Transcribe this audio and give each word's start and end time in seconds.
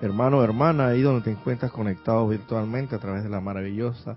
hermano 0.00 0.42
hermana, 0.42 0.88
ahí 0.88 1.02
donde 1.02 1.22
te 1.22 1.30
encuentras 1.32 1.72
conectado 1.72 2.28
virtualmente 2.28 2.94
a 2.94 2.98
través 2.98 3.24
de 3.24 3.30
la 3.30 3.40
maravillosa, 3.40 4.16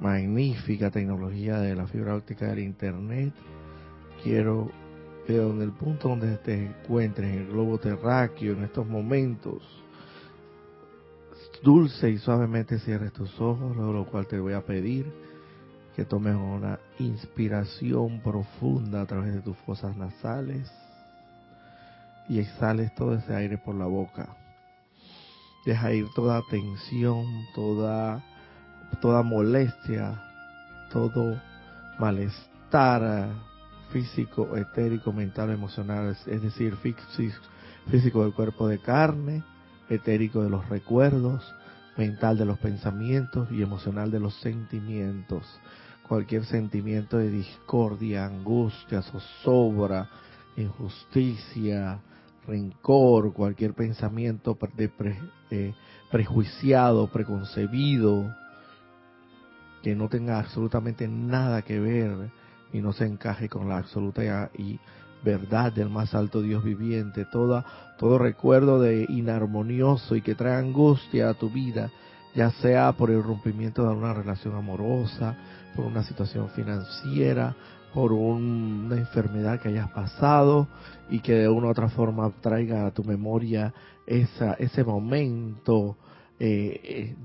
magnífica 0.00 0.90
tecnología 0.90 1.58
de 1.58 1.76
la 1.76 1.86
fibra 1.86 2.14
óptica 2.14 2.46
del 2.46 2.60
Internet. 2.60 3.32
Quiero 4.22 4.70
que 5.26 5.36
donde 5.36 5.64
el 5.64 5.72
punto 5.72 6.08
donde 6.08 6.36
te 6.38 6.66
encuentres, 6.66 7.32
en 7.32 7.38
el 7.40 7.46
globo 7.48 7.78
terráqueo, 7.78 8.54
en 8.54 8.64
estos 8.64 8.86
momentos, 8.86 9.62
dulce 11.62 12.10
y 12.10 12.18
suavemente 12.18 12.78
cierres 12.78 13.12
tus 13.12 13.40
ojos, 13.40 13.76
lo 13.76 14.06
cual 14.06 14.26
te 14.26 14.38
voy 14.38 14.52
a 14.52 14.62
pedir 14.62 15.06
que 15.94 16.04
tomes 16.04 16.34
una 16.34 16.78
inspiración 16.98 18.20
profunda 18.20 19.02
a 19.02 19.06
través 19.06 19.32
de 19.32 19.40
tus 19.40 19.56
fosas 19.58 19.96
nasales 19.96 20.70
y 22.28 22.40
exhales 22.40 22.94
todo 22.94 23.14
ese 23.14 23.34
aire 23.34 23.58
por 23.58 23.74
la 23.76 23.86
boca. 23.86 24.43
Deja 25.64 25.92
ir 25.92 26.08
toda 26.14 26.42
tensión, 26.50 27.24
toda, 27.54 28.22
toda 29.00 29.22
molestia, 29.22 30.22
todo 30.92 31.40
malestar 31.98 33.30
físico, 33.90 34.56
etérico, 34.56 35.12
mental, 35.12 35.50
emocional, 35.50 36.16
es 36.26 36.42
decir, 36.42 36.76
físico 36.76 38.22
del 38.22 38.34
cuerpo 38.34 38.66
de 38.66 38.78
carne, 38.80 39.44
etérico 39.88 40.42
de 40.42 40.50
los 40.50 40.68
recuerdos, 40.68 41.54
mental 41.96 42.36
de 42.36 42.44
los 42.44 42.58
pensamientos 42.58 43.48
y 43.52 43.62
emocional 43.62 44.10
de 44.10 44.20
los 44.20 44.34
sentimientos. 44.40 45.46
Cualquier 46.08 46.44
sentimiento 46.44 47.18
de 47.18 47.30
discordia, 47.30 48.26
angustia, 48.26 49.02
zozobra, 49.02 50.08
injusticia, 50.56 52.00
rencor, 52.46 53.32
cualquier 53.32 53.74
pensamiento 53.74 54.58
eh, 55.50 55.74
prejuiciado, 56.10 57.10
preconcebido, 57.10 58.34
que 59.82 59.94
no 59.94 60.08
tenga 60.08 60.38
absolutamente 60.38 61.06
nada 61.08 61.62
que 61.62 61.78
ver 61.78 62.30
y 62.72 62.80
no 62.80 62.92
se 62.92 63.06
encaje 63.06 63.48
con 63.48 63.68
la 63.68 63.78
absoluta 63.78 64.50
y 64.56 64.80
verdad 65.22 65.72
del 65.72 65.90
más 65.90 66.14
alto 66.14 66.42
Dios 66.42 66.62
viviente, 66.62 67.24
toda, 67.24 67.64
todo 67.98 68.18
recuerdo 68.18 68.80
de 68.80 69.06
inarmonioso 69.08 70.16
y 70.16 70.22
que 70.22 70.34
trae 70.34 70.56
angustia 70.56 71.30
a 71.30 71.34
tu 71.34 71.50
vida, 71.50 71.90
ya 72.34 72.50
sea 72.50 72.92
por 72.92 73.10
el 73.10 73.22
rompimiento 73.22 73.82
de 73.82 73.94
una 73.94 74.12
relación 74.12 74.54
amorosa, 74.54 75.34
por 75.74 75.86
una 75.86 76.02
situación 76.02 76.50
financiera, 76.50 77.56
por 77.94 78.12
una 78.12 78.96
enfermedad 78.96 79.60
que 79.60 79.68
hayas 79.68 79.88
pasado 79.92 80.66
y 81.08 81.20
que 81.20 81.34
de 81.34 81.48
una 81.48 81.68
u 81.68 81.70
otra 81.70 81.88
forma 81.88 82.28
traiga 82.40 82.86
a 82.86 82.90
tu 82.90 83.04
memoria 83.04 83.72
esa, 84.04 84.54
ese 84.54 84.82
momento 84.82 85.96
eh, 86.40 86.80
eh, 86.82 87.16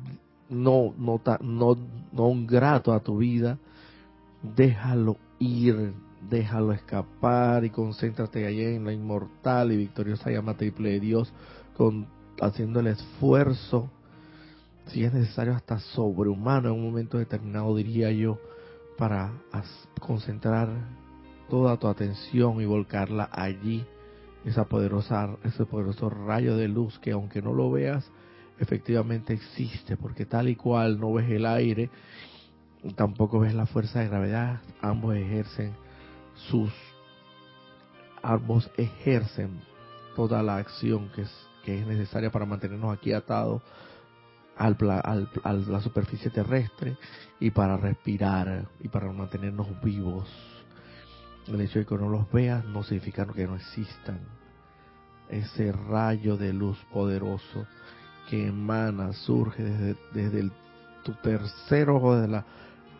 no, 0.50 0.94
no, 0.95 1.20
no, 1.42 1.78
no 2.11 2.45
grato 2.45 2.94
a 2.94 3.00
tu 3.00 3.17
vida, 3.17 3.58
déjalo 4.56 5.17
ir, 5.39 5.94
déjalo 6.30 6.72
escapar 6.73 7.66
y 7.66 7.72
concéntrate 7.72 8.45
allí 8.45 8.64
en 8.64 8.86
la 8.86 8.94
inmortal 8.94 9.72
y 9.72 9.78
victoriosa 9.78 10.30
llama 10.30 10.56
triple 10.56 10.92
de 10.92 11.00
Dios, 11.00 11.33
con, 11.76 12.08
haciendo 12.42 12.80
el 12.80 12.88
esfuerzo, 12.88 13.89
si 14.88 15.04
es 15.04 15.14
necesario 15.14 15.54
hasta 15.54 15.80
sobrehumano 15.80 16.70
en 16.70 16.76
un 16.76 16.83
momento 16.83 17.17
determinado, 17.17 17.76
diría 17.76 18.11
yo, 18.11 18.39
para 19.00 19.31
concentrar 20.02 20.67
toda 21.50 21.78
tu 21.78 21.88
atención 21.88 22.59
y 22.59 22.66
volcarla 22.66 23.30
allí, 23.31 23.86
esa 24.44 24.66
poderosa, 24.66 25.38
ese 25.45 25.66
poderoso 25.66 26.09
rayo 26.09 26.58
de 26.58 26.67
luz 26.67 27.00
que 27.00 27.11
aunque 27.11 27.42
no 27.42 27.53
lo 27.53 27.72
veas, 27.72 28.11
efectivamente 28.59 29.33
existe, 29.33 29.95
porque 29.95 30.25
tal 30.25 30.50
y 30.50 30.58
cual 30.58 31.00
no 31.00 31.14
ves 31.14 31.30
el 31.30 31.45
aire, 31.45 31.89
tampoco 32.95 33.39
ves 33.39 33.55
la 33.55 33.66
fuerza 33.66 34.02
de 34.02 34.09
gravedad, 34.09 34.60
ambos 34.82 35.16
ejercen 35.16 35.73
sus, 36.49 36.73
ambos 38.21 38.70
ejercen 38.76 39.61
toda 40.14 40.43
la 40.43 40.58
acción 40.58 41.10
que 41.16 41.21
es, 41.21 41.48
que 41.64 41.80
es 41.80 41.87
necesaria 41.87 42.31
para 42.31 42.45
mantenernos 42.45 42.93
aquí 42.93 43.14
atados 43.14 43.61
al, 44.59 44.77
a 45.43 45.53
la 45.53 45.81
superficie 45.81 46.30
terrestre 46.30 46.97
y 47.39 47.49
para 47.52 47.77
respirar 47.77 48.67
y 48.81 48.89
para 48.89 49.11
mantenernos 49.11 49.67
vivos. 49.81 50.27
El 51.47 51.61
hecho 51.61 51.80
de 51.80 51.86
que 51.86 51.95
no 51.95 52.09
los 52.09 52.30
veas 52.31 52.65
no 52.65 52.83
significa 52.83 53.25
que 53.25 53.48
no 53.48 53.55
existan. 53.55 54.19
Ese 55.30 55.71
rayo 55.71 56.36
de 56.36 56.53
luz 56.53 56.77
poderoso 56.92 57.65
que 58.30 58.48
emana, 58.48 59.14
surge 59.14 59.64
desde, 59.64 59.95
desde 60.14 60.39
el, 60.42 60.52
tu 61.03 61.14
tercer 61.14 61.89
ojo, 61.89 62.17
de 62.17 62.27
la, 62.27 62.45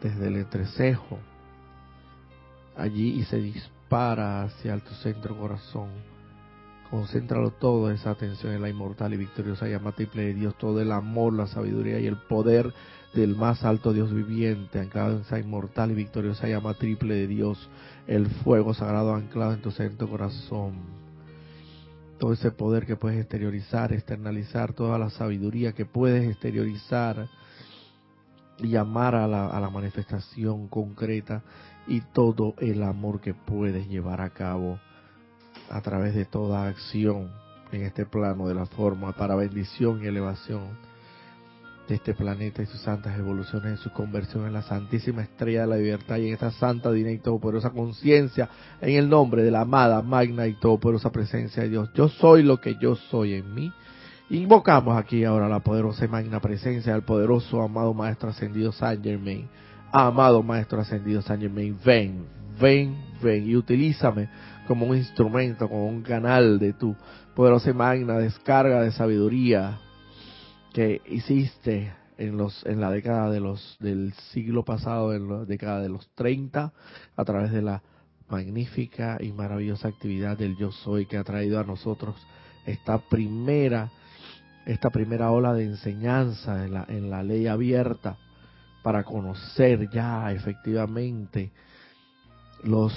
desde 0.02 0.28
el 0.28 0.38
entrecejo, 0.38 1.20
allí 2.78 3.20
y 3.20 3.26
se 3.26 3.38
dispara 3.38 4.44
hacia 4.44 4.80
tu 4.80 4.94
centro 4.96 5.38
corazón 5.38 5.90
Concéntralo 6.90 7.52
todo, 7.52 7.92
esa 7.92 8.10
atención 8.10 8.54
en 8.54 8.64
la 8.64 8.70
inmortal 8.70 9.14
y 9.14 9.18
victoriosa 9.18 9.68
llama 9.68 9.92
triple 9.92 10.24
de 10.24 10.34
Dios, 10.34 10.58
todo 10.58 10.82
el 10.82 10.92
amor, 10.92 11.34
la 11.34 11.46
sabiduría 11.46 12.00
y 12.00 12.08
el 12.08 12.18
poder 12.18 12.74
del 13.14 13.36
más 13.36 13.64
alto 13.64 13.94
Dios 13.94 14.12
viviente, 14.12 14.80
anclado 14.80 15.16
en 15.16 15.22
esa 15.22 15.40
inmortal 15.40 15.92
y 15.92 15.94
victoriosa 15.94 16.48
llama 16.48 16.74
triple 16.74 17.14
de 17.14 17.28
Dios, 17.28 17.70
el 18.08 18.28
fuego 18.28 18.74
sagrado 18.74 19.14
anclado 19.14 19.54
en 19.54 19.62
tu 19.62 19.70
centro 19.70 20.10
corazón. 20.10 20.78
Todo 22.18 22.34
ese 22.34 22.50
poder 22.50 22.88
que 22.88 22.96
puedes 22.96 23.20
exteriorizar, 23.20 23.94
externalizar, 23.94 24.74
toda 24.74 24.98
la 24.98 25.12
sabiduría 25.12 25.74
que 25.74 25.86
puedes 25.86 26.28
exteriorizar 26.28 27.30
y 28.58 28.70
llamar 28.70 29.14
a 29.14 29.28
la, 29.28 29.46
a 29.48 29.60
la 29.60 29.70
manifestación 29.70 30.68
concreta 30.68 31.44
y 31.88 32.02
todo 32.02 32.56
el 32.58 32.82
amor 32.82 33.22
que 33.22 33.36
puedes 33.36 33.88
llevar 33.88 34.22
a 34.22 34.32
cabo 34.32 34.80
a 35.70 35.82
través 35.82 36.16
de 36.16 36.26
toda 36.26 36.68
acción 36.68 37.30
en 37.72 37.84
este 37.84 38.06
plano 38.06 38.48
de 38.48 38.56
la 38.56 38.66
forma 38.66 39.14
para 39.14 39.36
bendición 39.36 40.04
y 40.04 40.08
elevación 40.08 40.90
de 41.90 41.96
este 41.96 42.14
planeta 42.14 42.62
y 42.62 42.68
sus 42.68 42.82
santas 42.82 43.18
evoluciones 43.18 43.72
en 43.72 43.78
su 43.78 43.92
conversión 43.92 44.46
en 44.46 44.54
la 44.54 44.62
santísima 44.62 45.24
estrella 45.24 45.62
de 45.62 45.68
la 45.68 45.78
libertad 45.78 46.18
y 46.18 46.28
en 46.28 46.34
esta 46.34 46.52
santa, 46.52 46.92
divina 46.92 47.12
y 47.12 47.18
todopoderosa 47.18 47.72
conciencia 47.72 48.48
en 48.80 48.96
el 48.96 49.10
nombre 49.10 49.42
de 49.42 49.50
la 49.50 49.62
amada, 49.62 50.02
magna 50.04 50.46
y 50.46 50.54
todopoderosa 50.54 51.12
presencia 51.12 51.64
de 51.64 51.70
Dios. 51.70 51.90
Yo 51.96 52.08
soy 52.08 52.44
lo 52.44 52.62
que 52.62 52.78
yo 52.80 52.96
soy 52.96 53.34
en 53.34 53.54
mí. 53.56 53.74
Invocamos 54.30 54.96
aquí 54.96 55.24
ahora 55.24 55.50
la 55.50 55.62
poderosa 55.62 56.06
y 56.06 56.08
magna 56.08 56.40
presencia 56.40 56.94
del 56.94 57.02
poderoso 57.02 57.60
amado 57.64 57.96
Maestro 57.96 58.30
Ascendido 58.30 58.72
San 58.72 59.02
Germain. 59.04 59.50
Amado 59.92 60.44
Maestro 60.44 60.80
Ascendido 60.80 61.24
San 61.24 61.42
Germain, 61.42 61.76
ven, 61.84 62.28
ven, 62.60 62.98
ven 63.22 63.50
y 63.50 63.56
utilízame 63.56 64.30
como 64.68 64.86
un 64.86 64.98
instrumento, 64.98 65.68
como 65.68 65.88
un 65.88 66.02
canal 66.02 66.60
de 66.60 66.74
tu 66.74 66.96
poderosa 67.36 67.74
magna 67.74 68.18
descarga 68.18 68.82
de 68.82 68.92
sabiduría 68.92 69.80
que 70.74 71.02
hiciste 71.08 71.94
en 72.18 72.38
los 72.38 72.66
en 72.66 72.82
la 72.82 72.92
década 72.92 73.32
de 73.32 73.40
los 73.40 73.78
del 73.80 74.14
siglo 74.32 74.64
pasado, 74.64 75.14
en 75.14 75.30
la 75.30 75.46
década 75.46 75.82
de 75.82 75.90
los 75.90 76.08
30, 76.16 76.74
a 77.16 77.26
través 77.26 77.52
de 77.52 77.62
la 77.62 77.82
magnífica 78.30 79.18
y 79.20 79.32
maravillosa 79.32 79.88
actividad 79.88 80.38
del 80.38 80.56
yo 80.58 80.72
soy 80.72 81.06
que 81.06 81.18
ha 81.18 81.24
traído 81.24 81.60
a 81.60 81.64
nosotros 81.64 82.16
esta 82.66 83.00
primera 83.00 83.90
esta 84.66 84.92
primera 84.92 85.32
ola 85.32 85.54
de 85.54 85.64
enseñanza 85.64 86.64
en 86.64 86.74
la, 86.74 86.86
en 86.90 87.10
la 87.10 87.24
ley 87.24 87.48
abierta 87.48 88.18
para 88.84 89.04
conocer 89.04 89.90
ya 89.90 90.32
efectivamente 90.32 91.52
los 92.64 92.94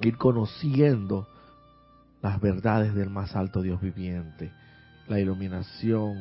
ir 0.00 0.16
conociendo 0.16 1.26
las 2.22 2.40
verdades 2.40 2.94
del 2.94 3.10
más 3.10 3.36
alto 3.36 3.62
Dios 3.62 3.80
viviente, 3.80 4.50
la 5.08 5.20
iluminación, 5.20 6.16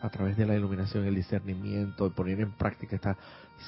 a 0.00 0.08
través 0.10 0.36
de 0.36 0.46
la 0.46 0.56
iluminación, 0.56 1.04
el 1.04 1.14
discernimiento, 1.14 2.06
y 2.06 2.10
poner 2.10 2.40
en 2.40 2.52
práctica 2.52 2.96
esta 2.96 3.16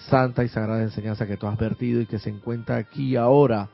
santa 0.08 0.44
y 0.44 0.48
sagrada 0.48 0.82
enseñanza 0.82 1.26
que 1.26 1.36
tú 1.36 1.46
has 1.46 1.58
vertido 1.58 2.00
y 2.00 2.06
que 2.06 2.18
se 2.18 2.30
encuentra 2.30 2.76
aquí 2.76 3.16
ahora, 3.16 3.68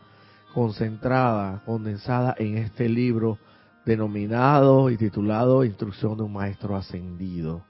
concentrada, 0.54 1.62
condensada 1.64 2.34
en 2.38 2.58
este 2.58 2.88
libro 2.88 3.38
denominado 3.84 4.90
y 4.90 4.96
titulado 4.96 5.64
Instrucción 5.64 6.16
de 6.16 6.25
un 6.25 6.32
Maestro 6.32 6.76
Ascendido, 6.76 7.62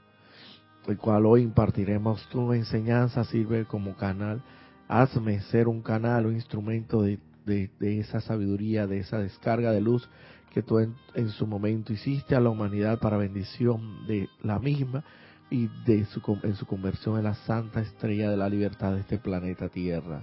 el 0.86 0.96
cual 0.96 1.26
hoy 1.26 1.42
impartiremos 1.42 2.26
tu 2.28 2.52
enseñanza, 2.52 3.24
sirve 3.24 3.66
como 3.66 3.96
canal, 3.96 4.40
hazme 4.88 5.40
ser 5.42 5.68
un 5.68 5.82
canal, 5.82 6.26
un 6.26 6.34
instrumento 6.34 7.02
de 7.02 7.18
de, 7.46 8.00
esa 8.00 8.20
sabiduría, 8.20 8.86
de 8.86 8.98
esa 8.98 9.18
descarga 9.18 9.72
de 9.72 9.80
luz 9.80 10.08
que 10.52 10.62
tú 10.62 10.78
en, 10.78 11.28
su 11.30 11.46
momento 11.46 11.92
hiciste 11.92 12.34
a 12.34 12.40
la 12.40 12.50
humanidad 12.50 12.98
para 12.98 13.16
bendición 13.16 14.06
de 14.06 14.28
la 14.42 14.58
misma 14.58 15.04
y 15.50 15.68
de 15.84 16.04
su, 16.06 16.20
en 16.42 16.56
su 16.56 16.66
conversión 16.66 17.18
en 17.18 17.24
la 17.24 17.34
santa 17.34 17.80
estrella 17.80 18.30
de 18.30 18.36
la 18.36 18.48
libertad 18.48 18.94
de 18.94 19.00
este 19.00 19.18
planeta 19.18 19.68
Tierra, 19.68 20.22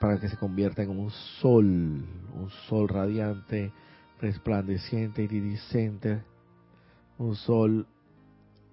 para 0.00 0.18
que 0.18 0.28
se 0.28 0.36
convierta 0.36 0.82
en 0.82 0.90
un 0.90 1.10
sol, 1.10 2.04
un 2.34 2.50
sol 2.68 2.88
radiante, 2.88 3.72
resplandeciente, 4.20 5.22
iridiscente, 5.22 6.22
un 7.18 7.36
sol 7.36 7.86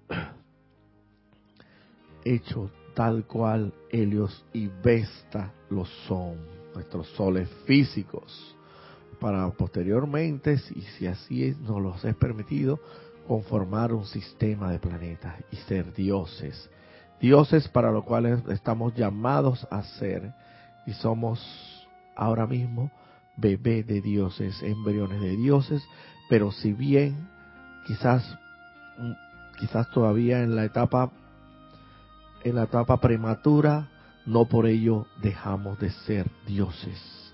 hecho 2.24 2.70
tal 2.94 3.24
cual 3.26 3.72
Helios 3.90 4.44
y 4.52 4.68
Vesta 4.82 5.52
lo 5.70 5.84
son, 6.06 6.36
nuestros 6.74 7.08
soles 7.10 7.48
físicos, 7.66 8.56
para 9.20 9.48
posteriormente, 9.50 10.60
y 10.74 10.80
si 10.82 11.06
así 11.06 11.44
es, 11.44 11.58
nos 11.58 11.80
los 11.80 12.04
es 12.04 12.14
permitido, 12.16 12.78
conformar 13.26 13.92
un 13.92 14.04
sistema 14.04 14.70
de 14.70 14.78
planetas 14.78 15.34
y 15.50 15.56
ser 15.56 15.92
dioses. 15.92 16.70
Dioses 17.20 17.68
para 17.68 17.90
lo 17.90 18.04
cual 18.04 18.42
estamos 18.50 18.94
llamados 18.94 19.66
a 19.70 19.82
ser 19.82 20.32
y 20.86 20.92
somos 20.92 21.40
ahora 22.16 22.46
mismo 22.46 22.90
bebés 23.36 23.86
de 23.86 24.00
dioses, 24.00 24.62
embriones 24.62 25.20
de 25.20 25.36
dioses, 25.36 25.82
pero 26.28 26.52
si 26.52 26.72
bien 26.72 27.28
quizás 27.86 28.38
quizás 29.58 29.90
todavía 29.90 30.42
en 30.42 30.54
la 30.56 30.64
etapa 30.64 31.10
en 32.44 32.54
la 32.54 32.64
etapa 32.64 33.00
prematura, 33.00 33.88
no 34.26 34.46
por 34.46 34.66
ello 34.66 35.06
dejamos 35.20 35.78
de 35.78 35.90
ser 35.90 36.30
dioses. 36.46 37.32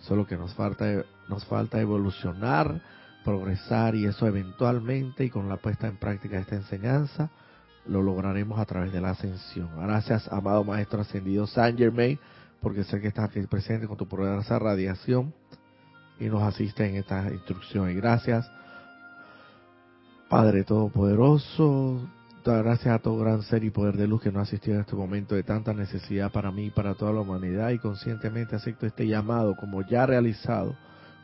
Solo 0.00 0.26
que 0.26 0.36
nos 0.36 0.54
falta 0.54 1.04
nos 1.28 1.44
falta 1.46 1.80
evolucionar, 1.80 2.80
progresar 3.24 3.94
y 3.94 4.06
eso 4.06 4.26
eventualmente 4.26 5.24
y 5.24 5.30
con 5.30 5.48
la 5.48 5.56
puesta 5.56 5.88
en 5.88 5.96
práctica 5.96 6.36
de 6.36 6.42
esta 6.42 6.56
enseñanza 6.56 7.30
lo 7.86 8.02
lograremos 8.02 8.58
a 8.58 8.64
través 8.64 8.92
de 8.92 9.00
la 9.00 9.10
ascensión. 9.10 9.68
Gracias, 9.80 10.30
amado 10.32 10.64
Maestro 10.64 11.00
Ascendido 11.00 11.46
Saint 11.46 11.78
Germain, 11.78 12.18
porque 12.60 12.84
sé 12.84 13.00
que 13.00 13.08
estás 13.08 13.30
aquí 13.30 13.40
presente 13.42 13.86
con 13.86 13.96
tu 13.96 14.08
poderosa 14.08 14.58
radiación 14.58 15.32
y 16.18 16.26
nos 16.26 16.42
asiste 16.42 16.88
en 16.88 16.96
esta 16.96 17.30
instrucción. 17.32 17.90
Y 17.90 17.94
gracias, 17.94 18.50
Padre 20.28 20.64
Todopoderoso, 20.64 22.08
gracias 22.54 22.94
a 22.94 22.98
todo 23.00 23.18
gran 23.18 23.42
ser 23.42 23.64
y 23.64 23.70
poder 23.70 23.96
de 23.96 24.06
luz 24.06 24.22
que 24.22 24.30
nos 24.30 24.40
ha 24.40 24.42
asistido 24.42 24.76
en 24.76 24.82
este 24.82 24.94
momento 24.94 25.34
de 25.34 25.42
tanta 25.42 25.72
necesidad 25.72 26.30
para 26.30 26.52
mí 26.52 26.66
y 26.66 26.70
para 26.70 26.94
toda 26.94 27.12
la 27.12 27.20
humanidad 27.20 27.70
y 27.70 27.78
conscientemente 27.78 28.54
acepto 28.54 28.86
este 28.86 29.06
llamado 29.06 29.56
como 29.56 29.82
ya 29.82 30.06
realizado 30.06 30.76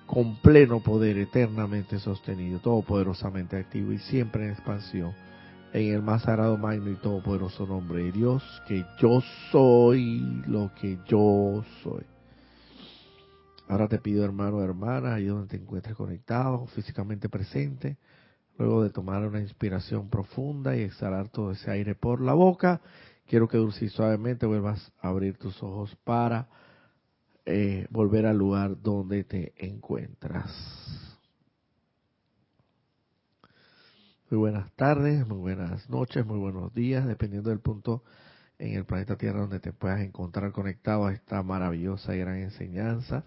con 0.07 0.37
pleno 0.43 0.83
poder 0.83 1.17
eternamente 1.19 2.01
sostenido, 2.01 2.59
todopoderosamente 2.59 3.57
activo 3.57 3.93
y 3.93 3.99
siempre 3.99 4.45
en 4.45 4.51
expansión, 4.51 5.13
en 5.73 5.95
el 5.95 6.03
más 6.03 6.23
sagrado, 6.23 6.59
magno 6.59 6.91
y 6.91 6.97
todopoderoso 6.97 7.67
nombre 7.67 8.05
de 8.05 8.13
Dios, 8.13 8.43
que 8.67 8.85
yo 9.01 9.23
soy 9.51 10.43
lo 10.47 10.73
que 10.75 10.99
yo 11.07 11.65
soy. 11.83 12.05
Ahora 13.69 13.87
te 13.87 13.99
pido, 13.99 14.25
hermano 14.25 14.61
hermana, 14.63 15.15
ahí 15.15 15.27
donde 15.27 15.49
te 15.49 15.57
encuentres 15.57 15.95
conectado, 15.95 16.67
físicamente 16.67 17.29
presente, 17.29 17.97
luego 18.63 18.83
de 18.83 18.91
tomar 18.91 19.27
una 19.27 19.41
inspiración 19.41 20.09
profunda 20.09 20.77
y 20.77 20.83
exhalar 20.83 21.29
todo 21.29 21.51
ese 21.51 21.71
aire 21.71 21.95
por 21.95 22.21
la 22.21 22.33
boca, 22.33 22.81
quiero 23.27 23.49
que 23.49 23.59
dulce 23.59 23.87
y 23.87 23.89
suavemente 23.89 24.47
vuelvas 24.47 24.93
a 25.01 25.09
abrir 25.09 25.37
tus 25.37 25.63
ojos 25.63 25.97
para 26.05 26.49
eh, 27.45 27.87
volver 27.91 28.27
al 28.27 28.39
lugar 28.39 28.81
donde 28.81 29.25
te 29.25 29.53
encuentras. 29.57 30.51
Muy 34.31 34.39
buenas 34.39 34.73
tardes, 34.77 35.27
muy 35.27 35.39
buenas 35.39 35.91
noches, 35.91 36.25
muy 36.25 36.39
buenos 36.39 36.73
días, 36.73 37.07
dependiendo 37.07 37.51
del 37.51 37.61
punto 37.61 38.03
en 38.59 38.75
el 38.75 38.85
planeta 38.85 39.17
Tierra 39.17 39.41
donde 39.41 39.61
te 39.61 39.73
puedas 39.73 40.01
encontrar 40.01 40.53
conectado 40.53 41.07
a 41.07 41.13
esta 41.13 41.43
maravillosa 41.43 42.15
y 42.15 42.21
gran 42.21 42.37
enseñanza 42.37 43.25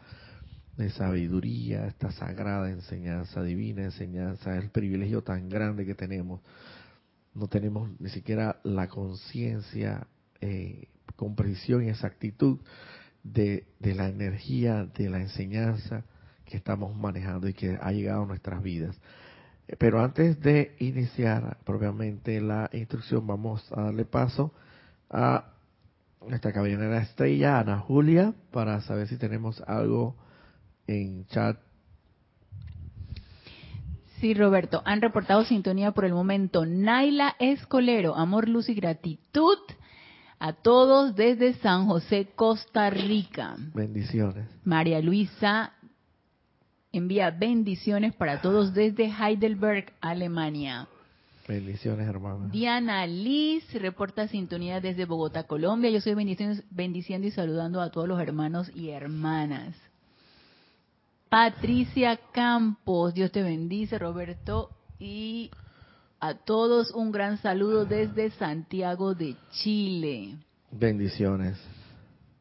de 0.77 0.89
sabiduría, 0.89 1.87
esta 1.87 2.11
sagrada 2.11 2.69
enseñanza, 2.69 3.41
divina 3.43 3.83
enseñanza, 3.83 4.57
el 4.57 4.69
privilegio 4.69 5.23
tan 5.23 5.47
grande 5.49 5.85
que 5.85 5.95
tenemos. 5.95 6.41
No 7.33 7.47
tenemos 7.47 7.89
ni 7.99 8.09
siquiera 8.09 8.59
la 8.63 8.87
conciencia 8.87 10.07
eh, 10.41 10.87
con 11.15 11.35
precisión 11.35 11.83
y 11.83 11.89
exactitud 11.89 12.59
de, 13.23 13.65
la 13.79 14.07
energía 14.07 14.85
de 14.85 15.09
la 15.09 15.19
enseñanza 15.19 16.03
que 16.45 16.57
estamos 16.57 16.95
manejando 16.95 17.47
y 17.47 17.53
que 17.53 17.77
ha 17.81 17.91
llegado 17.91 18.23
a 18.23 18.27
nuestras 18.27 18.61
vidas. 18.61 18.95
Eh, 19.67 19.75
pero 19.77 20.03
antes 20.03 20.39
de 20.41 20.75
iniciar 20.79 21.57
propiamente 21.65 22.39
la 22.41 22.69
instrucción, 22.73 23.25
vamos 23.25 23.65
a 23.71 23.83
darle 23.83 24.05
paso 24.05 24.53
a 25.09 25.53
nuestra 26.27 26.51
caballera 26.51 27.01
estrella, 27.01 27.59
Ana 27.59 27.79
Julia, 27.79 28.33
para 28.51 28.81
saber 28.81 29.07
si 29.07 29.17
tenemos 29.17 29.61
algo 29.67 30.15
en 30.87 31.25
chat. 31.27 31.57
Sí, 34.19 34.33
Roberto, 34.33 34.81
han 34.85 35.01
reportado 35.01 35.43
sintonía 35.43 35.91
por 35.91 36.05
el 36.05 36.13
momento. 36.13 36.65
Naila 36.65 37.35
Escolero, 37.39 38.15
amor, 38.15 38.47
luz 38.47 38.69
y 38.69 38.73
gratitud 38.73 39.57
a 40.39 40.53
todos 40.53 41.15
desde 41.15 41.53
San 41.55 41.87
José, 41.87 42.29
Costa 42.35 42.89
Rica. 42.89 43.55
Bendiciones. 43.73 44.47
María 44.63 45.01
Luisa 45.01 45.73
envía 46.91 47.29
bendiciones 47.31 48.15
para 48.15 48.41
todos 48.41 48.73
desde 48.73 49.05
Heidelberg, 49.05 49.91
Alemania. 49.99 50.87
Bendiciones, 51.47 52.07
hermano. 52.07 52.49
Diana 52.49 53.05
Liz 53.05 53.71
reporta 53.73 54.27
sintonía 54.27 54.81
desde 54.81 55.05
Bogotá, 55.05 55.43
Colombia. 55.43 55.91
Yo 55.91 55.97
estoy 55.97 56.15
bendiciendo 56.71 57.27
y 57.27 57.31
saludando 57.31 57.81
a 57.81 57.91
todos 57.91 58.07
los 58.07 58.19
hermanos 58.19 58.71
y 58.73 58.89
hermanas. 58.89 59.75
Patricia 61.29 62.19
Campos, 62.31 63.13
Dios 63.13 63.31
te 63.31 63.41
bendice, 63.43 63.97
Roberto. 63.97 64.69
Y 64.99 65.51
a 66.19 66.33
todos 66.33 66.91
un 66.91 67.11
gran 67.11 67.37
saludo 67.37 67.85
desde 67.85 68.31
Santiago 68.31 69.13
de 69.13 69.35
Chile. 69.51 70.37
Bendiciones. 70.71 71.57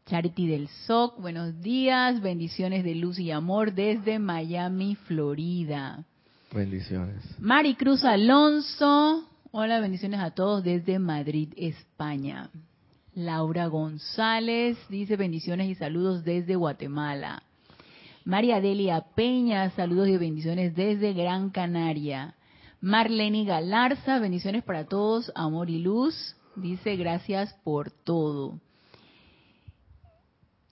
Charity 0.06 0.46
del 0.46 0.69
SOC, 0.69 1.19
buenos 1.19 1.60
días, 1.62 2.20
bendiciones 2.20 2.84
de 2.84 2.94
luz 2.94 3.19
y 3.19 3.31
amor 3.31 3.72
desde 3.72 4.19
Miami, 4.19 4.96
Florida. 4.96 6.04
Bendiciones. 6.52 7.25
Maricruz 7.40 8.04
Alonso, 8.04 9.26
hola, 9.50 9.80
bendiciones 9.80 10.20
a 10.20 10.32
todos 10.32 10.62
desde 10.62 10.98
Madrid, 10.98 11.54
España. 11.56 12.50
Laura 13.14 13.66
González 13.69 14.76
dice 14.90 15.16
bendiciones 15.16 15.69
y 15.69 15.75
saludos 15.75 16.22
desde 16.22 16.54
Guatemala. 16.54 17.44
María 18.25 18.61
Delia 18.61 19.05
Peña, 19.15 19.71
saludos 19.71 20.09
y 20.09 20.17
bendiciones 20.17 20.75
desde 20.75 21.12
Gran 21.12 21.50
Canaria. 21.50 22.35
Marlene 22.81 23.44
Galarza, 23.44 24.19
bendiciones 24.19 24.64
para 24.64 24.87
todos, 24.87 25.31
amor 25.35 25.69
y 25.69 25.78
luz. 25.78 26.37
Dice 26.57 26.97
gracias 26.97 27.54
por 27.64 27.90
todo. 27.90 28.61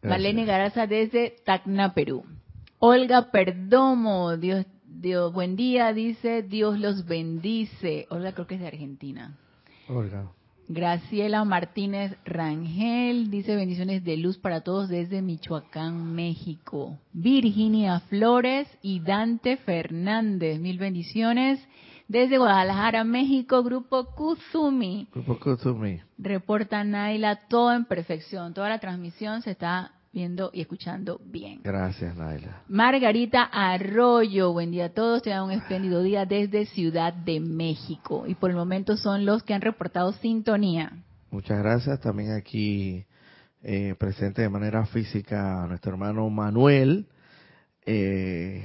Marlene 0.02 0.47
Galarza 0.47 0.87
desde 0.87 1.37
Tacna, 1.44 1.92
Perú. 1.92 2.25
Olga 2.78 3.30
Perdomo, 3.30 4.37
Dios, 4.38 4.64
Dios, 4.85 5.32
buen 5.32 5.54
día, 5.54 5.92
dice, 5.92 6.42
Dios 6.42 6.78
los 6.78 7.04
bendice. 7.04 8.06
Olga 8.09 8.32
creo 8.32 8.47
que 8.47 8.54
es 8.54 8.61
de 8.62 8.68
Argentina. 8.68 9.37
Olga. 9.88 10.30
Graciela 10.69 11.45
Martínez 11.45 12.16
Rangel 12.25 13.31
dice 13.31 13.57
bendiciones 13.57 14.04
de 14.04 14.16
luz 14.16 14.38
para 14.38 14.62
todos 14.62 14.88
desde 14.88 15.21
Michoacán, 15.21 16.14
México. 16.14 16.99
Virginia 17.12 18.00
Flores 18.00 18.69
y 18.81 19.00
Dante 19.00 19.57
Fernández, 19.57 20.61
mil 20.61 20.78
bendiciones. 20.78 21.61
Desde 22.09 22.37
Guadalajara, 22.37 23.04
México, 23.04 23.62
Grupo 23.62 24.04
Kuzumi. 24.14 25.09
Grupo 25.14 25.38
Kuzumi. 25.38 26.00
Reporta 26.19 26.85
Naila, 26.85 27.37
todo 27.49 27.73
en 27.73 27.87
perfección. 27.87 28.52
Toda 28.52 28.69
la 28.69 28.81
transmisión 28.81 29.40
se 29.42 29.52
está 29.52 29.92
viendo 30.12 30.50
y 30.52 30.61
escuchando 30.61 31.21
bien. 31.25 31.61
Gracias, 31.64 32.14
Naila. 32.16 32.62
Margarita 32.69 33.45
Arroyo, 33.45 34.52
buen 34.52 34.71
día 34.71 34.87
a 34.87 34.88
todos. 34.90 35.23
Te 35.23 35.31
da 35.31 35.42
un 35.42 35.50
espléndido 35.50 36.02
día 36.02 36.26
desde 36.26 36.66
Ciudad 36.66 37.14
de 37.14 37.40
México. 37.40 38.25
Y 38.26 38.35
por 38.35 38.50
el 38.50 38.57
momento 38.57 38.97
son 38.97 39.25
los 39.25 39.42
que 39.42 39.54
han 39.54 39.62
reportado 39.62 40.12
sintonía. 40.12 41.02
Muchas 41.31 41.59
gracias. 41.59 42.00
También 42.00 42.33
aquí 42.33 43.07
eh, 43.62 43.95
presente 43.99 44.42
de 44.42 44.49
manera 44.49 44.85
física 44.87 45.66
nuestro 45.66 45.92
hermano 45.92 46.28
Manuel. 46.28 47.07
Eh, 47.87 48.64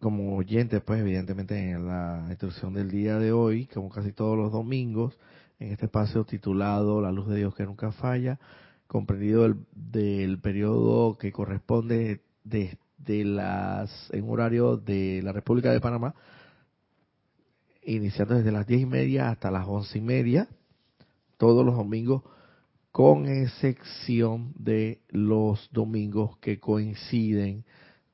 como 0.00 0.36
oyente, 0.36 0.80
pues 0.80 1.00
evidentemente 1.00 1.70
en 1.70 1.86
la 1.86 2.26
instrucción 2.28 2.74
del 2.74 2.90
día 2.90 3.18
de 3.18 3.32
hoy, 3.32 3.66
como 3.66 3.90
casi 3.90 4.12
todos 4.12 4.36
los 4.36 4.50
domingos, 4.50 5.18
en 5.60 5.72
este 5.72 5.86
espacio 5.86 6.24
titulado 6.24 7.00
La 7.00 7.12
luz 7.12 7.28
de 7.28 7.36
Dios 7.36 7.54
que 7.54 7.64
nunca 7.64 7.92
falla, 7.92 8.40
comprendido 8.86 9.54
del, 9.72 10.40
periodo 10.40 11.16
que 11.16 11.30
corresponde 11.30 12.22
de, 12.42 12.76
las 13.24 14.10
en 14.12 14.28
horario 14.28 14.76
de 14.76 15.20
la 15.22 15.32
República 15.32 15.70
de 15.70 15.80
Panamá, 15.80 16.14
iniciando 17.82 18.34
desde 18.34 18.52
las 18.52 18.66
diez 18.66 18.80
y 18.80 18.86
media 18.86 19.30
hasta 19.30 19.50
las 19.50 19.66
once 19.68 19.98
y 19.98 20.00
media, 20.00 20.48
todos 21.36 21.64
los 21.64 21.76
domingos, 21.76 22.22
con 22.90 23.26
excepción 23.28 24.52
de 24.56 25.00
los 25.10 25.68
domingos 25.72 26.36
que 26.38 26.58
coinciden 26.58 27.64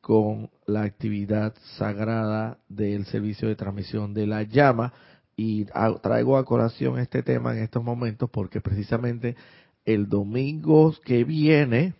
con 0.01 0.51
la 0.67 0.83
actividad 0.83 1.55
sagrada 1.79 2.59
del 2.69 3.07
servicio 3.07 3.49
de 3.49 3.57
transmisión 3.57 4.15
de 4.15 4.27
la 4.27 4.43
llama. 4.43 4.93
Y 5.37 5.67
traigo 6.03 6.39
a 6.39 6.47
colación 6.47 6.99
este 6.99 7.23
tema 7.23 7.53
en 7.53 7.63
estos 7.63 7.85
momentos 7.85 8.31
porque 8.31 8.63
precisamente 8.63 9.37
el 9.85 10.09
domingo 10.09 10.95
que 11.05 11.25
viene, 11.25 11.95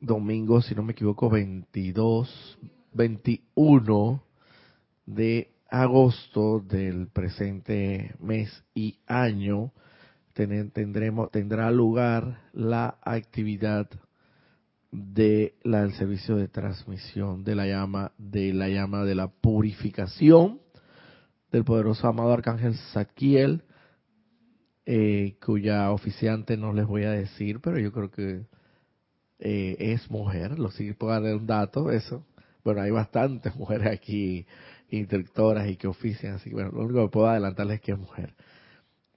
domingo, 0.00 0.62
si 0.62 0.76
no 0.76 0.84
me 0.84 0.92
equivoco, 0.92 1.28
22, 1.28 2.58
21 2.92 4.22
de 5.06 5.50
agosto 5.68 6.60
del 6.60 7.08
presente 7.08 8.14
mes 8.20 8.64
y 8.72 8.98
año, 9.06 9.72
tendremos, 10.32 11.32
tendrá 11.32 11.72
lugar 11.72 12.42
la 12.52 12.98
actividad 13.02 13.90
de 14.92 15.54
la, 15.64 15.82
del 15.82 15.92
servicio 15.94 16.36
de 16.36 16.46
transmisión 16.46 17.42
de 17.42 17.56
la 17.56 17.66
llama, 17.66 18.12
de 18.16 18.54
la 18.54 18.68
llama 18.68 19.04
de 19.04 19.16
la 19.16 19.28
purificación 19.28 20.60
del 21.50 21.64
poderoso 21.64 22.06
amado 22.06 22.32
arcángel 22.32 22.74
Saquiel, 22.92 23.62
eh, 24.86 25.36
cuya 25.44 25.90
oficiante 25.90 26.56
no 26.56 26.72
les 26.72 26.86
voy 26.86 27.04
a 27.04 27.10
decir, 27.10 27.60
pero 27.60 27.78
yo 27.78 27.92
creo 27.92 28.10
que 28.10 28.46
eh, 29.38 29.76
es 29.78 30.10
mujer, 30.10 30.58
lo 30.58 30.70
sí 30.70 30.92
puedo 30.92 31.12
darle 31.12 31.34
un 31.34 31.46
dato, 31.46 31.90
eso. 31.90 32.26
Bueno, 32.64 32.82
hay 32.82 32.90
bastantes 32.90 33.54
mujeres 33.56 33.86
aquí, 33.86 34.46
instructoras 34.90 35.68
y 35.68 35.76
que 35.76 35.86
ofician, 35.86 36.34
así 36.34 36.50
que 36.50 36.54
bueno, 36.54 36.70
lo 36.72 36.82
único 36.84 37.02
que 37.04 37.12
puedo 37.12 37.28
adelantarles 37.28 37.76
es 37.76 37.80
que 37.82 37.92
es 37.92 37.98
mujer. 37.98 38.34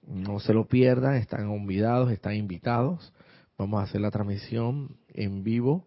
No 0.06 0.40
se 0.40 0.52
lo 0.52 0.66
pierdan, 0.66 1.14
están 1.14 1.48
convidados, 1.48 2.10
están 2.10 2.34
invitados. 2.34 3.12
Vamos 3.56 3.80
a 3.80 3.84
hacer 3.84 4.00
la 4.00 4.10
transmisión 4.10 4.96
en 5.08 5.44
vivo, 5.44 5.86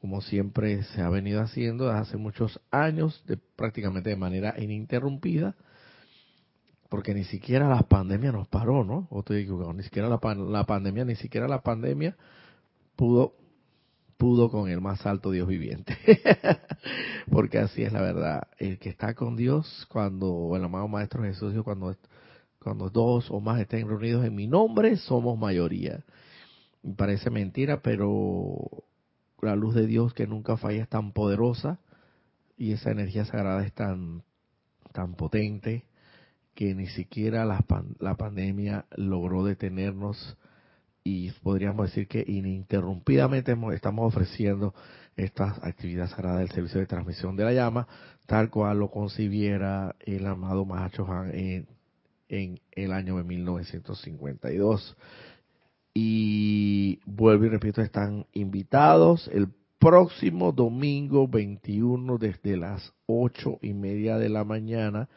como 0.00 0.20
siempre 0.20 0.82
se 0.82 1.00
ha 1.00 1.08
venido 1.08 1.40
haciendo 1.40 1.86
desde 1.86 2.00
hace 2.00 2.16
muchos 2.16 2.60
años, 2.70 3.22
de, 3.26 3.36
prácticamente 3.36 4.10
de 4.10 4.16
manera 4.16 4.54
ininterrumpida, 4.58 5.54
porque 6.92 7.14
ni 7.14 7.24
siquiera 7.24 7.70
la 7.70 7.84
pandemia 7.84 8.32
nos 8.32 8.48
paró, 8.48 8.84
¿no? 8.84 9.08
O 9.08 9.20
estoy 9.20 9.40
equivocado, 9.40 9.72
ni 9.72 9.82
siquiera 9.82 10.10
la, 10.10 10.20
la 10.34 10.64
pandemia, 10.64 11.06
ni 11.06 11.16
siquiera 11.16 11.48
la 11.48 11.62
pandemia 11.62 12.18
pudo 12.96 13.32
pudo 14.18 14.50
con 14.50 14.68
el 14.68 14.82
más 14.82 15.06
alto 15.06 15.30
Dios 15.30 15.48
viviente. 15.48 15.96
Porque 17.30 17.60
así 17.60 17.82
es 17.82 17.94
la 17.94 18.02
verdad. 18.02 18.46
El 18.58 18.78
que 18.78 18.90
está 18.90 19.14
con 19.14 19.36
Dios, 19.36 19.86
cuando 19.88 20.52
el 20.54 20.62
amado 20.62 20.86
Maestro 20.86 21.22
Jesús 21.22 21.52
dijo, 21.52 21.64
cuando, 21.64 21.96
cuando 22.62 22.90
dos 22.90 23.30
o 23.30 23.40
más 23.40 23.58
estén 23.58 23.88
reunidos 23.88 24.26
en 24.26 24.34
mi 24.34 24.46
nombre, 24.46 24.98
somos 24.98 25.38
mayoría. 25.38 26.04
parece 26.98 27.30
mentira, 27.30 27.80
pero 27.80 28.68
la 29.40 29.56
luz 29.56 29.74
de 29.74 29.86
Dios 29.86 30.12
que 30.12 30.26
nunca 30.26 30.58
falla 30.58 30.82
es 30.82 30.90
tan 30.90 31.12
poderosa 31.12 31.78
y 32.58 32.72
esa 32.72 32.90
energía 32.90 33.24
sagrada 33.24 33.64
es 33.64 33.72
tan, 33.72 34.24
tan 34.92 35.14
potente 35.14 35.86
que 36.54 36.74
ni 36.74 36.86
siquiera 36.88 37.44
la, 37.44 37.64
la 37.98 38.14
pandemia 38.16 38.86
logró 38.96 39.44
detenernos 39.44 40.36
y 41.04 41.30
podríamos 41.42 41.86
decir 41.86 42.06
que 42.06 42.24
ininterrumpidamente 42.26 43.56
estamos 43.74 44.06
ofreciendo 44.06 44.74
estas 45.16 45.62
actividades 45.64 46.10
sagradas 46.10 46.40
del 46.40 46.50
servicio 46.50 46.80
de 46.80 46.86
transmisión 46.86 47.36
de 47.36 47.44
la 47.44 47.52
llama, 47.52 47.88
tal 48.26 48.50
cual 48.50 48.78
lo 48.78 48.90
concibiera 48.90 49.96
el 50.00 50.26
amado 50.26 50.64
Mahacho 50.64 51.06
Han 51.10 51.34
en, 51.34 51.66
en 52.28 52.60
el 52.70 52.92
año 52.92 53.16
de 53.16 53.24
1952. 53.24 54.96
Y 55.94 57.00
vuelvo 57.04 57.44
y 57.46 57.48
repito, 57.48 57.82
están 57.82 58.26
invitados 58.32 59.28
el 59.32 59.48
próximo 59.78 60.52
domingo 60.52 61.26
21 61.26 62.16
desde 62.16 62.56
las 62.56 62.92
ocho 63.06 63.58
y 63.60 63.74
media 63.74 64.16
de 64.16 64.28
la 64.28 64.44
mañana 64.44 65.08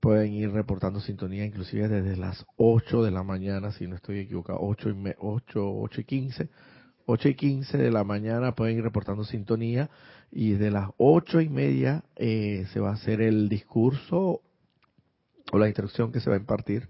pueden 0.00 0.32
ir 0.32 0.50
reportando 0.50 1.00
sintonía 1.00 1.44
inclusive 1.44 1.88
desde 1.88 2.16
las 2.16 2.46
8 2.56 3.02
de 3.02 3.10
la 3.10 3.22
mañana, 3.22 3.70
si 3.72 3.86
no 3.86 3.96
estoy 3.96 4.20
equivocado, 4.20 4.58
8 4.62 4.90
y, 4.90 5.14
8, 5.18 5.78
8 5.78 6.00
y 6.00 6.04
15. 6.04 6.48
8 7.06 7.28
y 7.28 7.34
15 7.34 7.78
de 7.78 7.90
la 7.90 8.04
mañana 8.04 8.54
pueden 8.54 8.78
ir 8.78 8.84
reportando 8.84 9.24
sintonía 9.24 9.90
y 10.30 10.52
desde 10.52 10.70
las 10.70 10.90
8 10.96 11.40
y 11.40 11.48
media 11.48 12.04
eh, 12.16 12.66
se 12.72 12.80
va 12.80 12.90
a 12.90 12.94
hacer 12.94 13.20
el 13.20 13.48
discurso 13.48 14.40
o 15.52 15.58
la 15.58 15.66
instrucción 15.66 16.12
que 16.12 16.20
se 16.20 16.30
va 16.30 16.36
a 16.36 16.40
impartir 16.40 16.88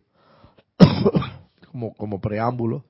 como, 1.73 1.95
como 1.95 2.21
preámbulo 2.21 2.85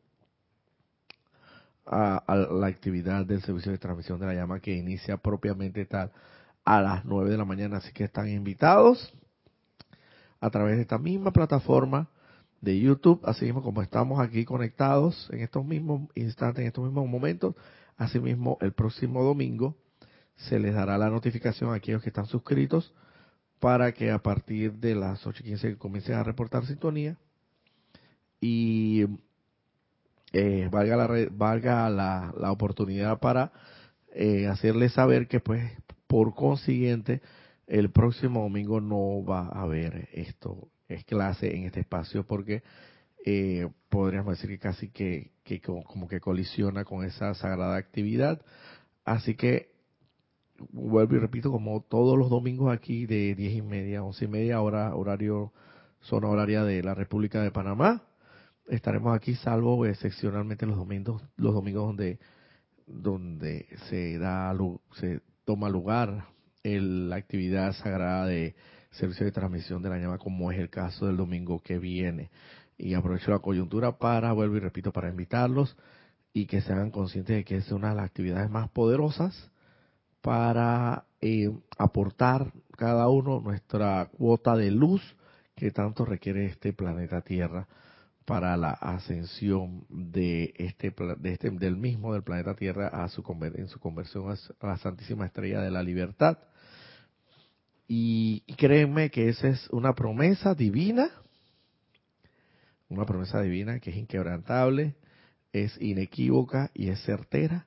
a, 1.86 2.16
a, 2.16 2.36
la 2.36 2.66
actividad 2.66 3.24
del 3.24 3.42
servicio 3.42 3.72
de 3.72 3.78
transmisión 3.78 4.18
de 4.20 4.26
la 4.26 4.34
llama 4.34 4.60
que 4.60 4.74
inicia 4.74 5.16
propiamente 5.16 5.86
tal 5.86 6.12
a 6.64 6.80
las 6.82 7.04
9 7.04 7.30
de 7.30 7.38
la 7.38 7.44
mañana, 7.44 7.78
así 7.78 7.92
que 7.92 8.04
están 8.04 8.28
invitados 8.28 9.14
a 10.40 10.50
través 10.50 10.76
de 10.76 10.82
esta 10.82 10.99
misma 10.99 11.32
plataforma 11.32 12.09
de 12.61 12.78
YouTube, 12.78 13.20
así 13.25 13.47
mismo 13.47 13.62
como 13.62 13.82
estamos 13.82 14.20
aquí 14.20 14.44
conectados 14.44 15.28
en 15.32 15.40
estos 15.40 15.64
mismos 15.64 16.09
instantes, 16.14 16.62
en 16.62 16.68
estos 16.68 16.85
mismos 16.85 17.09
momentos, 17.09 17.54
asimismo 17.97 18.59
el 18.61 18.73
próximo 18.73 19.23
domingo 19.23 19.76
se 20.37 20.59
les 20.59 20.75
dará 20.75 20.97
la 20.99 21.11
notificación 21.11 21.70
a 21.70 21.75
aquellos 21.75 22.02
que 22.02 22.09
están 22.09 22.26
suscritos 22.26 22.94
para 23.59 23.92
que 23.92 24.11
a 24.11 24.18
partir 24.18 24.73
de 24.73 24.94
las 24.94 25.25
8.15 25.26 25.76
comiencen 25.76 26.14
a 26.14 26.23
reportar 26.23 26.64
sintonía. 26.64 27.16
Y 28.40 29.04
eh, 30.32 30.68
valga, 30.73 30.97
la, 30.97 31.28
valga 31.30 31.90
la, 31.90 32.32
la 32.38 32.52
oportunidad 32.52 33.20
para 33.20 33.52
eh, 34.14 34.47
hacerles 34.47 34.94
saber 34.94 35.28
que 35.28 35.40
pues 35.40 35.70
por 36.06 36.35
consiguiente 36.35 37.20
el 37.70 37.90
próximo 37.90 38.42
domingo 38.42 38.80
no 38.80 39.24
va 39.24 39.46
a 39.46 39.62
haber 39.62 40.08
esto, 40.12 40.68
es 40.88 41.04
clase 41.04 41.54
en 41.54 41.66
este 41.66 41.80
espacio 41.80 42.26
porque 42.26 42.64
eh, 43.24 43.68
podríamos 43.88 44.36
decir 44.36 44.50
que 44.50 44.58
casi 44.58 44.90
que, 44.90 45.30
como, 45.86 46.08
que 46.08 46.18
colisiona 46.20 46.84
con 46.84 47.04
esa 47.04 47.32
sagrada 47.34 47.76
actividad. 47.76 48.42
Así 49.04 49.36
que 49.36 49.70
vuelvo 50.72 51.14
y 51.14 51.20
repito, 51.20 51.52
como 51.52 51.82
todos 51.82 52.18
los 52.18 52.28
domingos 52.28 52.72
aquí 52.72 53.06
de 53.06 53.36
diez 53.36 53.54
y 53.54 53.62
media, 53.62 54.02
once 54.02 54.24
y 54.24 54.28
media, 54.28 54.60
hora, 54.60 54.92
horario, 54.96 55.52
zona 56.00 56.28
horaria 56.28 56.64
de 56.64 56.82
la 56.82 56.94
República 56.94 57.40
de 57.40 57.52
Panamá, 57.52 58.02
estaremos 58.68 59.14
aquí 59.14 59.36
salvo 59.36 59.86
excepcionalmente 59.86 60.66
los 60.66 60.76
domingos, 60.76 61.22
los 61.36 61.54
domingos 61.54 61.86
donde, 61.86 62.18
donde 62.88 63.68
se 63.88 64.18
da, 64.18 64.52
se 64.94 65.20
toma 65.44 65.68
lugar 65.68 66.24
la 66.62 67.17
actividad 67.17 67.73
sagrada 67.73 68.26
de 68.26 68.55
servicio 68.90 69.25
de 69.26 69.33
transmisión 69.33 69.83
de 69.83 69.88
la 69.88 69.99
llama, 69.99 70.19
como 70.19 70.50
es 70.52 70.59
el 70.59 70.71
caso 70.71 71.07
del 71.07 71.17
domingo 71.17 71.61
que 71.61 71.79
viene. 71.79 72.31
Y 72.76 72.95
aprovecho 72.95 73.31
la 73.31 73.38
coyuntura 73.38 73.99
para, 73.99 74.33
vuelvo 74.33 74.57
y 74.57 74.61
repito, 74.61 74.93
para 74.93 75.09
invitarlos 75.09 75.76
y 76.33 76.47
que 76.47 76.61
se 76.61 76.73
hagan 76.73 76.90
conscientes 76.90 77.37
de 77.37 77.45
que 77.45 77.57
es 77.57 77.71
una 77.73 77.90
de 77.90 77.97
las 77.97 78.07
actividades 78.07 78.50
más 78.50 78.71
poderosas 78.71 79.50
para 80.21 81.05
eh, 81.21 81.50
aportar 81.79 82.52
cada 82.76 83.09
uno 83.09 83.40
nuestra 83.40 84.09
cuota 84.17 84.57
de 84.57 84.71
luz 84.71 85.02
que 85.55 85.71
tanto 85.71 86.05
requiere 86.05 86.47
este 86.47 86.73
planeta 86.73 87.21
Tierra 87.23 87.67
para 88.25 88.57
la 88.57 88.71
ascensión 88.71 89.87
de 89.88 90.55
este, 90.57 90.95
de 91.19 91.33
este 91.33 91.50
del 91.50 91.76
mismo 91.76 92.12
del 92.12 92.23
planeta 92.23 92.55
Tierra 92.55 92.88
a 92.88 93.09
su 93.09 93.25
en 93.55 93.69
su 93.69 93.81
conversión 93.81 94.31
a 94.31 94.67
la 94.67 94.76
Santísima 94.76 95.26
Estrella 95.26 95.61
de 95.61 95.71
la 95.71 95.83
Libertad 95.83 96.38
y, 97.92 98.44
créeme 98.56 99.11
que 99.11 99.30
esa 99.30 99.49
es 99.49 99.68
una 99.70 99.97
promesa 99.97 100.54
divina, 100.54 101.11
una 102.88 103.04
promesa 103.04 103.42
divina 103.42 103.80
que 103.80 103.90
es 103.90 103.97
inquebrantable, 103.97 104.94
es 105.52 105.76
inequívoca 105.82 106.70
y 106.73 106.90
es 106.90 107.02
certera. 107.02 107.66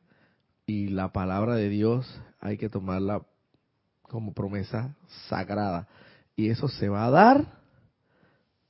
Y 0.65 0.87
la 0.87 1.11
palabra 1.11 1.55
de 1.55 1.67
Dios 1.67 2.21
hay 2.39 2.57
que 2.57 2.69
tomarla 2.69 3.25
como 4.03 4.33
promesa 4.33 4.95
sagrada. 5.27 5.89
Y 6.37 6.51
eso 6.51 6.69
se 6.69 6.87
va 6.87 7.05
a 7.05 7.09
dar, 7.09 7.59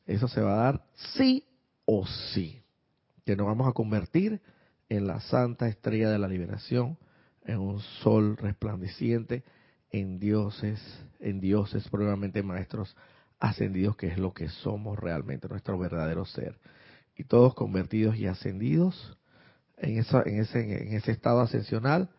eso 0.07 0.27
se 0.27 0.41
va 0.41 0.53
a 0.53 0.63
dar 0.63 0.85
sí 1.13 1.45
o 1.85 2.07
sí. 2.07 2.63
Que 3.27 3.35
nos 3.35 3.45
vamos 3.45 3.67
a 3.67 3.73
convertir 3.73 4.41
en 4.89 5.05
la 5.05 5.19
santa 5.19 5.67
estrella 5.67 6.09
de 6.09 6.17
la 6.17 6.27
liberación, 6.27 6.97
en 7.45 7.59
un 7.59 7.79
sol 7.79 8.37
resplandeciente 8.37 9.43
en 9.93 10.19
dioses, 10.19 10.81
en 11.19 11.39
dioses 11.39 11.87
probablemente 11.87 12.43
maestros 12.43 12.97
ascendidos, 13.39 13.95
que 13.95 14.07
es 14.07 14.17
lo 14.17 14.33
que 14.33 14.49
somos 14.49 14.99
realmente, 14.99 15.47
nuestro 15.47 15.77
verdadero 15.77 16.25
ser. 16.25 16.59
Y 17.15 17.25
todos 17.25 17.53
convertidos 17.53 18.17
y 18.17 18.25
ascendidos 18.25 19.17
en, 19.77 19.99
esa, 19.99 20.23
en, 20.25 20.41
ese, 20.41 20.59
en 20.59 20.93
ese 20.93 21.11
estado 21.11 21.41
ascensional, 21.41 22.09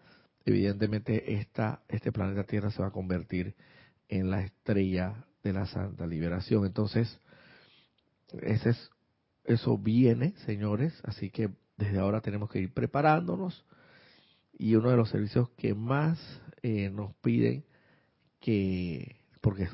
evidentemente 0.47 1.35
esta, 1.35 1.83
este 1.89 2.13
planeta 2.13 2.45
Tierra 2.45 2.71
se 2.71 2.81
va 2.81 2.89
a 2.89 2.93
convertir 2.93 3.57
en 4.09 4.31
la 4.31 4.43
estrella 4.43 5.25
de 5.43 5.53
la 5.53 5.67
santa 5.67 6.07
liberación. 6.07 6.65
Entonces, 6.67 7.19
ese 8.41 8.71
es, 8.71 8.91
eso 9.45 9.77
viene, 9.77 10.35
señores, 10.47 10.95
así 11.05 11.31
que 11.31 11.51
desde 11.77 11.99
ahora 11.99 12.21
tenemos 12.21 12.51
que 12.51 12.61
ir 12.61 12.73
preparándonos. 12.73 13.65
Y 14.57 14.77
uno 14.77 14.91
de 14.91 14.97
los 14.97 15.11
servicios 15.11 15.51
que 15.57 15.75
más 15.75 16.21
eh, 16.67 16.89
nos 16.89 17.15
piden 17.17 17.63
que, 18.41 19.17
porque 19.43 19.69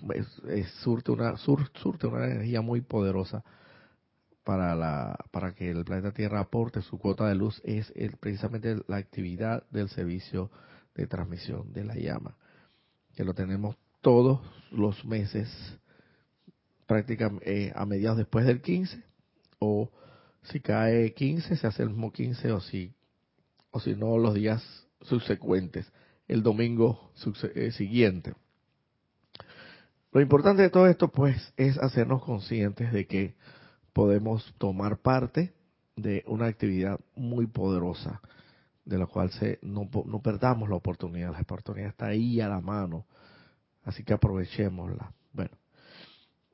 es, 0.49 0.69
surte, 0.83 1.13
una, 1.13 1.37
surte 1.37 2.09
una 2.09 2.27
energía 2.27 2.63
muy 2.63 2.81
poderosa 2.81 3.45
para, 4.43 4.75
la, 4.75 5.17
para 5.31 5.55
que 5.55 5.71
el 5.71 5.85
planeta 5.85 6.11
Tierra 6.11 6.41
aporte 6.41 6.83
su 6.83 6.99
cuota 6.99 7.29
de 7.29 7.37
luz, 7.37 7.63
es 7.65 7.93
precisamente 8.19 8.83
la 8.89 8.97
actividad 8.97 9.63
del 9.71 9.89
servicio 9.89 10.51
de 10.97 11.07
transmisión 11.07 11.73
de 11.73 11.85
la 11.85 11.95
llama, 11.95 12.37
que 13.15 13.23
lo 13.23 13.35
tenemos 13.35 13.77
todos 14.01 14.41
los 14.73 15.05
meses, 15.05 15.49
prácticamente 16.89 17.67
eh, 17.67 17.73
a 17.73 17.87
mediados 17.87 18.19
después 18.19 18.45
del 18.47 18.63
15, 18.63 19.01
o 19.61 19.93
si 20.43 20.59
cae 20.59 21.15
15, 21.15 21.55
se 21.55 21.67
hace 21.69 21.85
el 21.85 21.91
mismo 21.91 22.11
15, 22.11 22.51
o 22.51 22.61
si, 22.61 22.93
o 23.71 23.79
si 23.79 23.95
no, 23.95 24.19
los 24.19 24.35
días 24.35 24.61
subsecuentes, 25.03 25.87
el 26.31 26.45
domingo 26.45 27.11
eh, 27.57 27.73
siguiente. 27.73 28.35
Lo 30.13 30.21
importante 30.21 30.63
de 30.63 30.71
todo 30.71 30.87
esto, 30.87 31.09
pues, 31.09 31.53
es 31.57 31.77
hacernos 31.79 32.23
conscientes 32.23 32.93
de 32.93 33.07
que 33.09 33.35
podemos 33.93 34.55
tomar 34.59 34.99
parte 34.99 35.53
de 35.97 36.23
una 36.29 36.47
actividad 36.47 37.01
muy 37.17 37.47
poderosa, 37.49 38.21
de 38.85 38.97
la 38.97 39.07
cual 39.07 39.33
se, 39.33 39.59
no, 39.63 39.91
no 40.05 40.23
perdamos 40.23 40.69
la 40.69 40.77
oportunidad. 40.77 41.33
La 41.33 41.41
oportunidad 41.41 41.89
está 41.89 42.07
ahí 42.07 42.41
a 42.41 42.49
la 42.49 42.61
mano, 42.61 43.07
así 43.83 44.05
que 44.05 44.13
aprovechémosla. 44.13 45.13
Bueno, 45.33 45.57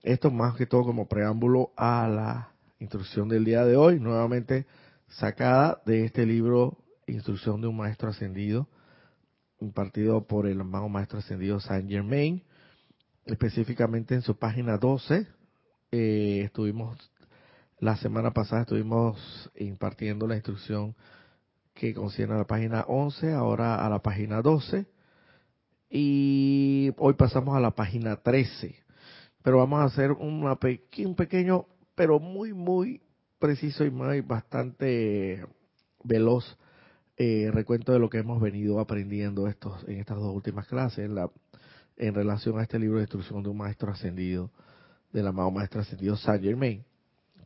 esto 0.02 0.30
más 0.30 0.56
que 0.56 0.64
todo 0.64 0.85
como 0.85 1.06
preámbulo 1.06 1.73
a 1.76 2.09
la 2.09 2.49
instrucción 2.78 3.28
del 3.28 3.45
día 3.45 3.66
de 3.66 3.76
hoy, 3.76 4.00
nuevamente 4.00 4.64
sacada 5.09 5.83
de 5.85 6.06
este 6.06 6.25
libro 6.25 6.78
Instrucción 7.06 7.61
de 7.61 7.66
un 7.66 7.76
Maestro 7.76 8.09
Ascendido, 8.09 8.68
impartido 9.60 10.26
por 10.26 10.46
el 10.46 10.60
amado 10.60 10.88
Maestro 10.88 11.18
Ascendido 11.18 11.60
Saint 11.60 11.88
Germain, 11.88 12.42
específicamente 13.25 14.14
en 14.14 14.22
su 14.22 14.36
página 14.36 14.76
12. 14.78 15.26
Eh, 15.92 16.42
estuvimos, 16.44 16.98
la 17.78 17.96
semana 17.96 18.32
pasada 18.32 18.62
estuvimos 18.62 19.50
impartiendo 19.56 20.26
la 20.26 20.34
instrucción 20.34 20.94
que 21.75 21.94
concierne 21.94 22.34
a 22.34 22.38
la 22.38 22.46
página 22.46 22.84
11, 22.88 23.32
ahora 23.32 23.84
a 23.84 23.88
la 23.88 24.00
página 24.00 24.42
12. 24.42 24.86
Y 25.90 26.92
hoy 26.98 27.14
pasamos 27.14 27.56
a 27.56 27.60
la 27.60 27.70
página 27.70 28.16
13. 28.16 28.75
Pero 29.42 29.58
vamos 29.58 29.80
a 29.80 29.84
hacer 29.84 30.12
una 30.12 30.58
un 30.98 31.14
pequeño, 31.14 31.66
pero 31.94 32.18
muy, 32.18 32.52
muy 32.52 33.02
preciso 33.38 33.84
y 33.84 33.90
muy, 33.90 34.20
bastante 34.20 35.46
veloz 36.02 36.58
eh, 37.16 37.50
recuento 37.52 37.92
de 37.92 37.99
lo 37.99 38.11
que 38.11 38.18
hemos 38.18 38.40
venido 38.40 38.78
aprendiendo 38.80 39.49
estos, 39.49 39.82
en 39.88 39.99
estas 39.99 40.18
dos 40.18 40.35
últimas 40.35 40.66
clases 40.66 40.99
en, 41.06 41.14
la, 41.14 41.30
en 41.96 42.14
relación 42.14 42.58
a 42.58 42.62
este 42.62 42.78
libro 42.78 42.99
de 42.99 43.04
instrucción 43.04 43.42
de 43.42 43.49
un 43.49 43.56
maestro 43.56 43.90
ascendido, 43.90 44.50
del 45.12 45.26
amado 45.26 45.50
maestro 45.50 45.80
ascendido 45.80 46.16
Saint 46.16 46.42
Germain. 46.42 46.85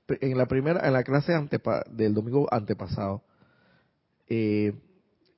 En 0.09 0.37
la 0.37 0.47
primera, 0.47 0.87
en 0.87 0.93
la 0.93 1.05
clase 1.05 1.33
del 1.93 2.15
domingo 2.15 2.49
antepasado, 2.53 3.23
eh, 4.29 4.75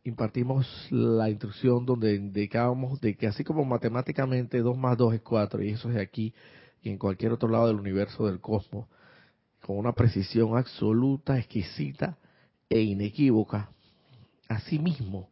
impartimos 0.04 0.66
la 0.90 1.28
instrucción 1.28 1.84
donde 1.84 2.14
indicábamos 2.14 3.00
de 3.00 3.16
que 3.16 3.26
así 3.26 3.44
como 3.44 3.64
matemáticamente 3.64 4.58
2 4.58 4.78
más 4.78 4.96
2 4.96 5.14
es 5.14 5.20
4, 5.20 5.62
y 5.62 5.70
eso 5.70 5.88
es 5.90 5.96
de 5.96 6.02
aquí 6.02 6.34
y 6.82 6.90
en 6.90 6.98
cualquier 6.98 7.32
otro 7.32 7.48
lado 7.48 7.68
del 7.68 7.78
universo 7.78 8.26
del 8.26 8.40
cosmos, 8.40 8.88
con 9.60 9.76
una 9.78 9.92
precisión 9.92 10.56
absoluta, 10.56 11.38
exquisita 11.38 12.18
e 12.68 12.80
inequívoca, 12.80 13.70
así 14.52 14.78
mismo, 14.78 15.30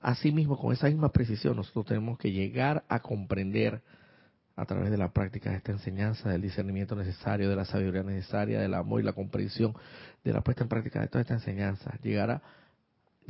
así 0.00 0.32
mismo, 0.32 0.58
con 0.58 0.72
esa 0.72 0.86
misma 0.88 1.10
precisión, 1.10 1.56
nosotros 1.56 1.86
tenemos 1.86 2.18
que 2.18 2.32
llegar 2.32 2.84
a 2.88 3.00
comprender 3.00 3.82
a 4.56 4.66
través 4.66 4.90
de 4.90 4.98
la 4.98 5.12
práctica 5.12 5.50
de 5.50 5.56
esta 5.56 5.72
enseñanza, 5.72 6.28
del 6.28 6.42
discernimiento 6.42 6.94
necesario, 6.94 7.48
de 7.48 7.56
la 7.56 7.64
sabiduría 7.64 8.02
necesaria, 8.02 8.60
del 8.60 8.74
amor 8.74 9.00
y 9.00 9.04
la 9.04 9.12
comprensión, 9.12 9.74
de 10.22 10.32
la 10.32 10.42
puesta 10.42 10.64
en 10.64 10.68
práctica 10.68 11.00
de 11.00 11.08
toda 11.08 11.22
esta 11.22 11.34
enseñanza, 11.34 11.98
llegar 12.02 12.30
a 12.30 12.42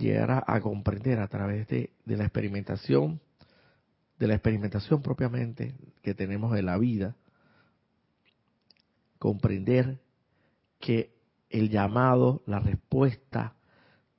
llegar 0.01 0.45
a, 0.47 0.61
comprender 0.61 1.21
a 1.21 1.29
través 1.29 1.69
de, 1.69 1.91
la 2.07 2.25
experimentación, 2.25 3.21
de 4.19 4.27
la 4.27 4.35
experimentación 4.35 5.03
propiamente 5.03 5.75
que 6.03 6.15
tenemos 6.15 6.53
de 6.53 6.63
la 6.63 6.79
vida, 6.79 7.17
comprender 9.19 10.01
que 10.79 11.15
el 11.51 11.69
llamado, 11.69 12.43
la 12.47 12.61
respuesta, 12.61 13.55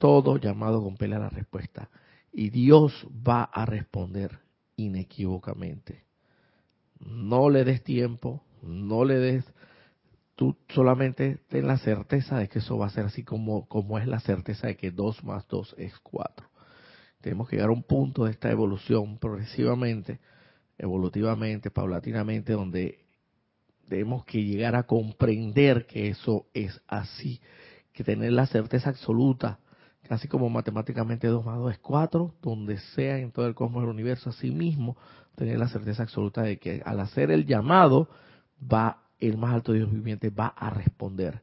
todo 0.01 0.37
llamado 0.37 0.81
compele 0.81 1.15
a 1.15 1.19
la 1.19 1.29
respuesta. 1.29 1.91
Y 2.33 2.49
Dios 2.49 3.07
va 3.15 3.43
a 3.43 3.67
responder 3.67 4.39
inequívocamente. 4.75 6.05
No 6.99 7.51
le 7.51 7.63
des 7.63 7.83
tiempo, 7.83 8.43
no 8.63 9.05
le 9.05 9.19
des 9.19 9.45
tú 10.35 10.57
solamente 10.69 11.37
ten 11.49 11.67
la 11.67 11.77
certeza 11.77 12.39
de 12.39 12.49
que 12.49 12.59
eso 12.59 12.79
va 12.79 12.87
a 12.87 12.89
ser 12.89 13.05
así 13.05 13.23
como, 13.23 13.67
como 13.67 13.99
es 13.99 14.07
la 14.07 14.19
certeza 14.19 14.65
de 14.65 14.75
que 14.75 14.89
2 14.89 15.23
más 15.23 15.47
2 15.47 15.75
es 15.77 15.93
4. 15.99 16.49
Tenemos 17.21 17.47
que 17.47 17.57
llegar 17.57 17.69
a 17.69 17.73
un 17.73 17.83
punto 17.83 18.25
de 18.25 18.31
esta 18.31 18.49
evolución 18.49 19.19
progresivamente, 19.19 20.19
evolutivamente, 20.79 21.69
paulatinamente, 21.69 22.53
donde 22.53 23.05
tenemos 23.87 24.25
que 24.25 24.43
llegar 24.43 24.75
a 24.75 24.87
comprender 24.87 25.85
que 25.85 26.07
eso 26.07 26.47
es 26.55 26.81
así, 26.87 27.39
que 27.93 28.03
tener 28.03 28.31
la 28.31 28.47
certeza 28.47 28.89
absoluta, 28.89 29.59
así 30.12 30.28
como 30.28 30.50
matemáticamente 30.50 31.28
2 31.28 31.45
más 31.45 31.58
2 31.58 31.71
es 31.71 31.80
4, 31.80 32.36
donde 32.41 32.78
sea 32.95 33.17
en 33.17 33.32
todo 33.32 33.47
el 33.47 33.56
cosmos 33.56 33.84
del 33.84 33.91
universo, 33.91 34.30
así 34.30 34.52
mismo, 34.52 34.97
tener 35.36 35.58
la 35.58 35.69
certeza 35.69 36.04
absoluta 36.04 36.41
de 36.41 36.58
que 36.58 36.82
al 36.86 37.00
hacer 37.00 37.32
el 37.32 37.45
llamado 37.45 38.10
va 38.62 39.04
el 39.19 39.38
más 39.38 39.54
alto 39.54 39.71
Dios 39.71 39.89
viviente 39.89 40.30
va 40.30 40.47
a 40.47 40.69
responder. 40.69 41.41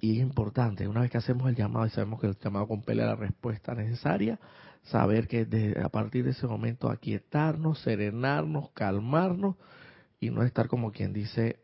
Y 0.00 0.16
es 0.16 0.22
importante, 0.22 0.88
una 0.88 1.02
vez 1.02 1.10
que 1.10 1.18
hacemos 1.18 1.48
el 1.48 1.54
llamado 1.54 1.86
y 1.86 1.90
sabemos 1.90 2.20
que 2.20 2.26
el 2.26 2.36
llamado 2.36 2.66
compele 2.66 3.04
la 3.04 3.14
respuesta 3.14 3.74
necesaria, 3.74 4.40
saber 4.82 5.28
que 5.28 5.76
a 5.82 5.88
partir 5.88 6.24
de 6.24 6.30
ese 6.30 6.46
momento 6.46 6.90
aquietarnos, 6.90 7.80
serenarnos, 7.80 8.70
calmarnos 8.70 9.56
y 10.18 10.30
no 10.30 10.42
estar 10.42 10.68
como 10.68 10.90
quien 10.90 11.12
dice 11.12 11.60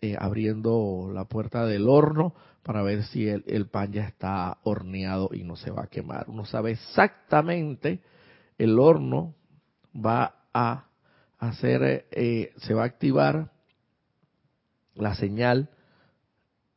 eh, 0.00 0.16
abriendo 0.18 1.10
la 1.14 1.24
puerta 1.24 1.64
del 1.64 1.88
horno 1.88 2.34
para 2.62 2.82
ver 2.82 3.04
si 3.04 3.28
el, 3.28 3.66
pan 3.66 3.92
ya 3.92 4.04
está 4.04 4.58
horneado 4.62 5.30
y 5.32 5.42
no 5.42 5.56
se 5.56 5.70
va 5.70 5.84
a 5.84 5.88
quemar. 5.88 6.26
Uno 6.28 6.44
sabe 6.44 6.72
exactamente 6.72 8.02
el 8.58 8.78
horno 8.78 9.34
va 9.94 10.46
a 10.54 10.86
hacer, 11.38 12.06
eh, 12.12 12.52
se 12.58 12.74
va 12.74 12.82
a 12.82 12.86
activar 12.86 13.50
la 14.94 15.14
señal 15.14 15.70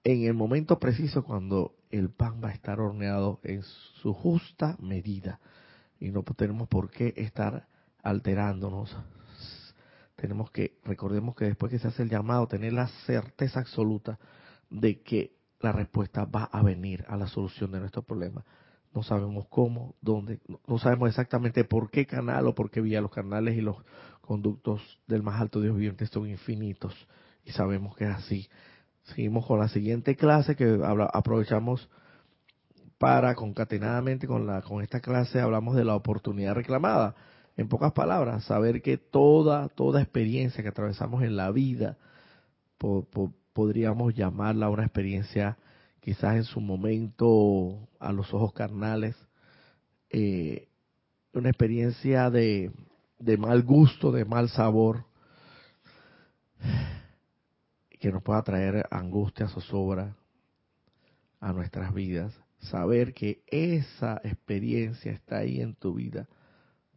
en 0.03 0.23
el 0.23 0.33
momento 0.33 0.79
preciso 0.79 1.23
cuando 1.23 1.75
el 1.91 2.09
pan 2.09 2.41
va 2.43 2.49
a 2.49 2.53
estar 2.53 2.79
horneado 2.79 3.39
en 3.43 3.61
su 4.01 4.13
justa 4.13 4.75
medida. 4.79 5.39
Y 5.99 6.09
no 6.09 6.23
tenemos 6.23 6.67
por 6.67 6.89
qué 6.89 7.13
estar 7.15 7.67
alterándonos. 8.03 8.95
Tenemos 10.15 10.49
que, 10.51 10.79
recordemos 10.83 11.35
que 11.35 11.45
después 11.45 11.71
que 11.71 11.79
se 11.79 11.87
hace 11.87 12.03
el 12.03 12.09
llamado, 12.09 12.47
tener 12.47 12.73
la 12.73 12.87
certeza 13.05 13.59
absoluta 13.59 14.17
de 14.69 15.01
que 15.01 15.34
la 15.59 15.71
respuesta 15.71 16.25
va 16.25 16.45
a 16.45 16.61
venir 16.61 17.05
a 17.07 17.17
la 17.17 17.27
solución 17.27 17.71
de 17.71 17.79
nuestro 17.79 18.01
problema. 18.01 18.43
No 18.93 19.03
sabemos 19.03 19.45
cómo, 19.49 19.95
dónde, 20.01 20.39
no 20.67 20.77
sabemos 20.77 21.09
exactamente 21.09 21.65
por 21.65 21.89
qué 21.89 22.05
canal 22.05 22.47
o 22.47 22.55
por 22.55 22.71
qué 22.71 22.81
vía 22.81 23.01
los 23.01 23.11
canales 23.11 23.57
y 23.57 23.61
los 23.61 23.77
conductos 24.21 24.81
del 25.07 25.21
más 25.21 25.39
alto 25.39 25.61
Dios 25.61 25.75
viviente 25.75 26.05
son 26.07 26.29
infinitos 26.29 26.93
y 27.43 27.51
sabemos 27.51 27.95
que 27.95 28.05
es 28.05 28.11
así. 28.11 28.49
Seguimos 29.03 29.45
con 29.45 29.59
la 29.59 29.67
siguiente 29.67 30.15
clase 30.15 30.55
que 30.55 30.79
aprovechamos 31.13 31.89
para 32.97 33.35
concatenadamente 33.35 34.25
con 34.25 34.47
la 34.47 34.61
con 34.61 34.81
esta 34.81 35.01
clase 35.01 35.41
hablamos 35.41 35.75
de 35.75 35.83
la 35.83 35.95
oportunidad 35.95 36.55
reclamada. 36.55 37.15
En 37.57 37.69
pocas 37.69 37.93
palabras, 37.93 38.45
saber 38.45 38.81
que 38.81 38.97
toda 38.97 39.69
toda 39.69 40.01
experiencia 40.01 40.63
que 40.63 40.69
atravesamos 40.69 41.23
en 41.23 41.35
la 41.35 41.51
vida 41.51 41.97
podríamos 43.55 44.13
llamarla 44.13 44.69
una 44.69 44.83
experiencia 44.83 45.57
quizás 46.01 46.35
en 46.35 46.43
su 46.43 46.59
momento 46.59 47.87
a 47.99 48.11
los 48.11 48.33
ojos 48.33 48.51
carnales 48.51 49.15
eh, 50.09 50.67
una 51.31 51.49
experiencia 51.49 52.29
de, 52.29 52.73
de 53.17 53.37
mal 53.37 53.63
gusto, 53.63 54.11
de 54.11 54.25
mal 54.25 54.49
sabor, 54.49 55.05
que 57.97 58.11
nos 58.11 58.21
pueda 58.23 58.43
traer 58.43 58.85
angustia, 58.91 59.47
zozobra 59.47 60.17
a 61.39 61.53
nuestras 61.53 61.93
vidas, 61.93 62.33
saber 62.59 63.13
que 63.13 63.41
esa 63.47 64.19
experiencia 64.23 65.13
está 65.13 65.37
ahí 65.37 65.61
en 65.61 65.75
tu 65.75 65.93
vida 65.93 66.27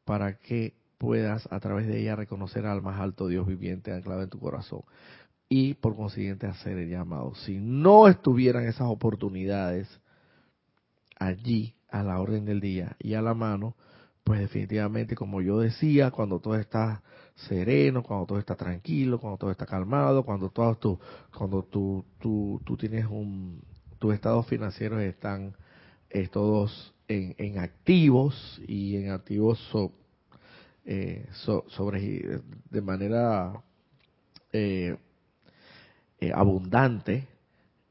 para 0.04 0.38
que 0.38 0.74
puedas 0.98 1.46
a 1.52 1.60
través 1.60 1.86
de 1.86 2.00
ella 2.00 2.16
reconocer 2.16 2.66
al 2.66 2.82
más 2.82 3.00
alto 3.00 3.28
Dios 3.28 3.46
viviente 3.46 3.92
anclado 3.92 4.22
en 4.22 4.30
tu 4.30 4.40
corazón 4.40 4.82
y 5.48 5.74
por 5.74 5.96
consiguiente 5.96 6.46
hacer 6.46 6.78
el 6.78 6.90
llamado. 6.90 7.34
Si 7.34 7.58
no 7.58 8.08
estuvieran 8.08 8.66
esas 8.66 8.88
oportunidades 8.88 9.88
allí 11.18 11.74
a 11.90 12.02
la 12.02 12.20
orden 12.20 12.44
del 12.44 12.60
día 12.60 12.96
y 12.98 13.14
a 13.14 13.22
la 13.22 13.34
mano, 13.34 13.74
pues 14.24 14.40
definitivamente, 14.40 15.14
como 15.14 15.40
yo 15.40 15.58
decía, 15.58 16.10
cuando 16.10 16.38
todo 16.38 16.56
está 16.56 17.02
sereno, 17.34 18.02
cuando 18.02 18.26
todo 18.26 18.38
está 18.38 18.56
tranquilo, 18.56 19.18
cuando 19.18 19.38
todo 19.38 19.50
está 19.50 19.64
calmado, 19.64 20.22
cuando 20.22 20.50
todo 20.50 20.74
tu, 20.74 20.98
cuando 21.34 21.62
tú, 21.62 22.04
tú, 22.18 22.60
tú 22.64 22.76
tienes 22.76 23.06
un, 23.06 23.62
tus 23.98 24.12
estados 24.12 24.46
financieros 24.46 25.00
están 25.00 25.54
eh, 26.10 26.28
todos 26.28 26.94
en, 27.06 27.34
en, 27.38 27.58
activos 27.58 28.60
y 28.66 28.96
en 28.96 29.12
activos 29.12 29.58
eh, 30.84 31.26
sobre 31.32 32.40
de 32.70 32.82
manera 32.82 33.62
eh, 34.52 34.96
abundante 36.34 37.28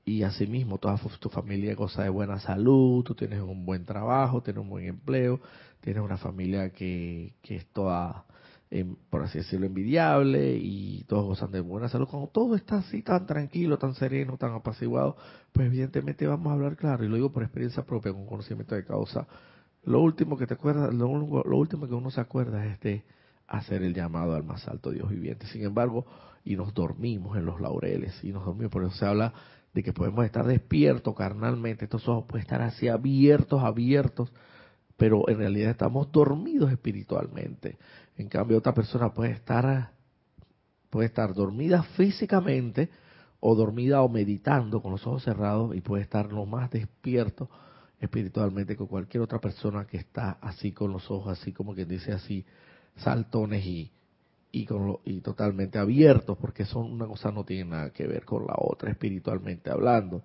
y 0.07 0.23
asimismo 0.23 0.77
toda 0.77 0.97
tu 1.19 1.29
familia 1.29 1.75
goza 1.75 2.03
de 2.03 2.09
buena 2.09 2.39
salud, 2.39 3.03
tú 3.03 3.13
tienes 3.13 3.41
un 3.41 3.65
buen 3.65 3.83
trabajo, 3.83 4.41
tienes 4.41 4.61
un 4.61 4.69
buen 4.69 4.85
empleo, 4.85 5.41
tienes 5.81 6.01
una 6.01 6.15
familia 6.17 6.69
que, 6.69 7.33
que 7.41 7.57
es 7.57 7.65
toda, 7.73 8.23
em, 8.69 8.95
por 9.09 9.23
así 9.23 9.39
decirlo, 9.39 9.65
envidiable 9.65 10.55
y 10.55 11.03
todos 11.09 11.25
gozan 11.25 11.51
de 11.51 11.59
buena 11.59 11.89
salud. 11.89 12.07
Cuando 12.07 12.29
todo 12.29 12.55
está 12.55 12.77
así 12.77 13.01
tan 13.01 13.25
tranquilo, 13.25 13.77
tan 13.77 13.95
sereno, 13.95 14.37
tan 14.37 14.53
apaciguado, 14.53 15.17
pues 15.51 15.67
evidentemente 15.67 16.25
vamos 16.25 16.51
a 16.51 16.53
hablar 16.53 16.77
claro, 16.77 17.03
y 17.03 17.09
lo 17.09 17.15
digo 17.15 17.33
por 17.33 17.43
experiencia 17.43 17.83
propia, 17.83 18.13
con 18.13 18.25
conocimiento 18.27 18.75
de 18.75 18.85
causa. 18.85 19.27
Lo 19.83 19.99
último 19.99 20.37
que 20.37 20.47
te 20.47 20.53
acuerdas, 20.53 20.93
lo, 20.93 21.43
lo 21.43 21.57
último 21.57 21.85
que 21.85 21.93
uno 21.93 22.11
se 22.11 22.21
acuerda 22.21 22.65
es 22.65 22.79
de 22.79 23.03
hacer 23.47 23.83
el 23.83 23.93
llamado 23.93 24.35
al 24.35 24.43
más 24.43 24.67
alto 24.67 24.91
Dios 24.91 25.09
viviente. 25.09 25.47
Sin 25.47 25.63
embargo, 25.63 26.05
y 26.43 26.55
nos 26.55 26.73
dormimos 26.73 27.37
en 27.37 27.45
los 27.45 27.59
laureles, 27.59 28.23
y 28.23 28.31
nos 28.31 28.45
dormimos, 28.45 28.71
por 28.71 28.83
eso 28.83 28.93
se 28.93 29.05
habla 29.05 29.33
de 29.73 29.83
que 29.83 29.93
podemos 29.93 30.25
estar 30.25 30.45
despiertos 30.45 31.15
carnalmente, 31.15 31.85
estos 31.85 32.07
ojos 32.07 32.25
pueden 32.27 32.43
estar 32.43 32.61
así 32.61 32.87
abiertos, 32.87 33.63
abiertos, 33.63 34.31
pero 34.97 35.29
en 35.29 35.37
realidad 35.37 35.71
estamos 35.71 36.11
dormidos 36.11 36.71
espiritualmente. 36.71 37.77
En 38.17 38.27
cambio, 38.29 38.57
otra 38.57 38.73
persona 38.73 39.13
puede 39.13 39.31
estar, 39.31 39.91
puede 40.89 41.07
estar 41.07 41.33
dormida 41.33 41.83
físicamente 41.83 42.89
o 43.39 43.53
dormida 43.55 44.01
o 44.01 44.09
meditando 44.09 44.81
con 44.81 44.91
los 44.91 45.05
ojos 45.05 45.23
cerrados 45.23 45.75
y 45.75 45.81
puede 45.81 46.03
estar 46.03 46.31
lo 46.31 46.45
más 46.45 46.71
despierto 46.71 47.49
espiritualmente 47.99 48.75
que 48.75 48.85
cualquier 48.85 49.21
otra 49.23 49.39
persona 49.39 49.85
que 49.85 49.97
está 49.97 50.37
así 50.41 50.71
con 50.71 50.91
los 50.91 51.09
ojos, 51.11 51.39
así 51.39 51.51
como 51.51 51.73
quien 51.75 51.87
dice 51.87 52.11
así, 52.13 52.45
saltones 52.97 53.65
y, 53.65 53.91
y, 54.51 54.65
con 54.65 54.97
y 55.05 55.21
totalmente 55.21 55.77
abiertos, 55.77 56.37
porque 56.37 56.65
son 56.65 56.91
una 56.91 57.05
cosa 57.05 57.31
no 57.31 57.43
tiene 57.43 57.71
nada 57.71 57.89
que 57.91 58.07
ver 58.07 58.25
con 58.25 58.45
la 58.45 58.55
otra, 58.57 58.91
espiritualmente 58.91 59.69
hablando. 59.69 60.23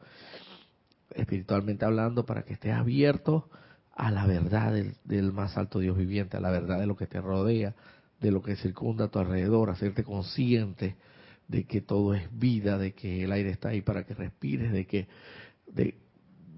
Espiritualmente 1.14 1.84
hablando, 1.84 2.24
para 2.24 2.42
que 2.42 2.54
estés 2.54 2.72
abierto 2.72 3.48
a 3.94 4.10
la 4.10 4.26
verdad 4.26 4.72
del, 4.72 4.94
del, 5.04 5.32
más 5.32 5.58
alto 5.58 5.78
Dios 5.78 5.96
viviente, 5.96 6.38
a 6.38 6.40
la 6.40 6.50
verdad 6.50 6.80
de 6.80 6.86
lo 6.86 6.96
que 6.96 7.06
te 7.06 7.20
rodea, 7.20 7.74
de 8.20 8.30
lo 8.30 8.40
que 8.40 8.56
circunda 8.56 9.06
a 9.06 9.08
tu 9.08 9.18
alrededor, 9.18 9.68
hacerte 9.68 10.04
consciente 10.04 10.96
de 11.48 11.64
que 11.64 11.82
todo 11.82 12.14
es 12.14 12.26
vida, 12.38 12.78
de 12.78 12.94
que 12.94 13.24
el 13.24 13.32
aire 13.32 13.50
está 13.50 13.70
ahí 13.70 13.82
para 13.82 14.04
que 14.04 14.14
respires, 14.14 14.72
de 14.72 14.86
que 14.86 15.06
de, 15.66 15.96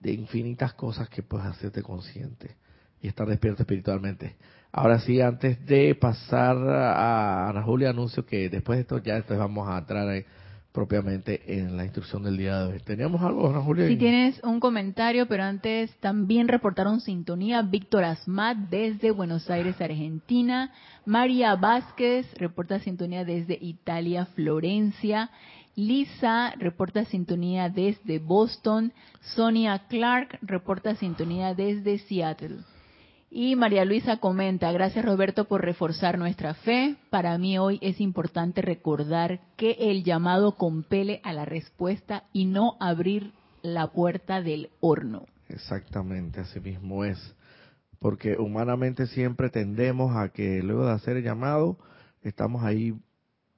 de 0.00 0.12
infinitas 0.12 0.74
cosas 0.74 1.09
que 1.09 1.22
puedes 1.22 1.46
hacerte 1.46 1.83
consciente 1.83 2.57
y 3.03 3.09
estar 3.09 3.27
despierto 3.27 3.62
espiritualmente. 3.62 4.37
Ahora 4.77 4.99
sí, 4.99 5.21
antes 5.21 5.65
de 5.67 5.95
pasar 5.95 6.57
a 6.57 7.49
Ana 7.49 7.63
Julia, 7.63 7.91
anuncio 7.91 8.27
que 8.27 8.49
después 8.49 8.77
de 8.77 8.83
esto 8.83 8.99
ya 8.99 9.15
después 9.15 9.39
vamos 9.39 9.69
a 9.69 9.79
entrar 9.79 10.25
propiamente 10.73 11.61
en 11.61 11.77
la 11.77 11.85
instrucción 11.85 12.25
del 12.25 12.37
día 12.37 12.59
de 12.59 12.73
hoy. 12.73 12.81
¿Teníamos 12.81 13.23
algo, 13.23 13.49
Ana 13.49 13.61
Julia? 13.61 13.87
Sí, 13.87 13.97
tienes 13.97 14.43
un 14.43 14.59
comentario, 14.59 15.29
pero 15.29 15.45
antes 15.45 15.95
también 16.01 16.49
reportaron 16.49 17.01
sintonía 17.01 17.63
Víctor 17.63 18.03
Asmat 18.03 18.57
desde 18.69 19.13
Buenos 19.13 19.49
Aires, 19.49 19.81
Argentina. 19.81 20.73
María 21.07 21.55
Vázquez 21.55 22.27
reporta 22.37 22.81
sintonía 22.81 23.25
desde 23.25 23.57
Italia, 23.61 24.27
Florencia. 24.35 25.31
Lisa 25.77 26.53
reporta 26.59 27.05
sintonía 27.05 27.69
desde 27.69 28.19
Boston. 28.19 28.93
Sonia 29.21 29.85
Clark 29.89 30.41
reporta 30.43 30.97
sintonía 30.97 31.55
desde 31.55 31.99
Seattle. 31.99 32.57
Y 33.37 33.57
María 33.57 33.85
Luisa 33.85 34.18
comenta, 34.18 34.70
gracias 34.70 35.05
Roberto 35.05 35.47
por 35.47 35.61
reforzar 35.61 36.18
nuestra 36.20 36.55
fe. 36.55 36.94
Para 37.11 37.37
mí 37.37 37.59
hoy 37.59 37.81
es 37.83 38.01
importante 38.01 38.62
recordar 38.62 39.40
que 39.57 39.73
el 39.73 40.05
llamado 40.05 40.53
compele 40.53 41.20
a 41.25 41.33
la 41.33 41.44
respuesta 41.44 42.23
y 42.33 42.44
no 42.44 42.77
abrir 42.79 43.33
la 43.61 43.88
puerta 43.88 44.40
del 44.40 44.70
horno. 44.79 45.27
Exactamente, 45.49 46.38
así 46.38 46.61
mismo 46.61 47.05
es. 47.05 47.35
Porque 47.99 48.37
humanamente 48.38 49.09
siempre 49.09 49.51
tendemos 49.51 50.16
a 50.16 50.29
que 50.29 50.62
luego 50.62 50.87
de 50.87 50.92
hacer 50.92 51.16
el 51.16 51.25
llamado, 51.25 51.77
estamos 52.23 52.62
ahí 52.62 52.94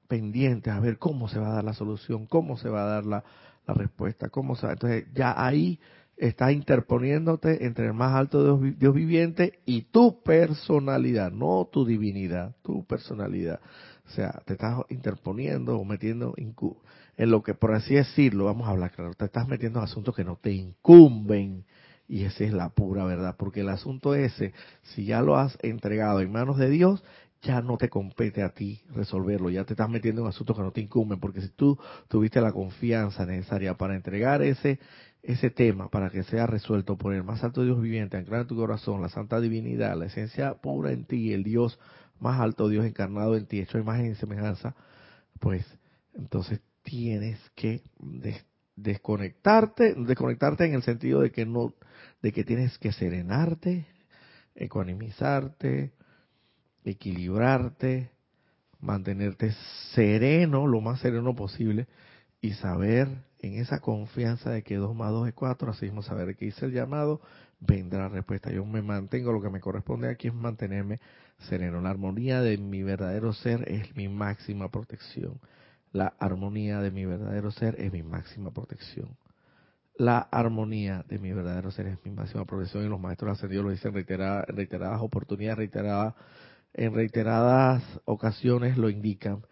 pendientes 0.09 0.73
a 0.73 0.81
ver 0.81 0.97
cómo 0.97 1.29
se 1.29 1.39
va 1.39 1.51
a 1.51 1.57
dar 1.57 1.65
la 1.65 1.75
solución, 1.75 2.25
cómo 2.25 2.57
se 2.57 2.71
va 2.71 2.85
a 2.85 2.87
dar 2.87 3.05
la, 3.05 3.25
respuesta, 3.67 4.31
cómo 4.31 4.57
se 4.57 4.69
va. 4.69 4.73
Entonces 4.73 5.05
ya 5.13 5.35
ahí 5.37 5.79
estás 6.17 6.53
interponiéndote 6.53 7.67
entre 7.67 7.87
el 7.87 7.93
más 7.93 8.15
alto 8.15 8.59
Dios, 8.59 8.95
viviente 8.95 9.61
y 9.67 9.83
tu 9.83 10.23
personalidad, 10.23 11.31
no 11.31 11.69
tu 11.71 11.85
divinidad, 11.85 12.55
tu 12.63 12.85
personalidad. 12.85 13.61
O 14.07 14.11
sea, 14.11 14.43
te 14.45 14.55
estás 14.55 14.81
interponiendo 14.89 15.79
o 15.79 15.85
metiendo 15.85 16.35
en 16.37 17.31
lo 17.31 17.43
que, 17.43 17.55
por 17.55 17.75
así 17.75 17.95
decirlo, 17.95 18.45
vamos 18.45 18.69
a 18.69 18.71
hablar 18.71 18.93
claro, 18.93 19.15
te 19.15 19.25
estás 19.25 19.49
metiendo 19.49 19.81
en 19.81 19.85
asuntos 19.85 20.15
que 20.15 20.25
no 20.25 20.37
te 20.37 20.53
incumben. 20.53 21.65
Y 22.09 22.23
esa 22.23 22.45
es 22.45 22.53
la 22.53 22.69
pura 22.69 23.05
verdad, 23.05 23.35
porque 23.37 23.63
el 23.63 23.69
asunto 23.69 24.15
ese, 24.15 24.53
si 24.83 25.07
ya 25.07 25.23
lo 25.23 25.37
has 25.37 25.59
entregado 25.63 26.21
en 26.21 26.31
manos 26.31 26.57
de 26.57 26.71
Dios, 26.71 27.03
ya 27.43 27.61
no 27.63 27.77
te 27.77 27.89
compete 27.89 28.43
a 28.43 28.51
ti 28.51 28.81
resolverlo, 28.95 29.51
ya 29.51 29.65
te 29.65 29.73
estás 29.73 29.89
metiendo 29.89 30.23
en 30.23 30.29
asuntos 30.29 30.57
que 30.57 30.63
no 30.63 30.71
te 30.71 30.81
incumben, 30.81 31.19
porque 31.19 31.41
si 31.41 31.49
tú 31.49 31.79
tuviste 32.09 32.41
la 32.41 32.53
confianza 32.53 33.27
necesaria 33.27 33.75
para 33.75 33.97
entregar 33.97 34.43
ese 34.43 34.79
ese 35.23 35.51
tema 35.51 35.89
para 35.89 36.11
que 36.11 36.23
sea 36.23 36.47
resuelto 36.47 36.97
por 36.97 37.13
el 37.13 37.25
más 37.25 37.43
alto 37.43 37.65
Dios 37.65 37.81
viviente, 37.81 38.17
anclar 38.17 38.43
en 38.43 38.47
tu 38.47 38.57
corazón 38.57 39.03
la 39.03 39.09
santa 39.09 39.41
divinidad, 39.41 39.97
la 39.97 40.07
esencia 40.07 40.55
pura 40.55 40.93
en 40.93 41.05
ti, 41.05 41.33
el 41.33 41.43
Dios 41.43 41.79
más 42.21 42.41
alto, 42.41 42.69
Dios 42.69 42.87
encarnado 42.87 43.37
en 43.37 43.47
ti, 43.47 43.61
hecho 43.61 43.79
imagen 43.79 44.13
y 44.13 44.15
semejanza, 44.15 44.75
pues 45.41 45.67
entonces 46.15 46.61
tienes 46.83 47.39
que 47.55 47.83
desconectarte, 48.77 49.95
desconectarte 49.95 50.65
en 50.65 50.75
el 50.75 50.83
sentido 50.83 51.21
de 51.21 51.33
que 51.33 51.45
no, 51.45 51.75
de 52.23 52.33
que 52.33 52.45
tienes 52.45 52.79
que 52.79 52.93
serenarte, 52.93 53.87
ecuanimizarte, 54.55 55.93
equilibrarte, 56.85 58.11
mantenerte 58.81 59.53
sereno, 59.95 60.67
lo 60.67 60.81
más 60.81 61.01
sereno 61.01 61.35
posible, 61.35 61.89
y 62.41 62.53
saber 62.53 63.09
en 63.41 63.55
esa 63.55 63.81
confianza 63.81 64.51
de 64.51 64.63
que 64.63 64.77
2 64.77 64.95
más 64.95 65.11
2 65.11 65.29
es 65.29 65.35
4, 65.35 65.71
así 65.71 65.87
mismo 65.87 66.03
saber 66.03 66.37
que 66.37 66.47
hice 66.47 66.67
el 66.67 66.73
llamado, 66.73 67.21
vendrá 67.61 68.01
la 68.01 68.09
respuesta. 68.09 68.51
Yo 68.51 68.65
me 68.65 68.83
mantengo, 68.83 69.33
lo 69.33 69.43
que 69.43 69.51
me 69.51 69.61
corresponde 69.61 70.09
aquí 70.09 70.29
es 70.29 70.35
mantenerme 70.35 71.01
sereno. 71.49 71.81
La 71.81 71.91
armonía 71.91 72.41
de 72.41 72.57
mi 72.59 72.83
verdadero 72.83 73.33
ser 73.33 73.71
es 73.71 73.95
mi 73.97 74.09
máxima 74.09 74.71
protección. 74.71 75.41
La 75.93 76.15
armonía 76.19 76.81
de 76.81 76.91
mi 76.91 77.05
verdadero 77.05 77.51
ser 77.51 77.81
es 77.81 77.93
mi 77.93 78.03
máxima 78.03 78.51
protección. 78.51 79.17
La 79.99 80.19
armonía 80.19 81.05
de 81.09 81.19
mi 81.19 81.33
verdadero 81.33 81.71
ser 81.71 81.87
es 81.87 81.99
mi 82.05 82.11
máxima 82.11 82.45
protección 82.45 82.85
y 82.85 82.89
los 82.89 83.01
maestros 83.01 83.33
ascendidos 83.33 83.65
lo 83.65 83.71
dicen 83.71 83.95
reiteradas, 83.95 84.47
reiteradas 84.49 85.01
oportunidades, 85.01 85.57
reiteradas, 85.57 86.15
en 86.75 86.95
reiteradas 86.95 87.83
ocasiones 88.05 88.77
lo 88.77 88.91
indican 88.91 89.43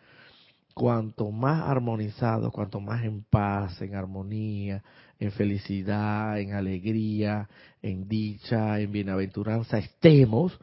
cuanto 0.75 1.31
más 1.31 1.63
armonizado, 1.69 2.51
cuanto 2.51 2.81
más 2.81 3.05
en 3.05 3.23
paz, 3.23 3.81
en 3.81 3.95
armonía, 3.95 4.83
en 5.19 5.31
felicidad, 5.31 6.39
en 6.41 6.53
alegría, 6.53 7.49
en 7.81 8.09
dicha, 8.09 8.81
en 8.81 8.91
bienaventuranza 8.91 9.79
estemos, 9.79 10.59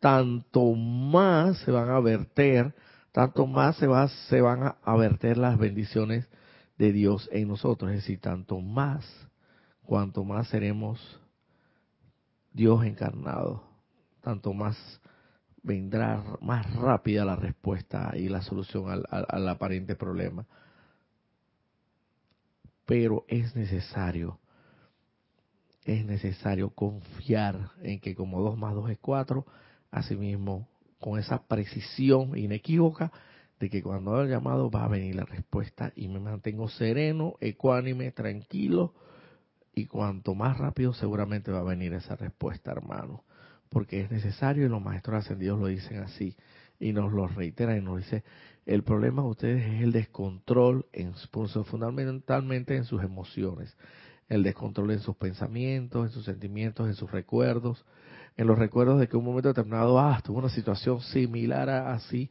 tanto 0.00 0.74
más 0.74 1.58
se 1.58 1.70
van 1.70 1.88
a 1.88 2.00
verter, 2.00 2.74
tanto 3.12 3.46
más 3.46 3.76
se, 3.76 3.86
va, 3.86 4.08
se 4.28 4.40
van 4.40 4.74
a 4.82 4.96
verter 4.96 5.38
las 5.38 5.56
bendiciones 5.56 6.28
de 6.76 6.92
Dios 6.92 7.28
en 7.32 7.48
nosotros. 7.48 7.90
Es 7.92 7.98
decir, 7.98 8.20
tanto 8.20 8.60
más, 8.60 9.04
cuanto 9.84 10.24
más 10.24 10.48
seremos 10.48 11.00
Dios 12.52 12.84
encarnado, 12.84 13.62
tanto 14.20 14.52
más 14.52 14.76
vendrá 15.68 16.24
más 16.40 16.74
rápida 16.74 17.26
la 17.26 17.36
respuesta 17.36 18.12
y 18.16 18.30
la 18.30 18.40
solución 18.40 19.04
al, 19.10 19.48
aparente 19.48 19.94
problema. 19.94 20.46
Pero 22.86 23.26
es 23.28 23.54
necesario, 23.54 24.40
es 25.84 26.06
necesario 26.06 26.70
confiar 26.70 27.72
en 27.82 28.00
que 28.00 28.14
como 28.14 28.40
2 28.40 28.56
más 28.56 28.74
2 28.74 28.90
es 28.90 28.98
4, 28.98 29.44
asimismo, 29.90 30.66
con 30.98 31.18
esa 31.18 31.46
precisión 31.46 32.36
inequívoca 32.36 33.12
de 33.60 33.68
que 33.68 33.82
cuando 33.82 34.14
haga 34.14 34.22
el 34.22 34.30
llamado 34.30 34.70
va 34.70 34.86
a 34.86 34.88
venir 34.88 35.16
la 35.16 35.26
respuesta 35.26 35.92
y 35.94 36.08
me 36.08 36.18
mantengo 36.18 36.68
sereno, 36.68 37.34
ecuánime, 37.40 38.10
tranquilo 38.10 38.94
y 39.74 39.84
cuanto 39.84 40.34
más 40.34 40.56
rápido 40.56 40.94
seguramente 40.94 41.52
va 41.52 41.60
a 41.60 41.64
venir 41.64 41.92
esa 41.92 42.16
respuesta, 42.16 42.72
hermano 42.72 43.22
porque 43.70 44.00
es 44.00 44.10
necesario 44.10 44.66
y 44.66 44.68
los 44.68 44.82
maestros 44.82 45.24
ascendidos 45.24 45.58
lo 45.58 45.66
dicen 45.66 45.98
así 45.98 46.36
y 46.80 46.92
nos 46.92 47.12
lo 47.12 47.26
reiteran 47.26 47.78
y 47.78 47.80
nos 47.80 47.98
dice 47.98 48.24
el 48.66 48.82
problema 48.82 49.22
de 49.22 49.28
ustedes 49.28 49.74
es 49.74 49.82
el 49.82 49.92
descontrol 49.92 50.86
en 50.92 51.14
fundamentalmente 51.64 52.76
en 52.76 52.84
sus 52.84 53.02
emociones 53.02 53.76
el 54.28 54.42
descontrol 54.42 54.90
en 54.90 55.00
sus 55.00 55.16
pensamientos 55.16 56.06
en 56.06 56.12
sus 56.12 56.24
sentimientos 56.24 56.86
en 56.86 56.94
sus 56.94 57.10
recuerdos 57.10 57.84
en 58.36 58.46
los 58.46 58.58
recuerdos 58.58 59.00
de 59.00 59.08
que 59.08 59.16
un 59.16 59.24
momento 59.24 59.48
determinado 59.48 59.98
ah 59.98 60.20
tuvo 60.24 60.38
una 60.38 60.50
situación 60.50 61.00
similar 61.00 61.68
a 61.68 61.92
así 61.92 62.30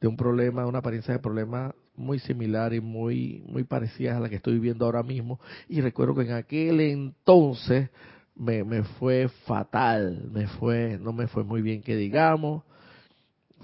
de 0.00 0.08
un 0.08 0.16
problema 0.16 0.66
una 0.66 0.78
apariencia 0.78 1.14
de 1.14 1.20
problema 1.20 1.74
muy 1.94 2.18
similar 2.18 2.74
y 2.74 2.80
muy 2.80 3.42
muy 3.46 3.64
parecida 3.64 4.16
a 4.16 4.20
la 4.20 4.28
que 4.28 4.36
estoy 4.36 4.54
viviendo 4.54 4.84
ahora 4.84 5.02
mismo 5.02 5.40
y 5.68 5.80
recuerdo 5.80 6.14
que 6.14 6.22
en 6.22 6.32
aquel 6.32 6.80
entonces 6.80 7.90
me, 8.36 8.64
me 8.64 8.82
fue 8.82 9.28
fatal, 9.46 10.28
me 10.30 10.46
fue, 10.46 10.98
no 11.00 11.12
me 11.12 11.26
fue 11.26 11.42
muy 11.44 11.62
bien 11.62 11.82
que 11.82 11.96
digamos, 11.96 12.62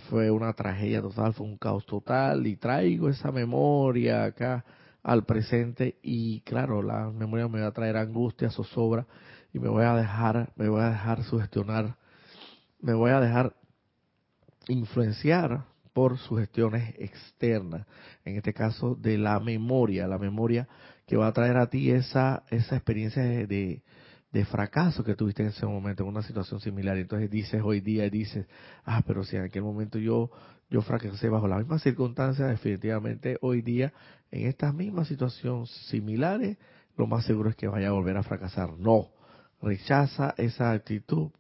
fue 0.09 0.31
una 0.31 0.53
tragedia 0.55 1.03
total, 1.03 1.35
fue 1.35 1.47
un 1.47 1.59
caos 1.59 1.85
total 1.87 2.47
y 2.47 2.57
traigo 2.57 3.09
esa 3.09 3.31
memoria 3.31 4.25
acá 4.25 4.65
al 5.03 5.25
presente 5.25 5.99
y 6.03 6.41
claro, 6.41 6.83
la 6.83 7.11
memoria 7.11 7.49
me 7.49 7.61
va 7.61 7.69
a 7.69 7.73
traer 7.73 7.97
angustia, 7.97 8.51
zozobra 8.51 9.07
y 9.53 9.59
me 9.59 9.69
voy 9.69 9.85
a 9.85 9.95
dejar, 9.95 10.53
me 10.57 10.69
voy 10.69 10.81
a 10.81 10.91
dejar 10.91 11.23
sugestionar, 11.25 11.97
me 12.81 12.95
voy 12.95 13.11
a 13.11 13.21
dejar 13.21 13.55
influenciar 14.69 15.65
por 15.93 16.17
sugestiones 16.17 16.95
externas, 16.99 17.87
en 18.25 18.37
este 18.37 18.55
caso 18.55 18.95
de 18.95 19.19
la 19.19 19.39
memoria, 19.41 20.07
la 20.07 20.19
memoria 20.19 20.67
que 21.07 21.19
va 21.19 21.27
a 21.27 21.33
traer 21.33 21.59
a 21.59 21.69
ti 21.69 21.91
esa, 21.91 22.45
esa 22.49 22.77
experiencia 22.77 23.23
de 23.23 23.47
de 23.47 23.83
fracaso 24.47 25.05
que 25.05 25.15
tuviste 25.15 25.43
en 25.43 25.51
ese 25.51 25.67
momento, 25.67 26.03
en 26.03 26.09
una 26.09 26.23
situación 26.23 26.59
similar. 26.61 26.97
Entonces 26.97 27.31
dices 27.31 27.61
hoy 27.63 27.81
día, 27.81 28.09
dices, 28.09 28.47
ah, 28.85 29.03
pero 29.07 29.25
si 29.25 29.37
en 29.37 29.45
aquel 29.45 29.63
momento 29.63 29.99
yo, 29.99 30.31
yo 30.71 30.81
fracasé 30.81 31.29
bajo 31.29 31.47
las 31.47 31.59
mismas 31.59 31.83
circunstancias, 31.83 32.49
definitivamente 32.49 33.37
hoy 33.43 33.61
día, 33.61 33.93
en 34.31 34.47
estas 34.47 34.75
mismas 34.75 35.09
situaciones 35.09 35.71
similares, 35.89 36.57
lo 36.97 37.07
más 37.07 37.27
seguro 37.27 37.51
es 37.51 37.57
que 37.57 37.69
vaya 37.69 37.89
a 37.89 37.93
volver 37.93 38.17
a 38.17 38.23
fracasar. 38.23 38.73
No, 38.79 39.11
rechaza 39.61 40.35
esa 40.39 40.73
actitud 40.73 41.31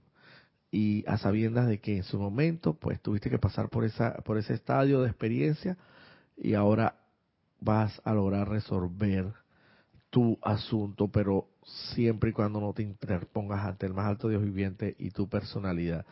y 0.70 1.04
a 1.06 1.16
sabiendas 1.16 1.68
de 1.68 1.80
que 1.80 1.96
en 1.96 2.02
su 2.02 2.18
momento, 2.18 2.74
pues 2.74 3.00
tuviste 3.00 3.30
que 3.30 3.38
pasar 3.38 3.70
por 3.70 3.84
esa, 3.84 4.14
por 4.24 4.36
ese 4.36 4.54
estadio 4.54 5.00
de 5.00 5.08
experiencia 5.08 5.78
y 6.36 6.54
ahora 6.54 6.96
vas 7.60 8.00
a 8.04 8.12
lograr 8.12 8.48
resolver 8.48 9.32
tu 10.10 10.38
asunto, 10.42 11.08
pero 11.08 11.51
siempre 11.64 12.30
y 12.30 12.32
cuando 12.32 12.60
no 12.60 12.72
te 12.72 12.82
interpongas 12.82 13.64
ante 13.64 13.86
el 13.86 13.94
más 13.94 14.06
alto 14.06 14.28
Dios 14.28 14.42
viviente 14.42 14.94
y 14.98 15.10
tu 15.10 15.28
personalidad. 15.28 16.04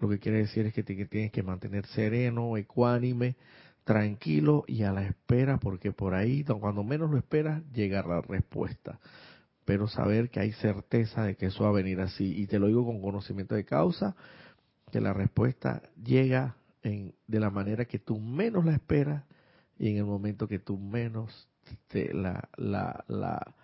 Lo 0.00 0.08
que 0.08 0.18
quiere 0.18 0.38
decir 0.38 0.66
es 0.66 0.74
que, 0.74 0.82
tienes 0.82 1.32
que 1.32 1.42
mantener 1.42 1.86
sereno, 1.86 2.56
ecuánime, 2.56 3.36
tranquilo 3.84 4.64
y 4.66 4.82
a 4.82 4.92
la 4.92 5.04
espera, 5.04 5.58
porque 5.58 5.92
por 5.92 6.14
ahí, 6.14 6.44
cuando 6.44 6.84
menos 6.84 7.10
lo 7.10 7.18
esperas, 7.18 7.62
llega 7.72 8.06
la 8.06 8.20
respuesta. 8.20 9.00
Pero 9.64 9.88
saber 9.88 10.30
que 10.30 10.40
hay 10.40 10.52
certeza 10.52 11.24
de 11.24 11.36
que 11.36 11.46
eso 11.46 11.64
va 11.64 11.70
a 11.70 11.72
venir 11.72 12.00
así, 12.00 12.40
y 12.40 12.46
te 12.46 12.58
lo 12.58 12.68
digo 12.68 12.84
con 12.84 13.02
conocimiento 13.02 13.54
de 13.54 13.64
causa, 13.64 14.14
que 14.92 15.00
la 15.00 15.12
respuesta 15.12 15.82
llega 16.02 16.56
en, 16.82 17.14
de 17.26 17.40
la 17.40 17.50
manera 17.50 17.84
que 17.84 17.98
tú 17.98 18.20
menos 18.20 18.64
la 18.64 18.72
esperas 18.72 19.24
y 19.78 19.90
en 19.90 19.96
el 19.98 20.04
momento 20.04 20.48
que 20.48 20.58
tú 20.58 20.78
menos 20.78 21.48
te, 21.88 22.12
la, 22.14 22.48
la, 22.56 23.04
la, 23.08 23.54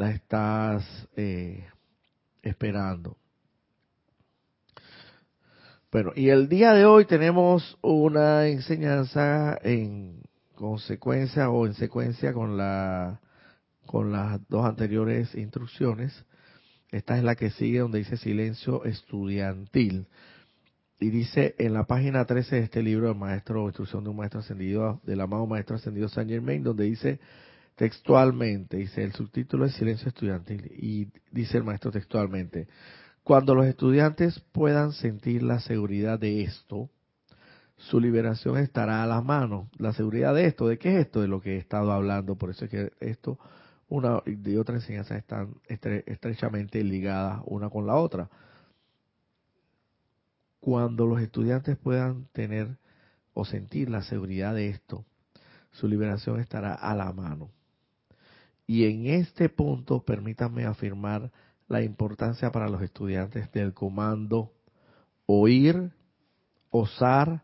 la 0.00 0.12
estás 0.12 1.08
eh, 1.14 1.62
esperando. 2.40 3.18
Bueno, 5.92 6.12
y 6.16 6.30
el 6.30 6.48
día 6.48 6.72
de 6.72 6.86
hoy 6.86 7.04
tenemos 7.04 7.76
una 7.82 8.46
enseñanza 8.46 9.58
en 9.62 10.22
consecuencia 10.54 11.50
o 11.50 11.66
en 11.66 11.74
secuencia 11.74 12.32
con 12.32 12.56
la 12.56 13.20
con 13.84 14.10
las 14.10 14.40
dos 14.48 14.64
anteriores 14.64 15.34
instrucciones. 15.34 16.24
Esta 16.90 17.18
es 17.18 17.22
la 17.22 17.34
que 17.34 17.50
sigue 17.50 17.80
donde 17.80 17.98
dice 17.98 18.16
silencio 18.16 18.84
estudiantil. 18.84 20.06
Y 20.98 21.10
dice 21.10 21.54
en 21.58 21.74
la 21.74 21.84
página 21.84 22.24
13 22.24 22.56
de 22.56 22.62
este 22.62 22.82
libro, 22.82 23.10
el 23.10 23.18
maestro, 23.18 23.66
instrucción 23.66 24.04
de 24.04 24.10
un 24.10 24.16
maestro 24.16 24.40
ascendido, 24.40 25.02
del 25.04 25.20
amado 25.20 25.46
maestro 25.46 25.76
ascendido 25.76 26.08
Saint 26.08 26.30
Germain, 26.30 26.62
donde 26.62 26.84
dice 26.84 27.20
textualmente, 27.80 28.76
dice 28.76 29.02
el 29.02 29.14
subtítulo 29.14 29.64
es 29.64 29.72
Silencio 29.72 30.08
Estudiantil 30.08 30.70
y 30.76 31.08
dice 31.30 31.56
el 31.56 31.64
maestro 31.64 31.90
textualmente, 31.90 32.68
cuando 33.22 33.54
los 33.54 33.64
estudiantes 33.64 34.38
puedan 34.52 34.92
sentir 34.92 35.42
la 35.42 35.60
seguridad 35.60 36.18
de 36.18 36.42
esto, 36.42 36.90
su 37.78 37.98
liberación 37.98 38.58
estará 38.58 39.02
a 39.02 39.06
la 39.06 39.22
mano. 39.22 39.70
La 39.78 39.94
seguridad 39.94 40.34
de 40.34 40.44
esto, 40.44 40.68
¿de 40.68 40.76
qué 40.76 40.92
es 40.92 41.06
esto? 41.06 41.22
De 41.22 41.28
lo 41.28 41.40
que 41.40 41.54
he 41.54 41.56
estado 41.56 41.90
hablando. 41.90 42.36
Por 42.36 42.50
eso 42.50 42.66
es 42.66 42.70
que 42.70 42.92
esto, 43.00 43.38
una 43.88 44.22
y 44.26 44.56
otra 44.56 44.74
enseñanza 44.74 45.16
están 45.16 45.54
estrechamente 45.66 46.84
ligadas 46.84 47.40
una 47.46 47.70
con 47.70 47.86
la 47.86 47.94
otra. 47.94 48.28
Cuando 50.60 51.06
los 51.06 51.22
estudiantes 51.22 51.78
puedan 51.78 52.26
tener 52.32 52.76
o 53.32 53.46
sentir 53.46 53.88
la 53.88 54.02
seguridad 54.02 54.54
de 54.54 54.68
esto, 54.68 55.06
su 55.70 55.88
liberación 55.88 56.40
estará 56.40 56.74
a 56.74 56.94
la 56.94 57.10
mano. 57.14 57.48
Y 58.70 58.84
en 58.84 59.08
este 59.08 59.48
punto, 59.48 60.04
permítanme 60.04 60.64
afirmar 60.64 61.32
la 61.66 61.82
importancia 61.82 62.52
para 62.52 62.68
los 62.68 62.80
estudiantes 62.82 63.50
del 63.50 63.74
comando 63.74 64.52
oír, 65.26 65.90
osar, 66.70 67.42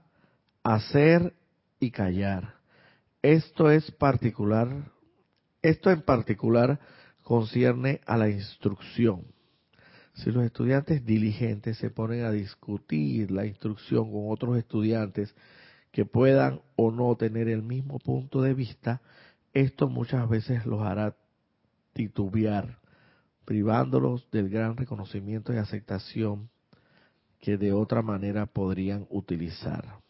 hacer 0.62 1.34
y 1.80 1.90
callar. 1.90 2.54
Esto 3.22 3.72
es 3.72 3.90
particular, 3.90 4.92
esto 5.62 5.90
en 5.90 6.02
particular 6.02 6.78
concierne 7.24 8.02
a 8.06 8.16
la 8.16 8.28
instrucción. 8.28 9.24
Si 10.14 10.30
los 10.30 10.44
estudiantes 10.44 11.04
diligentes 11.04 11.76
se 11.78 11.90
ponen 11.90 12.24
a 12.24 12.30
discutir 12.30 13.32
la 13.32 13.46
instrucción 13.46 14.12
con 14.12 14.30
otros 14.30 14.56
estudiantes 14.58 15.34
que 15.90 16.04
puedan 16.04 16.60
o 16.76 16.92
no 16.92 17.16
tener 17.16 17.48
el 17.48 17.64
mismo 17.64 17.98
punto 17.98 18.42
de 18.42 18.54
vista, 18.54 19.00
esto 19.56 19.88
muchas 19.88 20.28
veces 20.28 20.66
los 20.66 20.82
hará 20.82 21.16
titubear, 21.94 22.78
privándolos 23.46 24.30
del 24.30 24.50
gran 24.50 24.76
reconocimiento 24.76 25.54
y 25.54 25.56
aceptación 25.56 26.50
que 27.40 27.56
de 27.56 27.72
otra 27.72 28.02
manera 28.02 28.44
podrían 28.44 29.06
utilizar. 29.08 30.00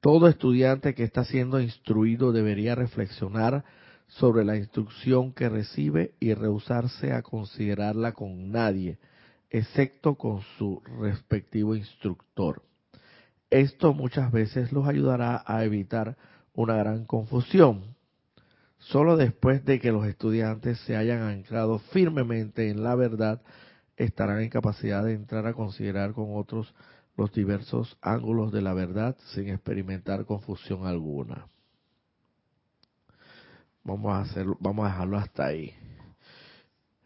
Todo 0.00 0.26
estudiante 0.26 0.96
que 0.96 1.04
está 1.04 1.24
siendo 1.24 1.60
instruido 1.60 2.32
debería 2.32 2.74
reflexionar 2.74 3.64
sobre 4.08 4.44
la 4.44 4.56
instrucción 4.56 5.32
que 5.32 5.48
recibe 5.48 6.14
y 6.18 6.34
rehusarse 6.34 7.12
a 7.12 7.22
considerarla 7.22 8.10
con 8.10 8.50
nadie, 8.50 8.98
excepto 9.50 10.16
con 10.16 10.42
su 10.58 10.82
respectivo 11.00 11.76
instructor. 11.76 12.62
Esto 13.52 13.92
muchas 13.92 14.32
veces 14.32 14.72
los 14.72 14.88
ayudará 14.88 15.44
a 15.46 15.62
evitar 15.62 16.16
una 16.54 16.74
gran 16.76 17.04
confusión. 17.04 17.94
Solo 18.78 19.18
después 19.18 19.62
de 19.66 19.78
que 19.78 19.92
los 19.92 20.06
estudiantes 20.06 20.80
se 20.86 20.96
hayan 20.96 21.20
anclado 21.20 21.78
firmemente 21.78 22.70
en 22.70 22.82
la 22.82 22.94
verdad, 22.94 23.42
estarán 23.98 24.40
en 24.40 24.48
capacidad 24.48 25.04
de 25.04 25.12
entrar 25.12 25.46
a 25.46 25.52
considerar 25.52 26.14
con 26.14 26.34
otros 26.34 26.74
los 27.14 27.30
diversos 27.34 27.98
ángulos 28.00 28.52
de 28.52 28.62
la 28.62 28.72
verdad 28.72 29.18
sin 29.34 29.50
experimentar 29.50 30.24
confusión 30.24 30.86
alguna. 30.86 31.46
Vamos 33.84 34.34
a 34.34 34.44
vamos 34.60 34.86
a 34.86 34.88
dejarlo 34.88 35.18
hasta 35.18 35.44
ahí. 35.44 35.74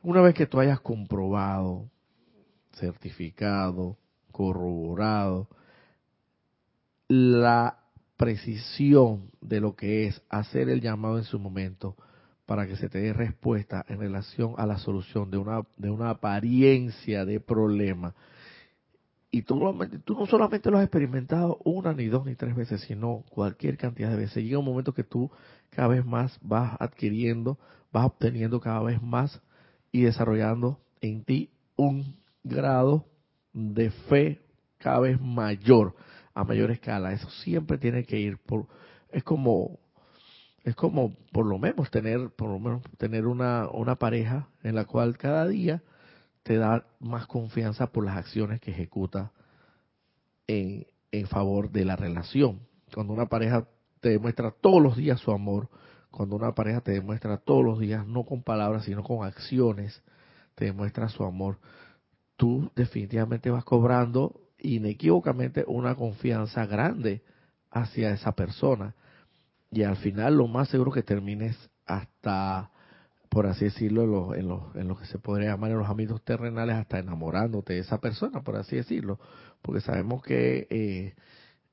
Una 0.01 0.21
vez 0.21 0.33
que 0.37 0.47
tú 0.47 0.61
hayas 0.61 0.79
comprobado, 0.79 1.91
certificado, 2.71 3.99
corroborado 4.31 5.49
la 7.09 7.79
precisión 8.17 9.31
de 9.41 9.61
lo 9.61 9.77
que 9.77 10.07
es 10.07 10.23
hacer 10.29 10.69
el 10.69 10.81
llamado 10.81 11.19
en 11.19 11.25
su 11.25 11.39
momento 11.39 11.97
para 12.47 12.67
que 12.67 12.77
se 12.77 12.89
te 12.89 12.99
dé 12.99 13.13
respuesta 13.13 13.85
en 13.89 13.99
relación 13.99 14.55
a 14.57 14.67
la 14.67 14.79
solución 14.79 15.31
de 15.31 15.37
una, 15.37 15.63
de 15.77 15.91
una 15.91 16.11
apariencia 16.11 17.25
de 17.25 17.41
problema. 17.41 18.15
Y 19.31 19.43
tú, 19.43 19.61
tú 20.05 20.15
no 20.15 20.27
solamente 20.27 20.71
lo 20.71 20.79
has 20.79 20.85
experimentado 20.85 21.59
una, 21.65 21.93
ni 21.93 22.07
dos, 22.07 22.25
ni 22.25 22.37
tres 22.37 22.55
veces, 22.55 22.81
sino 22.83 23.25
cualquier 23.29 23.77
cantidad 23.77 24.11
de 24.11 24.17
veces. 24.17 24.45
Llega 24.45 24.59
un 24.59 24.65
momento 24.65 24.95
que 24.95 25.05
tú 25.05 25.31
cada 25.71 25.89
vez 25.89 26.07
más 26.07 26.39
vas 26.41 26.77
adquiriendo, 26.81 27.59
vas 27.93 28.07
obteniendo 28.07 28.61
cada 28.61 28.81
vez 28.83 29.03
más 29.03 29.43
y 29.93 30.03
desarrollando 30.03 30.81
en 31.01 31.25
ti 31.25 31.51
un 31.77 32.17
grado 32.45 33.05
de 33.53 33.91
fe 33.91 34.41
cada 34.79 35.01
vez 35.01 35.21
mayor, 35.21 35.95
a 36.37 36.45
mayor 36.45 36.71
escala. 36.71 37.13
Eso 37.13 37.31
siempre 37.31 37.79
tiene 37.79 38.05
que 38.05 38.21
ir 38.21 38.37
por, 38.37 38.67
es 39.11 39.25
como, 39.25 39.79
es 40.65 40.77
como 40.77 41.17
por 41.33 41.47
lo 41.47 41.59
menos 41.59 41.91
tener, 41.91 42.29
por 42.29 42.51
lo 42.51 42.59
menos 42.59 42.83
tener 42.99 43.27
una, 43.27 43.69
una 43.71 43.97
pareja 43.97 44.47
en 44.63 44.75
la 44.75 44.85
cual 44.85 45.17
cada 45.17 45.47
día 45.47 45.83
te 46.43 46.59
da 46.59 46.87
más 47.01 47.27
confianza 47.27 47.87
por 47.87 48.05
las 48.05 48.19
acciones 48.19 48.61
que 48.61 48.71
ejecuta 48.71 49.33
en, 50.47 50.87
en 51.11 51.27
favor 51.27 51.71
de 51.71 51.87
la 51.87 51.97
relación. 51.97 52.61
Cuando 52.93 53.15
una 53.15 53.27
pareja 53.27 53.67
te 54.01 54.11
demuestra 54.11 54.51
todos 54.51 54.83
los 54.83 54.95
días 54.95 55.19
su 55.19 55.33
amor, 55.33 55.71
cuando 56.11 56.37
una 56.37 56.55
pareja 56.55 56.83
te 56.83 56.93
demuestra 56.93 57.39
todos 57.39 57.65
los 57.65 57.79
días, 57.79 58.07
no 58.07 58.25
con 58.25 58.43
palabras, 58.43 58.85
sino 58.85 59.03
con 59.03 59.27
acciones, 59.27 60.03
te 60.55 60.67
demuestra 60.67 61.09
su 61.09 61.25
amor, 61.25 61.59
tú 62.37 62.71
definitivamente 62.77 63.51
vas 63.51 63.65
cobrando 63.65 64.46
inequívocamente 64.75 65.65
una 65.67 65.95
confianza 65.95 66.67
grande 66.67 67.23
hacia 67.71 68.11
esa 68.11 68.33
persona. 68.33 68.95
Y 69.71 69.83
al 69.83 69.97
final 69.97 70.37
lo 70.37 70.47
más 70.47 70.69
seguro 70.69 70.93
que 70.93 71.03
termines 71.03 71.57
hasta, 71.87 72.71
por 73.29 73.47
así 73.47 73.67
decirlo, 73.67 74.03
en 74.05 74.11
lo, 74.11 74.35
en 74.35 74.49
lo, 74.49 74.71
en 74.75 74.89
lo 74.89 74.97
que 74.97 75.07
se 75.07 75.19
podría 75.19 75.51
llamar 75.51 75.71
en 75.73 75.79
los 75.79 75.89
ámbitos 75.89 76.23
terrenales, 76.23 76.77
hasta 76.77 76.99
enamorándote 76.99 77.75
de 77.75 77.81
esa 77.81 78.01
persona, 78.01 78.43
por 78.43 78.57
así 78.57 78.77
decirlo. 78.77 79.19
Porque 79.63 79.81
sabemos 79.81 80.23
que 80.23 80.67
eh, 80.71 81.15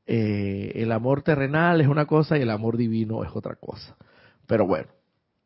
eh, 0.06 0.72
el 0.76 0.92
amor 0.92 1.22
terrenal 1.22 1.82
es 1.82 1.88
una 1.88 2.06
cosa 2.06 2.38
y 2.38 2.42
el 2.42 2.50
amor 2.50 2.78
divino 2.78 3.24
es 3.24 3.32
otra 3.34 3.56
cosa. 3.56 3.96
Pero 4.48 4.68
bueno, 4.68 4.90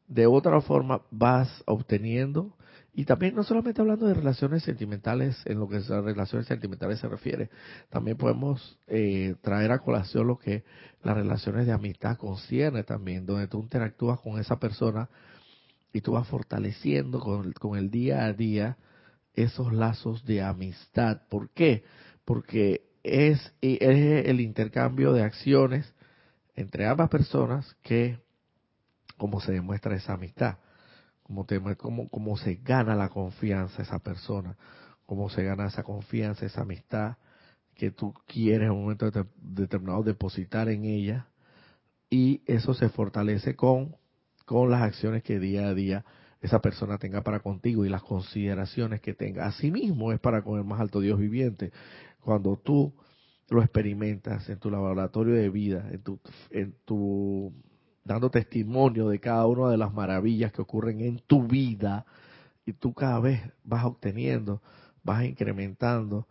de 0.07 0.25
otra 0.25 0.61
forma 0.61 1.01
vas 1.11 1.63
obteniendo 1.65 2.56
y 2.97 3.05
también 3.05 3.35
no 3.35 3.43
solamente 3.43 3.79
hablando 3.79 4.07
de 4.07 4.15
relaciones 4.15 4.63
sentimentales 4.63 5.39
en 5.45 5.59
lo 5.59 5.69
que 5.69 5.75
a 5.75 6.01
relaciones 6.01 6.47
sentimentales 6.47 6.99
se 6.99 7.07
refiere, 7.07 7.51
también 7.91 8.17
podemos 8.17 8.79
eh, 8.87 9.35
traer 9.41 9.71
a 9.71 9.77
colación 9.77 10.25
lo 10.25 10.39
que 10.39 10.63
las 11.03 11.15
relaciones 11.15 11.67
de 11.67 11.73
amistad 11.73 12.17
concierne 12.17 12.83
también, 12.83 13.27
donde 13.27 13.47
tú 13.47 13.59
interactúas 13.59 14.19
con 14.19 14.39
esa 14.39 14.59
persona 14.59 15.09
y 15.93 16.01
tú 16.01 16.13
vas 16.13 16.27
fortaleciendo 16.27 17.19
con, 17.19 17.53
con 17.53 17.77
el 17.77 17.91
día 17.91 18.25
a 18.25 18.33
día 18.33 18.77
esos 19.35 19.71
lazos 19.73 20.25
de 20.25 20.41
amistad. 20.41 21.21
¿Por 21.29 21.51
qué? 21.51 21.83
Porque 22.25 22.89
es, 23.03 23.53
es 23.61 24.25
el 24.25 24.41
intercambio 24.41 25.13
de 25.13 25.21
acciones 25.21 25.93
entre 26.55 26.87
ambas 26.87 27.09
personas 27.09 27.75
que, 27.83 28.17
como 29.17 29.39
se 29.39 29.51
demuestra 29.51 29.95
esa 29.95 30.13
amistad 30.13 30.57
cómo, 31.27 31.45
te, 31.45 31.61
cómo, 31.75 32.09
cómo 32.09 32.37
se 32.37 32.55
gana 32.55 32.95
la 32.95 33.09
confianza 33.09 33.81
esa 33.81 33.99
persona, 33.99 34.57
cómo 35.05 35.29
se 35.29 35.43
gana 35.43 35.67
esa 35.67 35.83
confianza, 35.83 36.45
esa 36.45 36.61
amistad 36.61 37.17
que 37.75 37.91
tú 37.91 38.13
quieres 38.25 38.67
en 38.67 38.71
un 38.71 38.81
momento 38.83 39.11
determinado 39.37 40.03
depositar 40.03 40.69
en 40.69 40.85
ella 40.85 41.27
y 42.09 42.41
eso 42.45 42.73
se 42.73 42.89
fortalece 42.89 43.55
con, 43.55 43.95
con 44.45 44.71
las 44.71 44.81
acciones 44.81 45.23
que 45.23 45.39
día 45.39 45.67
a 45.67 45.73
día 45.73 46.05
esa 46.41 46.61
persona 46.61 46.97
tenga 46.97 47.23
para 47.23 47.39
contigo 47.39 47.85
y 47.85 47.89
las 47.89 48.03
consideraciones 48.03 49.01
que 49.01 49.13
tenga. 49.13 49.47
Asimismo 49.47 50.11
es 50.11 50.19
para 50.19 50.43
con 50.43 50.59
el 50.59 50.65
más 50.65 50.79
alto 50.79 50.99
Dios 50.99 51.19
viviente. 51.19 51.71
Cuando 52.21 52.57
tú 52.57 52.93
lo 53.49 53.61
experimentas 53.61 54.47
en 54.49 54.59
tu 54.59 54.69
laboratorio 54.69 55.33
de 55.33 55.49
vida, 55.49 55.87
en 55.91 56.03
tu, 56.03 56.19
en 56.51 56.75
tu 56.85 57.53
dando 58.07 58.31
testimonio 58.31 59.09
de 59.09 59.19
cada 59.19 59.45
una 59.45 59.69
de 59.69 59.77
las 59.77 59.93
maravillas 59.93 60.53
que 60.53 60.61
ocurren 60.61 61.01
en 61.01 61.19
tu 61.19 61.45
vida 61.45 62.05
y 62.65 62.73
tú 62.73 62.93
cada 62.93 63.19
vez 63.19 63.41
vas 63.63 63.83
obteniendo, 63.83 64.61
vas 65.03 65.25
incrementando, 65.25 66.25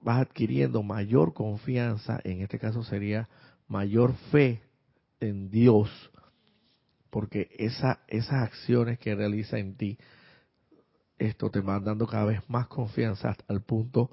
vas 0.00 0.20
adquiriendo 0.20 0.82
mayor 0.82 1.34
confianza, 1.34 2.20
en 2.22 2.42
este 2.42 2.58
caso 2.58 2.84
sería 2.84 3.28
mayor 3.66 4.14
fe 4.30 4.62
en 5.20 5.50
Dios, 5.50 5.90
porque 7.10 7.50
esa, 7.58 8.00
esas 8.06 8.44
acciones 8.44 9.00
que 9.00 9.16
realiza 9.16 9.58
en 9.58 9.74
ti, 9.74 9.98
esto 11.18 11.50
te 11.50 11.60
va 11.60 11.80
dando 11.80 12.06
cada 12.06 12.24
vez 12.24 12.40
más 12.48 12.68
confianza 12.68 13.30
hasta 13.30 13.52
el 13.52 13.62
punto 13.62 14.10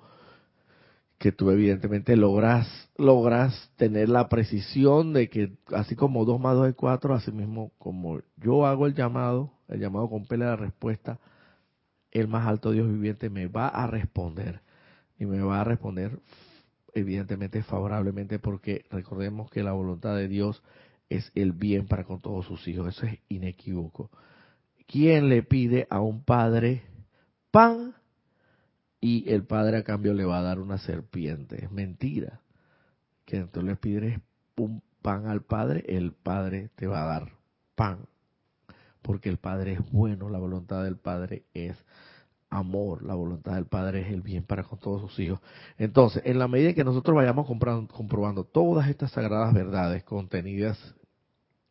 que 1.18 1.32
tú 1.32 1.50
evidentemente 1.50 2.16
logras, 2.16 2.68
logras 2.98 3.72
tener 3.78 4.10
la 4.10 4.28
precisión 4.28 5.14
de 5.14 5.30
que 5.30 5.54
así 5.74 5.96
como 5.96 6.26
2 6.26 6.40
más 6.40 6.56
2 6.56 6.70
es 6.70 6.76
4, 6.76 7.14
así 7.14 7.32
mismo 7.32 7.72
como 7.78 8.20
yo 8.38 8.66
hago 8.66 8.86
el 8.86 8.94
llamado, 8.94 9.54
el 9.68 9.80
llamado 9.80 10.10
con 10.10 10.26
pelea 10.26 10.52
de 10.52 10.56
respuesta, 10.58 11.20
el 12.12 12.28
más 12.28 12.48
alto 12.48 12.72
Dios 12.72 12.88
viviente 12.88 13.30
me 13.30 13.48
va 13.48 13.68
a 13.68 13.88
responder 13.88 14.62
y 15.18 15.26
me 15.26 15.42
va 15.42 15.62
a 15.62 15.64
responder 15.64 16.20
evidentemente 16.94 17.64
favorablemente 17.64 18.40
porque 18.40 18.86
recordemos 18.90 19.50
que 19.50 19.64
la 19.64 19.74
voluntad 19.74 20.16
de 20.16 20.28
Dios 20.28 20.64
es 21.10 21.32
el 21.36 21.52
bien 21.52 21.88
para 21.88 22.04
con 22.04 22.20
todos 22.22 22.46
sus 22.46 22.68
hijos, 22.68 22.96
eso 22.96 23.06
es 23.06 23.20
inequívoco. 23.30 24.10
¿Quién 24.88 25.30
le 25.30 25.44
pide 25.44 25.88
a 25.90 26.02
un 26.02 26.24
padre 26.24 26.84
pan 27.52 27.96
y 29.02 29.30
el 29.30 29.44
padre 29.44 29.78
a 29.78 29.84
cambio 29.84 30.14
le 30.14 30.26
va 30.26 30.40
a 30.40 30.44
dar 30.44 30.60
una 30.60 30.78
serpiente. 30.78 31.64
Es 31.64 31.72
mentira. 31.72 32.42
Que 33.26 33.38
entonces 33.38 33.64
le 33.64 33.76
pides 33.76 34.20
un 34.58 34.82
pan 35.02 35.28
al 35.28 35.42
padre, 35.42 35.84
el 35.88 36.14
padre 36.14 36.70
te 36.76 36.88
va 36.88 37.04
a 37.04 37.06
dar 37.06 37.32
pan. 37.76 38.08
Porque 39.02 39.30
el 39.30 39.38
padre 39.38 39.74
es 39.74 39.92
bueno, 39.92 40.30
la 40.30 40.40
voluntad 40.40 40.84
del 40.84 40.98
padre 40.98 41.44
es 41.54 41.76
amor, 42.50 43.04
la 43.04 43.16
voluntad 43.16 43.56
del 43.56 43.66
padre 43.66 44.02
es 44.02 44.14
el 44.14 44.22
bien 44.22 44.44
para 44.44 44.64
con 44.64 44.80
todos 44.80 45.02
sus 45.02 45.20
hijos. 45.20 45.40
Entonces, 45.78 46.24
en 46.26 46.40
la 46.40 46.48
medida 46.48 46.74
que 46.74 46.84
nosotros 46.84 47.16
vayamos 47.16 47.46
comprobando 47.46 48.44
todas 48.46 48.88
estas 48.90 49.12
sagradas 49.12 49.54
verdades 49.54 50.04
contenidas 50.04 50.96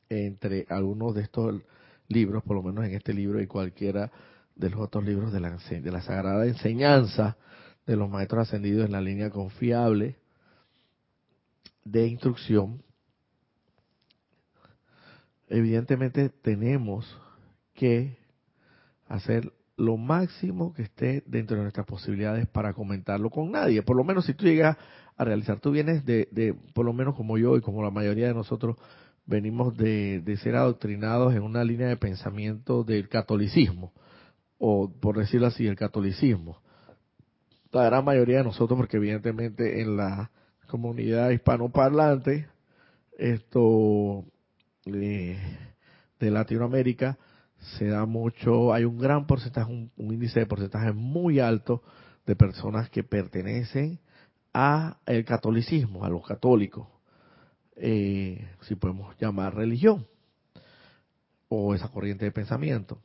entre 0.09 0.67
algunos 0.69 1.15
de 1.15 1.23
estos 1.23 1.63
libros, 2.09 2.43
por 2.45 2.57
lo 2.57 2.63
menos 2.63 2.85
en 2.85 2.95
este 2.95 3.15
libro 3.15 3.41
y 3.41 3.47
cualquiera 3.47 4.13
de 4.57 4.71
los 4.71 4.81
otros 4.81 5.05
libros 5.05 5.33
de 5.33 5.41
la, 5.41 5.51
de 5.51 5.91
la 5.91 6.01
Sagrada 6.01 6.47
Enseñanza 6.47 7.37
de 7.87 7.97
los 7.97 8.09
Maestros 8.09 8.49
Ascendidos 8.49 8.87
en 8.87 8.93
la 8.93 9.01
línea 9.01 9.31
confiable 9.31 10.17
de 11.85 12.07
instrucción, 12.07 12.83
evidentemente 15.49 16.31
tenemos 16.31 17.21
que 17.75 18.17
hacer 19.07 19.53
lo 19.77 19.97
máximo 19.97 20.73
que 20.73 20.83
esté 20.83 21.23
dentro 21.27 21.57
de 21.57 21.63
nuestras 21.63 21.87
posibilidades 21.87 22.47
para 22.47 22.73
comentarlo 22.73 23.29
con 23.29 23.51
nadie. 23.51 23.83
Por 23.83 23.97
lo 23.97 24.05
menos 24.05 24.25
si 24.25 24.35
tú 24.35 24.47
llegas 24.47 24.79
a 25.17 25.25
realizar, 25.25 25.61
tú 25.61 25.73
vienes 25.73 26.07
de, 26.07 26.29
de 26.31 26.55
por 26.73 26.87
lo 26.87 26.93
menos 26.93 27.15
como 27.17 27.37
yo 27.37 27.57
y 27.57 27.61
como 27.61 27.83
la 27.83 27.91
mayoría 27.91 28.29
de 28.29 28.35
nosotros, 28.35 28.77
venimos 29.27 29.77
de, 29.77 30.21
de 30.21 30.37
ser 30.39 30.57
adoctrinados 30.57 31.35
en 31.35 31.43
una 31.43 31.65
línea 31.65 31.89
de 31.89 31.97
pensamiento 31.97 32.85
del 32.85 33.09
catolicismo 33.09 33.93
o 34.67 34.91
por 34.91 35.19
decirlo 35.19 35.49
así, 35.49 35.67
el 35.67 35.77
catolicismo. 35.77 36.57
La 37.71 37.85
gran 37.85 38.03
mayoría 38.03 38.39
de 38.39 38.45
nosotros, 38.45 38.79
porque 38.79 38.97
evidentemente 38.97 39.83
en 39.83 39.99
la 39.99 40.31
comunidad 40.69 41.29
hispanoparlante, 41.29 42.49
esto 43.19 44.25
eh, 44.87 45.39
de 46.19 46.31
Latinoamérica, 46.31 47.19
se 47.77 47.89
da 47.89 48.07
mucho, 48.07 48.73
hay 48.73 48.87
un 48.87 48.99
gran 48.99 49.27
porcentaje, 49.27 49.71
un, 49.71 49.91
índice 49.99 50.41
de 50.41 50.47
porcentaje 50.47 50.93
muy 50.93 51.41
alto 51.41 51.83
de 52.25 52.35
personas 52.35 52.89
que 52.89 53.05
pertenecen 53.05 54.01
a 54.55 54.97
el 55.05 55.27
catolicismo, 55.27 56.07
a 56.07 56.09
los 56.09 56.27
católicos, 56.27 56.89
eh, 57.77 58.49
si 58.63 58.77
podemos 58.77 59.15
llamar 59.21 59.57
religión, 59.57 60.07
o 61.51 61.75
esa 61.75 61.89
corriente 61.89 62.25
de 62.25 62.33
pensamiento. 62.33 62.99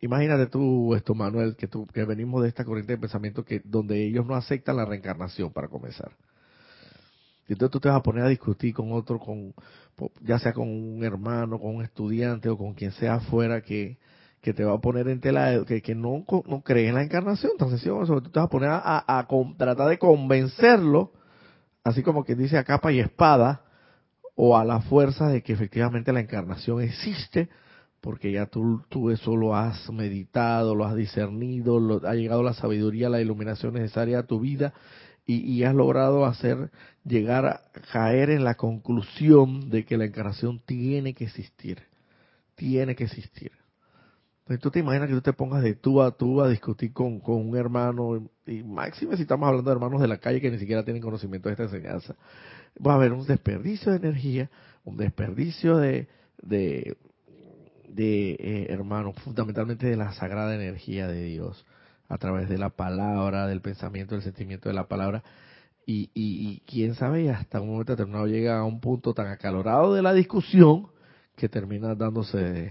Imagínate 0.00 0.46
tú 0.46 0.94
esto, 0.94 1.14
Manuel, 1.14 1.56
que, 1.56 1.68
tú, 1.68 1.86
que 1.86 2.04
venimos 2.04 2.42
de 2.42 2.48
esta 2.48 2.64
corriente 2.64 2.94
de 2.94 2.98
pensamiento 2.98 3.44
que 3.44 3.60
donde 3.64 4.02
ellos 4.02 4.24
no 4.26 4.34
aceptan 4.34 4.76
la 4.76 4.86
reencarnación 4.86 5.52
para 5.52 5.68
comenzar. 5.68 6.12
Y 7.46 7.52
entonces 7.52 7.72
tú 7.72 7.80
te 7.80 7.88
vas 7.88 7.98
a 7.98 8.02
poner 8.02 8.24
a 8.24 8.28
discutir 8.28 8.72
con 8.72 8.92
otro, 8.92 9.18
con 9.18 9.52
ya 10.22 10.38
sea 10.38 10.52
con 10.52 10.68
un 10.68 11.04
hermano, 11.04 11.58
con 11.58 11.76
un 11.76 11.82
estudiante 11.82 12.48
o 12.48 12.56
con 12.56 12.74
quien 12.74 12.92
sea 12.92 13.14
afuera 13.14 13.60
que, 13.60 13.98
que 14.40 14.54
te 14.54 14.64
va 14.64 14.74
a 14.74 14.80
poner 14.80 15.08
en 15.08 15.20
tela, 15.20 15.64
que, 15.66 15.82
que 15.82 15.94
no, 15.94 16.24
no 16.46 16.62
cree 16.62 16.88
en 16.88 16.94
la 16.94 17.02
encarnación. 17.02 17.52
Entonces, 17.52 17.82
tú 17.82 18.20
te 18.30 18.38
vas 18.38 18.46
a 18.46 18.50
poner 18.50 18.70
a, 18.70 19.04
a 19.06 19.28
tratar 19.58 19.88
de 19.88 19.98
convencerlo, 19.98 21.12
así 21.84 22.02
como 22.02 22.24
quien 22.24 22.38
dice 22.38 22.56
a 22.56 22.64
capa 22.64 22.92
y 22.92 23.00
espada, 23.00 23.64
o 24.34 24.56
a 24.56 24.64
la 24.64 24.80
fuerza 24.80 25.28
de 25.28 25.42
que 25.42 25.52
efectivamente 25.52 26.12
la 26.12 26.20
encarnación 26.20 26.80
existe 26.80 27.50
porque 28.00 28.32
ya 28.32 28.46
tú, 28.46 28.82
tú 28.88 29.10
eso 29.10 29.36
lo 29.36 29.54
has 29.54 29.90
meditado, 29.90 30.74
lo 30.74 30.84
has 30.84 30.96
discernido, 30.96 31.78
lo, 31.78 32.06
ha 32.06 32.14
llegado 32.14 32.42
la 32.42 32.54
sabiduría, 32.54 33.08
la 33.08 33.20
iluminación 33.20 33.74
necesaria 33.74 34.20
a 34.20 34.26
tu 34.26 34.40
vida 34.40 34.72
y, 35.26 35.62
has 35.62 35.74
logrado 35.74 36.26
hacer 36.26 36.70
llegar 37.04 37.46
a 37.46 37.60
caer 37.92 38.30
en 38.30 38.42
la 38.42 38.56
conclusión 38.56 39.70
de 39.70 39.84
que 39.84 39.96
la 39.96 40.06
encarnación 40.06 40.60
tiene 40.66 41.14
que 41.14 41.24
existir, 41.24 41.78
tiene 42.56 42.96
que 42.96 43.04
existir. 43.04 43.52
Entonces 44.40 44.60
tú 44.60 44.70
te 44.72 44.80
imaginas 44.80 45.08
que 45.08 45.14
tú 45.14 45.20
te 45.20 45.32
pongas 45.32 45.62
de 45.62 45.74
tú 45.74 46.02
a 46.02 46.10
tú 46.10 46.42
a 46.42 46.48
discutir 46.48 46.92
con, 46.92 47.20
con 47.20 47.36
un 47.36 47.56
hermano, 47.56 48.28
y 48.44 48.64
máximo 48.64 49.14
si 49.14 49.22
estamos 49.22 49.46
hablando 49.46 49.70
de 49.70 49.76
hermanos 49.76 50.00
de 50.00 50.08
la 50.08 50.18
calle 50.18 50.40
que 50.40 50.50
ni 50.50 50.58
siquiera 50.58 50.84
tienen 50.84 51.02
conocimiento 51.02 51.48
de 51.48 51.52
esta 51.52 51.64
enseñanza. 51.64 52.16
Va 52.84 52.92
a 52.92 52.96
haber 52.96 53.12
un 53.12 53.24
desperdicio 53.24 53.92
de 53.92 53.98
energía, 53.98 54.50
un 54.82 54.96
desperdicio 54.96 55.76
de, 55.76 56.08
de, 56.42 56.96
de 57.94 58.32
eh, 58.32 58.66
hermanos, 58.70 59.16
fundamentalmente 59.22 59.86
de 59.86 59.96
la 59.96 60.12
sagrada 60.12 60.54
energía 60.54 61.06
de 61.08 61.24
Dios, 61.24 61.66
a 62.08 62.18
través 62.18 62.48
de 62.48 62.58
la 62.58 62.70
palabra, 62.70 63.46
del 63.46 63.60
pensamiento, 63.60 64.14
del 64.14 64.24
sentimiento 64.24 64.68
de 64.68 64.74
la 64.74 64.88
palabra. 64.88 65.22
Y, 65.86 66.10
y, 66.14 66.60
quién 66.66 66.94
sabe, 66.94 67.30
hasta 67.30 67.60
un 67.60 67.70
momento 67.70 67.92
determinado 67.92 68.26
llega 68.26 68.58
a 68.58 68.64
un 68.64 68.80
punto 68.80 69.12
tan 69.12 69.26
acalorado 69.26 69.94
de 69.94 70.02
la 70.02 70.12
discusión 70.12 70.88
que 71.36 71.48
termina 71.48 71.94
dándose, 71.94 72.70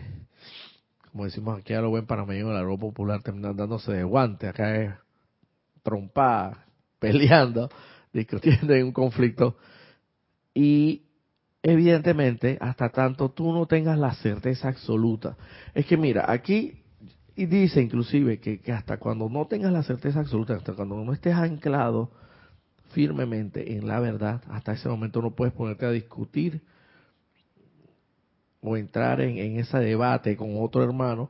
como 1.11 1.25
decimos 1.25 1.59
aquí 1.59 1.73
a 1.73 1.81
lo 1.81 1.89
buen 1.89 2.05
panameño, 2.05 2.51
la 2.53 2.63
ropa 2.63 2.81
popular, 2.81 3.21
termina 3.21 3.51
dándose 3.51 3.91
de 3.91 4.03
guante, 4.03 4.47
acá 4.47 4.75
es 4.77 4.93
trompada, 5.83 6.65
peleando, 6.99 7.69
discutiendo 8.13 8.73
en 8.73 8.85
un 8.85 8.93
conflicto. 8.93 9.57
Y 10.53 11.08
evidentemente, 11.61 12.57
hasta 12.61 12.89
tanto 12.89 13.29
tú 13.29 13.51
no 13.51 13.65
tengas 13.65 13.97
la 13.97 14.13
certeza 14.13 14.69
absoluta. 14.69 15.37
Es 15.73 15.85
que 15.85 15.97
mira, 15.97 16.25
aquí 16.31 16.79
y 17.35 17.45
dice 17.45 17.81
inclusive 17.81 18.39
que, 18.39 18.61
hasta 18.73 18.97
cuando 18.97 19.29
no 19.29 19.47
tengas 19.47 19.71
la 19.71 19.83
certeza 19.83 20.19
absoluta, 20.19 20.55
hasta 20.55 20.73
cuando 20.73 20.95
no 20.97 21.13
estés 21.13 21.35
anclado 21.35 22.11
firmemente 22.91 23.77
en 23.77 23.87
la 23.87 24.01
verdad, 24.01 24.41
hasta 24.49 24.73
ese 24.73 24.89
momento 24.89 25.21
no 25.21 25.31
puedes 25.31 25.53
ponerte 25.53 25.85
a 25.85 25.91
discutir 25.91 26.61
o 28.61 28.75
entrar 28.75 29.21
en, 29.21 29.57
ese 29.57 29.77
debate 29.77 30.35
con 30.35 30.61
otro 30.61 30.83
hermano 30.83 31.29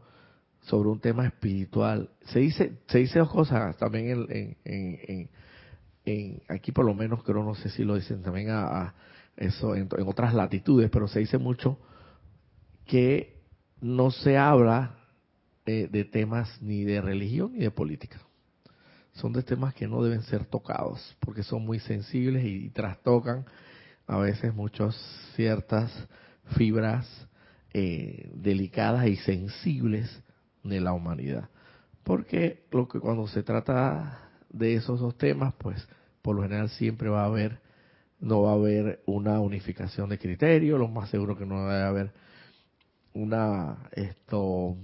sobre 0.62 0.90
un 0.90 1.00
tema 1.00 1.28
espiritual. 1.28 2.10
Se 2.26 2.40
dice, 2.40 2.80
se 2.88 2.98
dice 2.98 3.20
dos 3.20 3.30
cosas 3.30 3.78
también 3.78 4.26
en, 4.66 5.30
en, 6.06 6.42
aquí 6.48 6.72
por 6.72 6.86
lo 6.86 6.96
menos 6.96 7.24
creo, 7.24 7.44
no 7.44 7.54
sé 7.54 7.70
si 7.70 7.84
lo 7.84 7.94
dicen 7.94 8.24
también 8.24 8.50
a 8.50 8.96
eso 9.40 9.74
en, 9.76 9.88
otras 10.06 10.34
latitudes, 10.34 10.90
pero 10.92 11.08
se 11.08 11.20
dice 11.20 11.38
mucho 11.38 11.80
que 12.86 13.42
no 13.82 14.12
se 14.12 14.38
habla 14.38 14.96
de, 15.66 16.04
temas 16.04 16.62
ni 16.62 16.84
de 16.84 17.00
religión 17.00 17.54
ni 17.54 17.60
de 17.60 17.72
política. 17.72 18.20
Son 19.14 19.32
de 19.34 19.44
temas 19.44 19.74
que 19.74 19.88
no 19.88 20.04
deben 20.04 20.24
ser 20.24 20.46
tocados 20.46 21.16
porque 21.20 21.44
son 21.44 21.64
muy 21.66 21.80
sensibles 21.80 22.44
y, 22.44 22.70
trastocan 22.70 23.46
a 24.08 24.18
veces 24.18 24.54
muchas 24.54 24.96
ciertas 25.36 25.92
fibras 26.58 27.08
eh, 27.74 28.32
delicadas 28.34 29.08
y 29.08 29.16
sensibles 29.18 30.24
de 30.64 30.82
la 30.82 30.94
humanidad. 30.94 31.50
Porque 32.04 32.66
lo 32.72 32.88
que 32.88 33.00
cuando 33.00 33.28
se 33.28 33.44
trata 33.44 34.32
de 34.50 34.74
esos 34.74 35.00
dos 35.00 35.16
temas, 35.18 35.54
pues 35.60 35.88
por 36.24 36.36
lo 36.36 36.42
general 36.42 36.70
siempre 36.70 37.10
va 37.10 37.22
a 37.22 37.28
haber 37.28 37.60
no 38.20 38.44
va 38.44 38.52
a 38.52 38.56
haber 38.56 39.02
una 39.06 39.40
unificación 39.40 40.10
de 40.10 40.20
criterios, 40.20 40.80
lo 40.80 40.88
más 40.88 41.10
seguro 41.10 41.38
que 41.38 41.46
no 41.46 41.56
va 41.56 41.86
a 41.86 41.88
haber 41.88 42.12
una 43.14 43.90
esto 43.94 44.76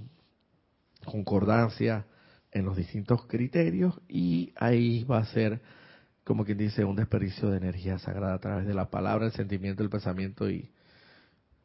concordancia 1.05 2.05
en 2.51 2.65
los 2.65 2.77
distintos 2.77 3.25
criterios 3.27 3.99
y 4.07 4.53
ahí 4.55 5.03
va 5.03 5.19
a 5.19 5.25
ser 5.25 5.61
como 6.23 6.43
quien 6.43 6.57
dice 6.57 6.83
un 6.83 6.95
desperdicio 6.95 7.49
de 7.49 7.57
energía 7.57 7.99
sagrada 7.99 8.33
a 8.33 8.39
través 8.39 8.65
de 8.65 8.73
la 8.73 8.89
palabra, 8.89 9.27
el 9.27 9.31
sentimiento, 9.33 9.83
el 9.83 9.89
pensamiento 9.89 10.49
y 10.49 10.71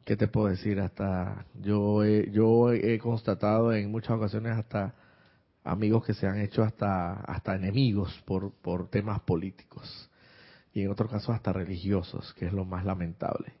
qué 0.05 0.15
te 0.15 0.27
puedo 0.27 0.47
decir 0.47 0.79
hasta 0.79 1.45
yo 1.59 2.03
he, 2.03 2.29
yo 2.31 2.71
he 2.71 2.99
constatado 2.99 3.73
en 3.73 3.89
muchas 3.89 4.11
ocasiones 4.11 4.57
hasta 4.57 4.93
amigos 5.63 6.05
que 6.05 6.13
se 6.13 6.27
han 6.27 6.39
hecho 6.39 6.63
hasta 6.63 7.13
hasta 7.13 7.55
enemigos 7.55 8.21
por 8.25 8.51
por 8.61 8.89
temas 8.89 9.21
políticos 9.21 10.10
y 10.73 10.83
en 10.83 10.91
otros 10.91 11.11
casos 11.11 11.35
hasta 11.35 11.53
religiosos, 11.53 12.33
que 12.35 12.45
es 12.45 12.53
lo 12.53 12.65
más 12.65 12.85
lamentable. 12.85 13.53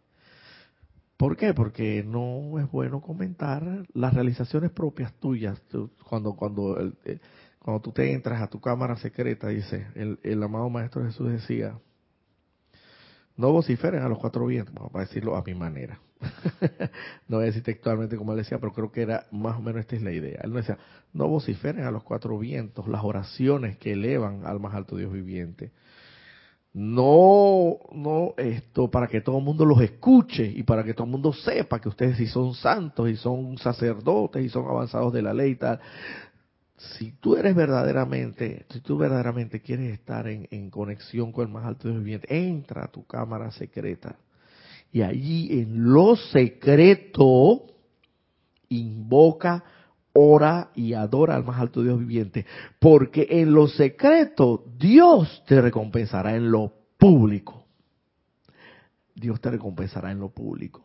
¿Por 1.17 1.37
qué? 1.37 1.53
Porque 1.53 2.03
no 2.03 2.59
es 2.59 2.71
bueno 2.71 3.01
comentar 3.01 3.85
las 3.93 4.13
realizaciones 4.13 4.71
propias 4.71 5.13
tuyas. 5.19 5.61
cuando 6.09 6.33
cuando 6.33 6.79
eh, 7.05 7.19
cuando 7.59 7.79
tú 7.81 7.91
te 7.91 8.11
entras 8.11 8.41
a 8.41 8.47
tu 8.47 8.59
cámara 8.59 8.95
secreta, 8.97 9.49
dice 9.49 9.87
el, 9.93 10.19
el 10.23 10.41
amado 10.41 10.67
Maestro 10.69 11.05
Jesús 11.05 11.31
decía, 11.31 11.77
no 13.37 13.51
vociferen 13.51 14.01
a 14.01 14.09
los 14.09 14.17
cuatro 14.17 14.47
vientos, 14.47 14.73
vamos 14.73 14.95
a 14.95 15.01
decirlo 15.01 15.35
a 15.35 15.43
mi 15.43 15.53
manera. 15.53 15.99
no 17.27 17.37
voy 17.37 17.43
a 17.43 17.45
decir 17.47 17.63
textualmente 17.63 18.17
como 18.17 18.31
él 18.31 18.39
decía, 18.39 18.59
pero 18.59 18.73
creo 18.73 18.91
que 18.91 19.03
era 19.03 19.27
más 19.31 19.57
o 19.57 19.61
menos 19.61 19.81
esta 19.81 19.95
es 19.95 20.01
la 20.01 20.11
idea. 20.11 20.41
Él 20.43 20.51
no 20.51 20.57
decía, 20.57 20.79
no 21.13 21.27
vociferen 21.27 21.83
a 21.85 21.91
los 21.91 22.03
cuatro 22.03 22.37
vientos 22.39 22.87
las 22.87 23.03
oraciones 23.03 23.77
que 23.77 23.93
elevan 23.93 24.45
al 24.45 24.59
más 24.59 24.73
alto 24.73 24.95
Dios 24.95 25.13
viviente 25.13 25.71
no, 26.73 27.79
no 27.91 28.33
esto 28.37 28.89
para 28.89 29.07
que 29.07 29.21
todo 29.21 29.39
el 29.39 29.43
mundo 29.43 29.65
los 29.65 29.81
escuche 29.81 30.45
y 30.45 30.63
para 30.63 30.83
que 30.83 30.93
todo 30.93 31.05
el 31.05 31.11
mundo 31.11 31.33
sepa 31.33 31.81
que 31.81 31.89
ustedes 31.89 32.17
sí 32.17 32.27
son 32.27 32.53
santos 32.53 33.09
y 33.09 33.17
son 33.17 33.57
sacerdotes 33.57 34.45
y 34.45 34.49
son 34.49 34.65
avanzados 34.65 35.11
de 35.11 35.21
la 35.21 35.33
ley 35.33 35.51
y 35.51 35.55
tal. 35.55 35.79
Si 36.77 37.11
tú 37.11 37.35
eres 37.35 37.55
verdaderamente, 37.55 38.65
si 38.69 38.79
tú 38.79 38.97
verdaderamente 38.97 39.61
quieres 39.61 39.93
estar 39.93 40.27
en, 40.27 40.47
en 40.49 40.69
conexión 40.69 41.31
con 41.31 41.47
el 41.47 41.53
más 41.53 41.65
alto 41.65 41.89
Dios 41.89 41.99
viviente, 41.99 42.27
entra 42.29 42.85
a 42.85 42.91
tu 42.91 43.05
cámara 43.05 43.51
secreta 43.51 44.15
y 44.91 45.01
allí 45.01 45.59
en 45.59 45.91
lo 45.91 46.15
secreto 46.15 47.67
invoca 48.69 49.63
ora 50.13 50.71
y 50.75 50.93
adora 50.93 51.35
al 51.35 51.43
más 51.43 51.59
alto 51.59 51.83
Dios 51.83 51.99
viviente, 51.99 52.45
porque 52.79 53.27
en 53.29 53.53
lo 53.53 53.67
secreto 53.67 54.65
Dios 54.77 55.43
te 55.47 55.61
recompensará 55.61 56.35
en 56.35 56.51
lo 56.51 56.73
público. 56.97 57.65
Dios 59.15 59.39
te 59.39 59.51
recompensará 59.51 60.11
en 60.11 60.19
lo 60.19 60.29
público. 60.29 60.83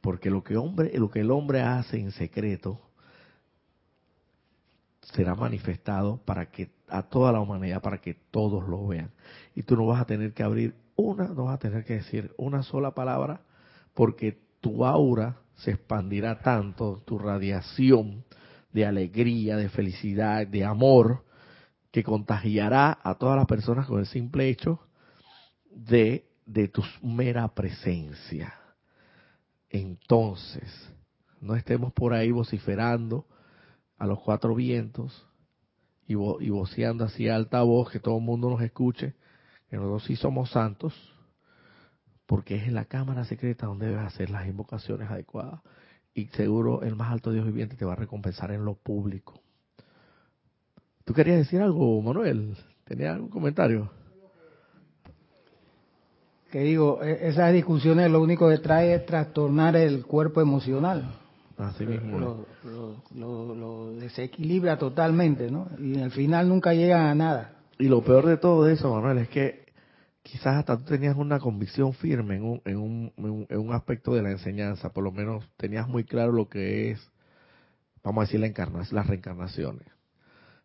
Porque 0.00 0.30
lo 0.30 0.44
que, 0.44 0.56
hombre, 0.56 0.96
lo 0.98 1.10
que 1.10 1.20
el 1.20 1.30
hombre 1.30 1.62
hace 1.62 1.98
en 1.98 2.12
secreto 2.12 2.80
será 5.12 5.34
manifestado 5.34 6.18
para 6.24 6.50
que 6.50 6.70
a 6.88 7.02
toda 7.02 7.32
la 7.32 7.40
humanidad, 7.40 7.82
para 7.82 7.98
que 8.00 8.14
todos 8.14 8.68
lo 8.68 8.86
vean. 8.86 9.10
Y 9.54 9.62
tú 9.62 9.76
no 9.76 9.86
vas 9.86 10.00
a 10.00 10.06
tener 10.06 10.32
que 10.32 10.42
abrir 10.42 10.74
una, 10.96 11.28
no 11.28 11.44
vas 11.44 11.56
a 11.56 11.58
tener 11.58 11.84
que 11.84 11.94
decir 11.94 12.32
una 12.36 12.62
sola 12.62 12.92
palabra, 12.94 13.40
porque 13.94 14.38
tu 14.60 14.84
aura 14.84 15.38
se 15.58 15.72
expandirá 15.72 16.40
tanto, 16.40 17.02
tu 17.04 17.18
radiación 17.18 18.24
de 18.72 18.86
alegría, 18.86 19.56
de 19.56 19.68
felicidad, 19.68 20.46
de 20.46 20.64
amor, 20.64 21.24
que 21.90 22.04
contagiará 22.04 22.98
a 23.02 23.14
todas 23.16 23.36
las 23.36 23.46
personas 23.46 23.86
con 23.86 23.98
el 23.98 24.06
simple 24.06 24.48
hecho 24.48 24.80
de, 25.70 26.26
de 26.46 26.68
tu 26.68 26.82
mera 27.02 27.48
presencia. 27.48 28.54
Entonces, 29.68 30.92
no 31.40 31.56
estemos 31.56 31.92
por 31.92 32.12
ahí 32.12 32.30
vociferando 32.30 33.26
a 33.98 34.06
los 34.06 34.20
cuatro 34.20 34.54
vientos 34.54 35.26
y, 36.06 36.12
y 36.12 36.50
voceando 36.50 37.04
así 37.04 37.28
a 37.28 37.34
alta 37.34 37.62
voz, 37.62 37.90
que 37.90 38.00
todo 38.00 38.18
el 38.18 38.24
mundo 38.24 38.48
nos 38.48 38.62
escuche, 38.62 39.14
que 39.68 39.76
nosotros 39.76 40.04
sí 40.04 40.16
somos 40.16 40.50
santos, 40.50 40.94
porque 42.28 42.56
es 42.56 42.68
en 42.68 42.74
la 42.74 42.84
cámara 42.84 43.24
secreta 43.24 43.66
donde 43.66 43.86
debes 43.86 44.04
hacer 44.04 44.28
las 44.28 44.46
invocaciones 44.46 45.10
adecuadas 45.10 45.62
y 46.12 46.26
seguro 46.26 46.82
el 46.82 46.94
más 46.94 47.10
alto 47.10 47.32
Dios 47.32 47.46
viviente 47.46 47.74
te 47.74 47.86
va 47.86 47.94
a 47.94 47.96
recompensar 47.96 48.50
en 48.50 48.66
lo 48.66 48.74
público. 48.74 49.40
¿Tú 51.06 51.14
querías 51.14 51.38
decir 51.38 51.62
algo, 51.62 52.02
Manuel? 52.02 52.54
¿Tenías 52.84 53.14
algún 53.14 53.30
comentario? 53.30 53.90
Que 56.50 56.60
digo, 56.60 57.02
e-, 57.02 57.28
esas 57.28 57.50
discusiones 57.54 58.10
lo 58.10 58.20
único 58.20 58.50
que 58.50 58.58
trae 58.58 58.94
es 58.94 59.06
trastornar 59.06 59.74
el 59.76 60.04
cuerpo 60.04 60.42
emocional. 60.42 61.10
Así 61.56 61.86
mismo. 61.86 62.44
Lo, 63.14 63.54
lo, 63.54 63.92
desequilibra 63.94 64.76
totalmente, 64.76 65.50
¿no? 65.50 65.66
Y 65.78 65.98
al 65.98 66.10
final 66.10 66.46
nunca 66.50 66.74
llega 66.74 67.10
a 67.10 67.14
nada. 67.14 67.52
Y 67.78 67.88
lo 67.88 68.02
peor 68.02 68.26
de 68.26 68.36
todo 68.36 68.68
eso, 68.68 68.94
Manuel, 68.94 69.16
es 69.18 69.28
que 69.30 69.67
quizás 70.30 70.56
hasta 70.56 70.76
tú 70.76 70.84
tenías 70.84 71.16
una 71.16 71.38
convicción 71.38 71.94
firme 71.94 72.36
en 72.36 72.44
un, 72.44 72.62
en 72.64 72.76
un, 72.76 73.46
en 73.48 73.58
un, 73.58 73.72
aspecto 73.72 74.14
de 74.14 74.22
la 74.22 74.30
enseñanza, 74.30 74.92
por 74.92 75.02
lo 75.02 75.10
menos 75.10 75.44
tenías 75.56 75.88
muy 75.88 76.04
claro 76.04 76.32
lo 76.32 76.48
que 76.48 76.90
es, 76.90 77.10
vamos 78.02 78.22
a 78.22 78.26
decir, 78.26 78.40
la 78.40 78.46
encarnación, 78.46 78.96
las 78.96 79.06
reencarnaciones. 79.06 79.86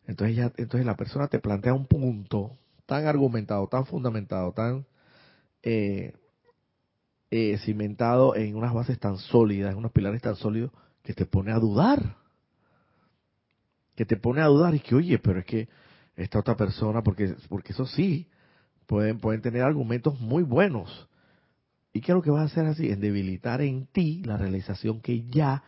Entonces, 0.05 0.35
ya, 0.35 0.51
entonces 0.57 0.85
la 0.85 0.97
persona 0.97 1.27
te 1.27 1.39
plantea 1.39 1.73
un 1.73 1.85
punto 1.85 2.57
tan 2.85 3.07
argumentado, 3.07 3.67
tan 3.67 3.85
fundamentado, 3.85 4.51
tan 4.51 4.85
eh, 5.61 6.13
eh, 7.31 7.57
cimentado 7.59 8.35
en 8.35 8.57
unas 8.57 8.73
bases 8.73 8.99
tan 8.99 9.17
sólidas, 9.17 9.71
en 9.71 9.77
unos 9.77 9.93
pilares 9.93 10.21
tan 10.21 10.35
sólidos, 10.35 10.71
que 11.03 11.13
te 11.13 11.25
pone 11.25 11.53
a 11.53 11.59
dudar. 11.59 12.17
Que 13.95 14.05
te 14.05 14.17
pone 14.17 14.41
a 14.41 14.47
dudar 14.47 14.75
y 14.75 14.81
que, 14.81 14.95
oye, 14.95 15.19
pero 15.19 15.39
es 15.39 15.45
que 15.45 15.69
esta 16.17 16.39
otra 16.39 16.57
persona, 16.57 17.01
porque, 17.01 17.35
porque 17.47 17.71
eso 17.71 17.85
sí, 17.85 18.27
pueden, 19.19 19.41
tener 19.41 19.63
argumentos 19.63 20.19
muy 20.19 20.43
buenos. 20.43 21.09
¿Y 21.91 22.01
qué 22.01 22.11
es 22.11 22.15
lo 22.15 22.21
que 22.21 22.31
va 22.31 22.41
a 22.41 22.45
hacer 22.45 22.65
así? 22.65 22.89
En 22.89 22.99
debilitar 22.99 23.61
en 23.61 23.87
ti 23.87 24.21
la 24.23 24.37
realización 24.37 25.01
que 25.01 25.23
ya 25.29 25.63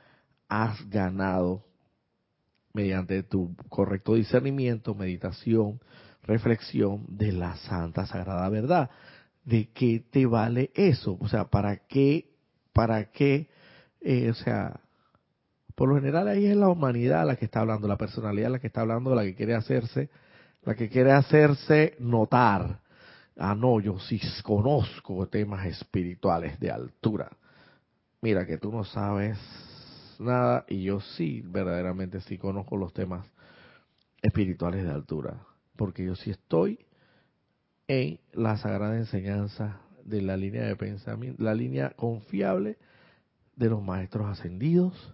has 0.47 0.89
ganado 0.89 1.65
mediante 2.73 3.23
tu 3.23 3.55
correcto 3.69 4.15
discernimiento, 4.15 4.95
meditación, 4.95 5.79
reflexión 6.23 7.05
de 7.07 7.31
la 7.31 7.55
santa 7.57 8.05
sagrada 8.05 8.49
verdad. 8.49 8.89
¿De 9.43 9.69
qué 9.69 10.03
te 10.11 10.25
vale 10.25 10.71
eso? 10.73 11.17
O 11.19 11.27
sea, 11.27 11.45
¿para 11.45 11.77
qué? 11.87 12.31
¿Para 12.73 13.11
qué? 13.11 13.49
Eh, 14.01 14.29
o 14.29 14.33
sea, 14.33 14.79
por 15.75 15.89
lo 15.89 15.95
general 15.95 16.27
ahí 16.27 16.45
es 16.45 16.55
la 16.55 16.69
humanidad 16.69 17.25
la 17.25 17.35
que 17.35 17.45
está 17.45 17.61
hablando, 17.61 17.87
la 17.87 17.97
personalidad 17.97 18.49
la 18.49 18.59
que 18.59 18.67
está 18.67 18.81
hablando, 18.81 19.13
la 19.13 19.23
que 19.23 19.35
quiere 19.35 19.55
hacerse, 19.55 20.09
la 20.63 20.75
que 20.75 20.89
quiere 20.89 21.11
hacerse 21.11 21.95
notar. 21.99 22.84
Ah, 23.37 23.55
no, 23.55 23.79
yo 23.79 23.99
sí 23.99 24.19
conozco 24.43 25.27
temas 25.27 25.65
espirituales 25.65 26.59
de 26.59 26.71
altura. 26.71 27.29
Mira 28.21 28.45
que 28.45 28.57
tú 28.57 28.71
no 28.71 28.83
sabes 28.85 29.37
nada 30.19 30.65
y 30.67 30.83
yo 30.83 31.01
sí, 31.01 31.41
verdaderamente 31.45 32.21
sí 32.21 32.37
conozco 32.37 32.77
los 32.77 32.93
temas 32.93 33.27
espirituales 34.21 34.83
de 34.83 34.91
altura, 34.91 35.39
porque 35.75 36.05
yo 36.05 36.15
sí 36.15 36.31
estoy 36.31 36.79
en 37.87 38.19
la 38.33 38.57
sagrada 38.57 38.97
enseñanza 38.97 39.81
de 40.03 40.21
la 40.21 40.37
línea 40.37 40.63
de 40.63 40.75
pensamiento, 40.75 41.43
la 41.43 41.53
línea 41.53 41.91
confiable 41.91 42.77
de 43.55 43.69
los 43.69 43.83
maestros 43.83 44.27
ascendidos, 44.27 45.13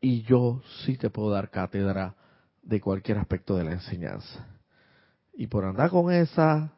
y 0.00 0.22
yo 0.22 0.62
sí 0.84 0.96
te 0.96 1.10
puedo 1.10 1.30
dar 1.30 1.50
cátedra 1.50 2.14
de 2.62 2.80
cualquier 2.80 3.18
aspecto 3.18 3.56
de 3.56 3.64
la 3.64 3.72
enseñanza. 3.72 4.46
Y 5.34 5.46
por 5.46 5.64
andar 5.64 5.90
con 5.90 6.12
esa, 6.12 6.72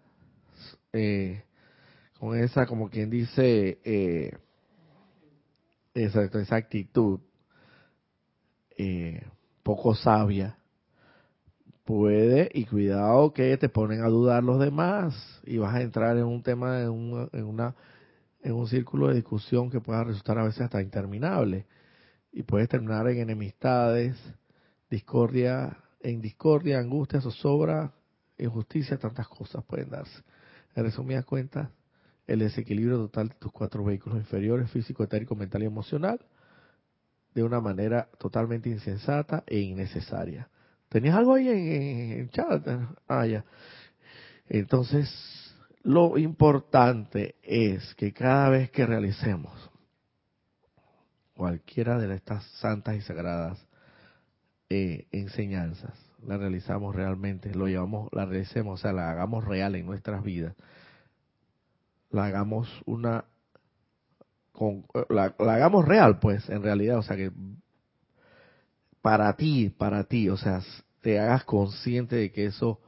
eh, 0.96 1.44
con 2.18 2.38
esa, 2.38 2.66
como 2.66 2.88
quien 2.88 3.10
dice, 3.10 3.78
eh, 3.84 4.36
esa, 5.94 6.56
actitud 6.56 7.20
eh, 8.76 9.22
poco 9.62 9.94
sabia, 9.94 10.58
puede, 11.84 12.50
y 12.52 12.64
cuidado 12.64 13.32
que 13.32 13.56
te 13.56 13.68
ponen 13.68 14.02
a 14.02 14.08
dudar 14.08 14.42
los 14.42 14.58
demás 14.58 15.40
y 15.44 15.58
vas 15.58 15.74
a 15.74 15.82
entrar 15.82 16.16
en 16.16 16.24
un 16.24 16.42
tema, 16.42 16.82
en, 16.82 16.90
un, 16.90 17.30
en, 17.32 17.44
una, 17.44 17.74
en 18.42 18.52
un 18.52 18.66
círculo 18.66 19.08
de 19.08 19.14
discusión 19.14 19.70
que 19.70 19.80
pueda 19.80 20.04
resultar 20.04 20.38
a 20.38 20.44
veces 20.44 20.62
hasta 20.62 20.82
interminable 20.82 21.66
y 22.32 22.42
puedes 22.42 22.68
terminar 22.68 23.08
en 23.08 23.18
enemistades, 23.18 24.16
discordia, 24.90 25.78
en 26.00 26.20
discordia, 26.20 26.78
angustia, 26.78 27.20
zozobra, 27.20 27.92
injusticia, 28.38 28.98
tantas 28.98 29.28
cosas 29.28 29.64
pueden 29.64 29.90
darse. 29.90 30.22
En 30.76 30.84
resumidas 30.84 31.24
cuentas, 31.24 31.70
el 32.26 32.40
desequilibrio 32.40 32.98
total 32.98 33.30
de 33.30 33.34
tus 33.36 33.50
cuatro 33.50 33.82
vehículos 33.82 34.18
inferiores, 34.18 34.70
físico, 34.70 35.02
etérico, 35.02 35.34
mental 35.34 35.62
y 35.62 35.66
emocional, 35.66 36.20
de 37.34 37.42
una 37.42 37.60
manera 37.60 38.08
totalmente 38.18 38.68
insensata 38.68 39.42
e 39.46 39.58
innecesaria. 39.58 40.48
¿Tenías 40.88 41.16
algo 41.16 41.34
ahí 41.34 41.48
en, 41.48 42.20
en 42.20 42.28
chat? 42.28 42.66
Ah, 43.08 43.26
ya. 43.26 43.44
Entonces, 44.48 45.08
lo 45.82 46.18
importante 46.18 47.36
es 47.42 47.94
que 47.94 48.12
cada 48.12 48.50
vez 48.50 48.70
que 48.70 48.86
realicemos 48.86 49.70
cualquiera 51.34 51.98
de 51.98 52.14
estas 52.14 52.44
santas 52.60 52.96
y 52.96 53.00
sagradas 53.00 53.66
eh, 54.68 55.06
enseñanzas, 55.12 56.05
la 56.24 56.36
realizamos 56.36 56.94
realmente, 56.94 57.54
lo 57.54 57.66
llevamos, 57.66 58.08
la 58.12 58.24
realicemos, 58.26 58.80
o 58.80 58.82
sea, 58.82 58.92
la 58.92 59.10
hagamos 59.10 59.44
real 59.44 59.74
en 59.74 59.86
nuestras 59.86 60.22
vidas, 60.22 60.54
la 62.10 62.26
hagamos 62.26 62.68
una, 62.86 63.24
con, 64.52 64.86
la, 65.08 65.34
la 65.38 65.54
hagamos 65.54 65.84
real, 65.84 66.18
pues, 66.18 66.48
en 66.48 66.62
realidad, 66.62 66.98
o 66.98 67.02
sea, 67.02 67.16
que 67.16 67.30
para 69.02 69.36
ti, 69.36 69.70
para 69.70 70.04
ti, 70.04 70.28
o 70.28 70.36
sea, 70.36 70.62
te 71.00 71.20
hagas 71.20 71.44
consciente 71.44 72.16
de 72.16 72.32
que 72.32 72.46
eso 72.46 72.80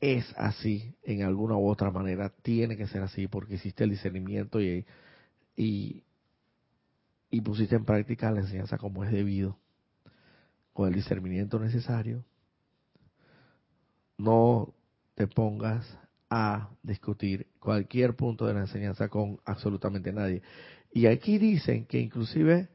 es 0.00 0.32
así 0.36 0.94
en 1.02 1.22
alguna 1.22 1.56
u 1.56 1.68
otra 1.68 1.90
manera, 1.90 2.30
tiene 2.42 2.76
que 2.76 2.86
ser 2.86 3.02
así 3.02 3.26
porque 3.26 3.54
hiciste 3.54 3.84
el 3.84 3.90
discernimiento 3.90 4.60
y, 4.60 4.86
y, 5.56 6.04
y 7.30 7.40
pusiste 7.40 7.76
en 7.76 7.84
práctica 7.84 8.30
la 8.30 8.40
enseñanza 8.40 8.78
como 8.78 9.04
es 9.04 9.10
debido, 9.10 9.58
con 10.72 10.88
el 10.88 10.94
discernimiento 10.94 11.58
necesario, 11.58 12.24
no 14.22 14.74
te 15.14 15.26
pongas 15.26 15.98
a 16.28 16.70
discutir 16.82 17.48
cualquier 17.58 18.14
punto 18.14 18.46
de 18.46 18.54
la 18.54 18.60
enseñanza 18.60 19.08
con 19.08 19.38
absolutamente 19.44 20.12
nadie. 20.12 20.42
Y 20.92 21.06
aquí 21.06 21.38
dicen 21.38 21.86
que 21.86 21.98
inclusive 21.98 22.68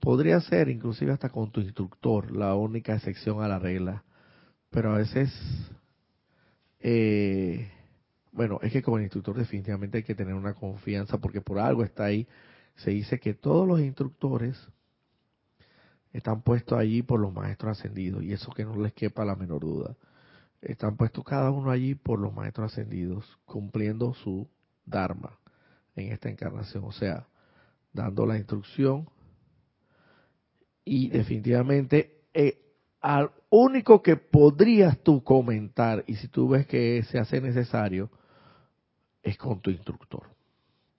podría 0.00 0.40
ser, 0.40 0.68
inclusive 0.68 1.12
hasta 1.12 1.28
con 1.28 1.50
tu 1.50 1.60
instructor, 1.60 2.30
la 2.30 2.54
única 2.54 2.94
excepción 2.94 3.42
a 3.42 3.48
la 3.48 3.58
regla. 3.58 4.04
Pero 4.70 4.94
a 4.94 4.98
veces, 4.98 5.30
eh, 6.80 7.70
bueno, 8.32 8.58
es 8.62 8.72
que 8.72 8.82
como 8.82 8.98
instructor 8.98 9.36
definitivamente 9.36 9.98
hay 9.98 10.04
que 10.04 10.14
tener 10.14 10.34
una 10.34 10.54
confianza 10.54 11.18
porque 11.18 11.40
por 11.40 11.58
algo 11.58 11.84
está 11.84 12.04
ahí 12.04 12.26
se 12.76 12.90
dice 12.90 13.20
que 13.20 13.34
todos 13.34 13.66
los 13.66 13.80
instructores 13.80 14.56
están 16.12 16.42
puestos 16.42 16.78
allí 16.78 17.02
por 17.02 17.20
los 17.20 17.32
maestros 17.32 17.78
ascendidos, 17.78 18.22
y 18.22 18.32
eso 18.32 18.50
que 18.52 18.64
no 18.64 18.76
les 18.76 18.92
quepa 18.92 19.24
la 19.24 19.36
menor 19.36 19.60
duda. 19.60 19.96
Están 20.62 20.96
puestos 20.96 21.24
cada 21.24 21.50
uno 21.50 21.70
allí 21.70 21.94
por 21.94 22.18
los 22.18 22.34
maestros 22.34 22.72
ascendidos, 22.72 23.38
cumpliendo 23.44 24.14
su 24.14 24.48
Dharma 24.84 25.38
en 25.96 26.12
esta 26.12 26.28
encarnación, 26.28 26.84
o 26.84 26.92
sea, 26.92 27.26
dando 27.92 28.26
la 28.26 28.36
instrucción 28.36 29.08
y 30.84 31.08
definitivamente 31.08 32.22
eh, 32.34 32.58
al 33.00 33.30
único 33.48 34.02
que 34.02 34.16
podrías 34.16 34.98
tú 34.98 35.22
comentar, 35.22 36.04
y 36.06 36.16
si 36.16 36.28
tú 36.28 36.48
ves 36.48 36.66
que 36.66 37.02
se 37.04 37.18
hace 37.18 37.40
necesario, 37.40 38.10
es 39.22 39.36
con 39.36 39.60
tu 39.60 39.70
instructor. 39.70 40.28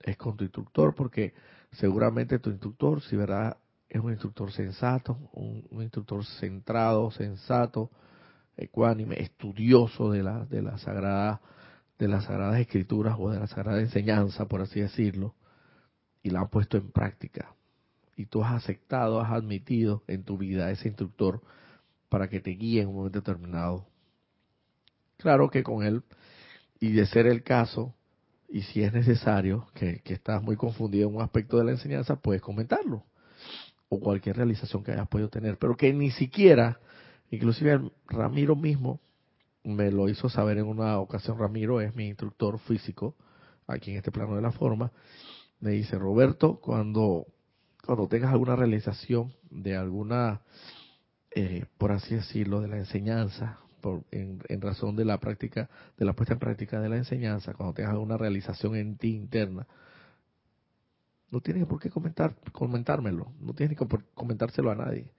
Es 0.00 0.16
con 0.16 0.36
tu 0.36 0.44
instructor 0.44 0.94
porque 0.94 1.34
seguramente 1.72 2.38
tu 2.38 2.50
instructor, 2.50 3.00
si 3.02 3.16
verdad, 3.16 3.56
es 3.88 4.00
un 4.00 4.10
instructor 4.10 4.50
sensato, 4.50 5.18
un, 5.32 5.82
instructor 5.82 6.24
centrado, 6.24 7.10
sensato, 7.10 7.90
ecuánime, 8.56 9.20
estudioso 9.20 10.10
de 10.10 10.22
la, 10.22 10.44
de 10.46 10.62
la 10.62 10.78
sagrada, 10.78 11.40
de 11.98 12.08
las 12.08 12.24
sagradas 12.24 12.60
escrituras 12.60 13.16
o 13.18 13.30
de 13.30 13.40
la 13.40 13.46
sagrada 13.46 13.80
enseñanza, 13.80 14.46
por 14.46 14.60
así 14.60 14.80
decirlo, 14.80 15.34
y 16.22 16.30
la 16.30 16.40
han 16.40 16.48
puesto 16.48 16.76
en 16.76 16.90
práctica. 16.90 17.54
Y 18.16 18.26
tú 18.26 18.44
has 18.44 18.52
aceptado, 18.52 19.20
has 19.20 19.32
admitido 19.32 20.02
en 20.06 20.24
tu 20.24 20.36
vida 20.36 20.66
a 20.66 20.70
ese 20.70 20.88
instructor 20.88 21.42
para 22.08 22.28
que 22.28 22.40
te 22.40 22.50
guíe 22.50 22.82
en 22.82 22.88
un 22.88 22.96
momento 22.96 23.20
determinado. 23.20 23.86
Claro 25.16 25.48
que 25.50 25.62
con 25.62 25.82
él, 25.82 26.02
y 26.78 26.92
de 26.92 27.06
ser 27.06 27.26
el 27.26 27.42
caso, 27.42 27.94
y 28.48 28.62
si 28.62 28.82
es 28.82 28.92
necesario, 28.92 29.66
que, 29.72 30.02
estás 30.04 30.42
muy 30.42 30.56
confundido 30.56 31.08
en 31.08 31.16
un 31.16 31.22
aspecto 31.22 31.56
de 31.56 31.64
la 31.64 31.70
enseñanza, 31.70 32.16
puedes 32.16 32.42
comentarlo. 32.42 33.04
O 33.88 33.98
cualquier 33.98 34.36
realización 34.36 34.84
que 34.84 34.92
hayas 34.92 35.08
podido 35.08 35.30
tener. 35.30 35.56
Pero 35.58 35.74
que 35.76 35.92
ni 35.92 36.10
siquiera, 36.10 36.78
inclusive 37.32 37.90
Ramiro 38.06 38.54
mismo, 38.54 39.00
me 39.64 39.90
lo 39.90 40.08
hizo 40.08 40.28
saber 40.28 40.58
en 40.58 40.66
una 40.66 40.98
ocasión, 40.98 41.38
Ramiro 41.38 41.80
es 41.80 41.94
mi 41.94 42.06
instructor 42.06 42.58
físico, 42.60 43.16
aquí 43.66 43.90
en 43.90 43.96
este 43.96 44.12
plano 44.12 44.36
de 44.36 44.42
la 44.42 44.52
forma, 44.52 44.92
me 45.60 45.70
dice, 45.70 45.98
Roberto, 45.98 46.60
cuando, 46.60 47.26
cuando 47.84 48.06
tengas 48.06 48.32
alguna 48.32 48.54
realización 48.54 49.32
de 49.50 49.76
alguna, 49.76 50.42
eh, 51.34 51.64
por 51.78 51.92
así 51.92 52.16
decirlo, 52.16 52.60
de 52.60 52.68
la 52.68 52.76
enseñanza, 52.76 53.58
en, 54.10 54.60
razón 54.60 54.94
de 54.94 55.04
la 55.04 55.18
práctica, 55.18 55.70
de 55.96 56.04
la 56.04 56.12
puesta 56.12 56.34
en 56.34 56.40
práctica 56.40 56.80
de 56.80 56.88
la 56.88 56.96
enseñanza, 56.96 57.54
cuando 57.54 57.74
tengas 57.74 57.96
una 57.96 58.16
realización 58.16 58.76
en 58.76 58.96
ti 58.96 59.14
interna, 59.14 59.66
no 61.30 61.40
tienes 61.40 61.66
por 61.66 61.80
qué 61.80 61.88
comentar, 61.88 62.36
comentármelo, 62.52 63.32
no 63.40 63.54
tienes 63.54 63.78
que 63.78 63.86
comentárselo 64.14 64.70
a 64.70 64.74
nadie. 64.74 65.10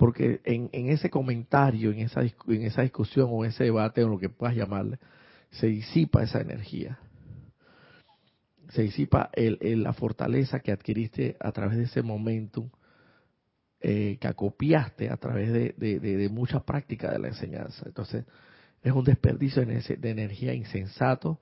Porque 0.00 0.40
en, 0.44 0.70
ese 0.72 1.10
comentario, 1.10 1.92
en 1.92 1.98
esa, 1.98 2.22
en 2.22 2.62
esa 2.62 2.80
discusión 2.80 3.28
o 3.30 3.44
ese 3.44 3.64
debate 3.64 4.02
o 4.02 4.08
lo 4.08 4.18
que 4.18 4.30
puedas 4.30 4.56
llamarle, 4.56 4.98
se 5.50 5.66
disipa 5.66 6.22
esa 6.22 6.40
energía. 6.40 6.98
Se 8.70 8.80
disipa 8.80 9.30
la 9.36 9.92
fortaleza 9.92 10.60
que 10.60 10.72
adquiriste 10.72 11.36
a 11.38 11.52
través 11.52 11.76
de 11.76 11.84
ese 11.84 12.00
momentum 12.00 12.70
eh, 13.82 14.16
que 14.18 14.26
acopiaste 14.26 15.10
a 15.10 15.18
través 15.18 15.52
de, 15.52 15.74
de, 15.76 16.28
mucha 16.30 16.60
práctica 16.60 17.12
de 17.12 17.18
la 17.18 17.28
enseñanza. 17.28 17.82
Entonces, 17.84 18.24
es 18.82 18.92
un 18.94 19.04
desperdicio 19.04 19.66
de 19.66 20.10
energía 20.10 20.54
insensato. 20.54 21.38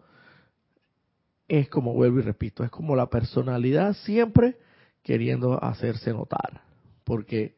Es 1.47 1.69
como, 1.69 1.95
vuelvo 1.95 2.19
y 2.19 2.23
repito, 2.23 2.65
es 2.65 2.71
como 2.71 2.97
la 2.97 3.09
personalidad 3.09 3.95
siempre 3.99 4.57
queriendo 5.05 5.63
hacerse 5.63 6.11
notar. 6.11 6.63
Porque 7.05 7.55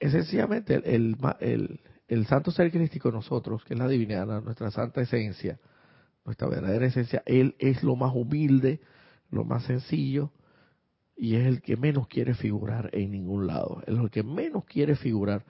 esencialmente 0.00 0.74
el, 0.74 1.16
el, 1.40 1.80
el, 2.08 2.26
santo 2.26 2.50
ser 2.50 2.72
crístico 2.72 3.12
nosotros, 3.12 3.62
que 3.64 3.74
es 3.74 3.78
la 3.78 3.86
divinidad, 3.86 4.26
nuestra 4.42 4.70
santa 4.70 5.02
esencia, 5.02 5.60
nuestra 6.24 6.48
verdadera 6.48 6.86
esencia, 6.86 7.22
Él 7.26 7.54
es 7.58 7.82
lo 7.82 7.94
más 7.94 8.12
humilde, 8.14 8.80
lo 9.30 9.44
más 9.44 9.64
sencillo, 9.64 10.32
y 11.16 11.36
es 11.36 11.46
el 11.46 11.60
que 11.60 11.76
menos 11.76 12.08
quiere 12.08 12.34
figurar 12.34 12.88
en 12.94 13.12
ningún 13.12 13.46
lado, 13.46 13.82
es 13.86 13.96
el 13.96 14.10
que 14.10 14.22
menos 14.22 14.64
quiere 14.64 14.96
figurar. 14.96 15.44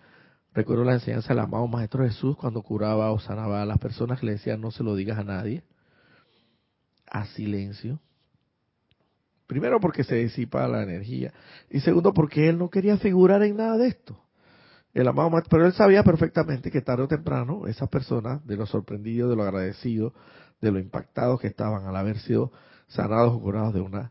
Recuerdo 0.52 0.82
la 0.82 0.94
enseñanza 0.94 1.28
del 1.28 1.38
amado 1.38 1.68
Maestro 1.68 2.04
Jesús 2.04 2.36
cuando 2.36 2.60
curaba 2.62 3.12
o 3.12 3.20
sanaba 3.20 3.62
a 3.62 3.66
las 3.66 3.78
personas 3.78 4.18
que 4.18 4.26
le 4.26 4.32
decían 4.32 4.60
no 4.60 4.72
se 4.72 4.82
lo 4.82 4.96
digas 4.96 5.16
a 5.18 5.22
nadie, 5.22 5.62
a 7.06 7.24
silencio. 7.26 8.00
Primero 9.46 9.78
porque 9.78 10.02
se 10.02 10.16
disipa 10.16 10.66
la 10.66 10.82
energía 10.82 11.32
y 11.70 11.80
segundo 11.80 12.12
porque 12.12 12.48
él 12.48 12.58
no 12.58 12.68
quería 12.68 12.96
figurar 12.98 13.44
en 13.44 13.56
nada 13.56 13.78
de 13.78 13.88
esto. 13.88 14.20
El 14.92 15.06
amado 15.06 15.30
Maestro, 15.30 15.50
pero 15.50 15.66
él 15.66 15.72
sabía 15.72 16.02
perfectamente 16.02 16.70
que 16.70 16.80
tarde 16.80 17.04
o 17.04 17.08
temprano 17.08 17.66
esas 17.68 17.88
personas, 17.88 18.44
de 18.46 18.56
lo 18.56 18.66
sorprendidos, 18.66 19.30
de 19.30 19.36
lo 19.36 19.44
agradecidos, 19.44 20.12
de 20.60 20.72
lo 20.72 20.78
impactados 20.78 21.40
que 21.40 21.46
estaban 21.46 21.86
al 21.86 21.96
haber 21.96 22.18
sido 22.18 22.52
sanados 22.88 23.34
o 23.34 23.40
curados 23.40 23.72
de 23.72 23.80
una 23.80 24.10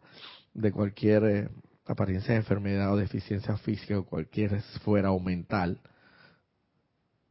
de 0.54 0.72
cualquier 0.72 1.24
eh, 1.26 1.50
apariencia 1.86 2.34
de 2.34 2.40
enfermedad 2.40 2.94
o 2.94 2.98
deficiencia 2.98 3.58
física 3.58 4.00
o 4.00 4.06
cualquier 4.06 4.62
fuera 4.84 5.12
o 5.12 5.20
mental, 5.20 5.82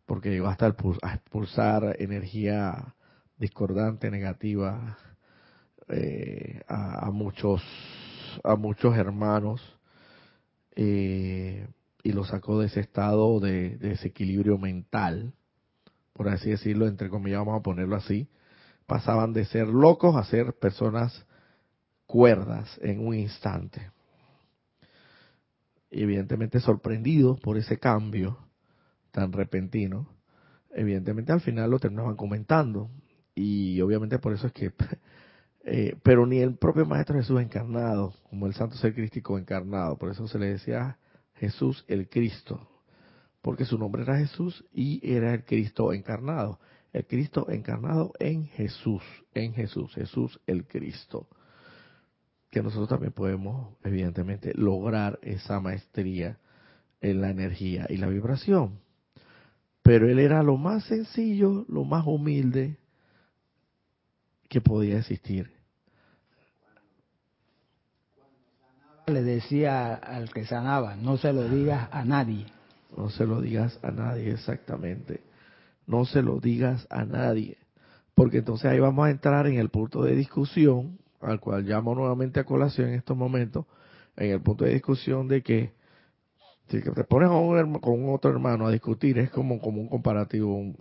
porque 0.05 0.31
llegó 0.31 0.49
hasta 0.49 0.67
a 0.67 1.15
expulsar 1.15 1.97
energía 1.99 2.95
discordante, 3.39 4.11
negativa 4.11 4.99
eh, 5.89 6.61
a, 6.69 7.11
muchos 7.11 7.63
a 8.45 8.57
muchos 8.57 8.97
hermanos 8.97 9.63
eh, 10.77 11.67
y 12.03 12.13
lo 12.13 12.25
sacó 12.25 12.61
de 12.61 12.67
ese 12.67 12.81
estado 12.81 13.41
de, 13.41 13.77
de, 13.77 13.91
desequilibrio 13.91 14.59
mental, 14.59 15.33
por 16.13 16.29
así 16.29 16.51
decirlo, 16.51 16.87
entre 16.87 17.09
comillas, 17.09 17.41
vamos 17.41 17.61
a 17.61 17.63
ponerlo 17.63 17.97
así, 17.97 18.29
pasaban 18.87 19.33
de 19.33 19.45
ser 19.45 19.69
locos 19.69 20.17
a 20.17 20.25
ser 20.25 20.55
personas 20.55 21.27
cuerdas 22.07 22.79
en 22.83 23.07
un 23.07 23.15
instante. 23.15 23.91
evidentemente 25.91 26.61
sorprendidos 26.61 27.41
por 27.41 27.57
ese 27.57 27.79
cambio 27.79 28.39
tan 29.11 29.33
repentino, 29.33 30.09
evidentemente 30.71 31.33
al 31.33 31.41
final 31.41 31.71
lo 31.71 31.79
terminaban 31.79 32.17
comentando. 32.17 32.91
Y 33.35 33.81
obviamente 33.81 34.19
por 34.19 34.33
eso 34.33 34.49
es 34.49 34.53
que, 34.53 34.73
eh, 35.65 35.97
pero 36.03 36.27
ni 36.27 36.39
el 36.39 36.57
propio 36.57 36.87
Maestro 36.87 37.17
Jesús 37.17 37.41
encarnado, 37.41 38.15
como 38.31 38.47
el 38.47 38.55
Santo 38.55 38.77
Ser 38.77 38.95
Crístico 38.95 39.39
encarnado, 39.39 39.99
por 39.99 40.11
eso 40.11 40.27
se 40.27 40.39
le 40.39 40.47
decía 40.47 40.99
Jesús 41.39 41.85
el 41.89 42.09
Cristo, 42.09 42.69
porque 43.43 43.65
su 43.65 43.79
nombre 43.79 44.03
era 44.03 44.19
Jesús 44.19 44.65
y 44.73 45.01
era 45.09 45.35
el 45.35 45.45
Cristo 45.45 45.93
encarnado. 45.93 46.61
El 46.93 47.07
Cristo 47.07 47.47
encarnado 47.51 48.13
en 48.19 48.47
Jesús, 48.47 49.03
en 49.35 49.53
Jesús, 49.53 49.95
Jesús 49.95 50.41
el 50.47 50.67
Cristo 50.67 51.29
que 52.51 52.63
nosotros 52.63 52.89
también 52.89 53.13
podemos, 53.13 53.75
evidentemente, 53.85 54.53
lograr 54.55 55.19
esa 55.23 55.61
maestría 55.61 56.39
en 57.01 57.21
la 57.21 57.31
energía 57.31 57.87
y 57.89 57.99
la 57.99 58.09
vibración. 58.09 58.81
Pero 59.83 60.09
él 60.09 60.19
era 60.19 60.43
lo 60.43 60.57
más 60.57 60.85
sencillo, 60.85 61.65
lo 61.69 61.85
más 61.85 62.07
humilde 62.07 62.79
que 64.49 64.61
podía 64.61 64.99
existir. 64.99 65.58
Le 69.09 69.23
decía 69.23 69.95
al 69.95 70.31
que 70.31 70.45
sanaba, 70.45 70.95
no 70.97 71.17
se 71.17 71.33
lo 71.33 71.49
digas 71.49 71.89
a 71.91 72.05
nadie. 72.05 72.47
No 72.97 73.09
se 73.09 73.27
lo 73.27 73.41
digas 73.41 73.79
a 73.83 73.91
nadie, 73.91 74.33
exactamente. 74.33 75.23
No 75.87 76.05
se 76.05 76.23
lo 76.23 76.41
digas 76.41 76.87
a 76.91 77.05
nadie. 77.05 77.57
Porque 78.15 78.39
entonces 78.39 78.71
ahí 78.71 78.81
vamos 78.81 79.07
a 79.07 79.11
entrar 79.11 79.47
en 79.47 79.59
el 79.59 79.71
punto 79.71 80.03
de 80.03 80.15
discusión 80.15 80.99
al 81.21 81.41
cual 81.41 81.65
llamo 81.65 81.95
nuevamente 81.95 82.41
a 82.41 82.45
colación 82.45 82.89
en 82.91 82.95
estos 82.95 83.17
momentos, 83.17 83.65
en 84.17 84.31
el 84.33 84.41
punto 84.41 84.65
de 84.65 84.75
discusión 84.75 85.27
de 85.29 85.43
que 85.43 85.73
si 86.69 86.83
te 86.83 87.05
pones 87.05 87.31
con 87.81 88.03
un 88.03 88.15
otro 88.15 88.31
hermano 88.31 88.67
a 88.67 88.71
discutir, 88.71 89.19
es 89.19 89.31
como, 89.31 89.59
como 89.59 89.81
un 89.81 89.89
comparativo, 89.89 90.75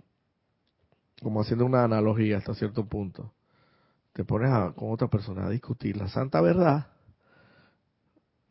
como 1.22 1.40
haciendo 1.40 1.64
una 1.64 1.84
analogía 1.84 2.36
hasta 2.36 2.54
cierto 2.54 2.84
punto. 2.84 3.32
Te 4.12 4.24
pones 4.24 4.50
con 4.74 4.92
otra 4.92 5.08
persona 5.08 5.46
a 5.46 5.50
discutir 5.50 5.96
la 5.96 6.08
santa 6.08 6.40
verdad, 6.40 6.88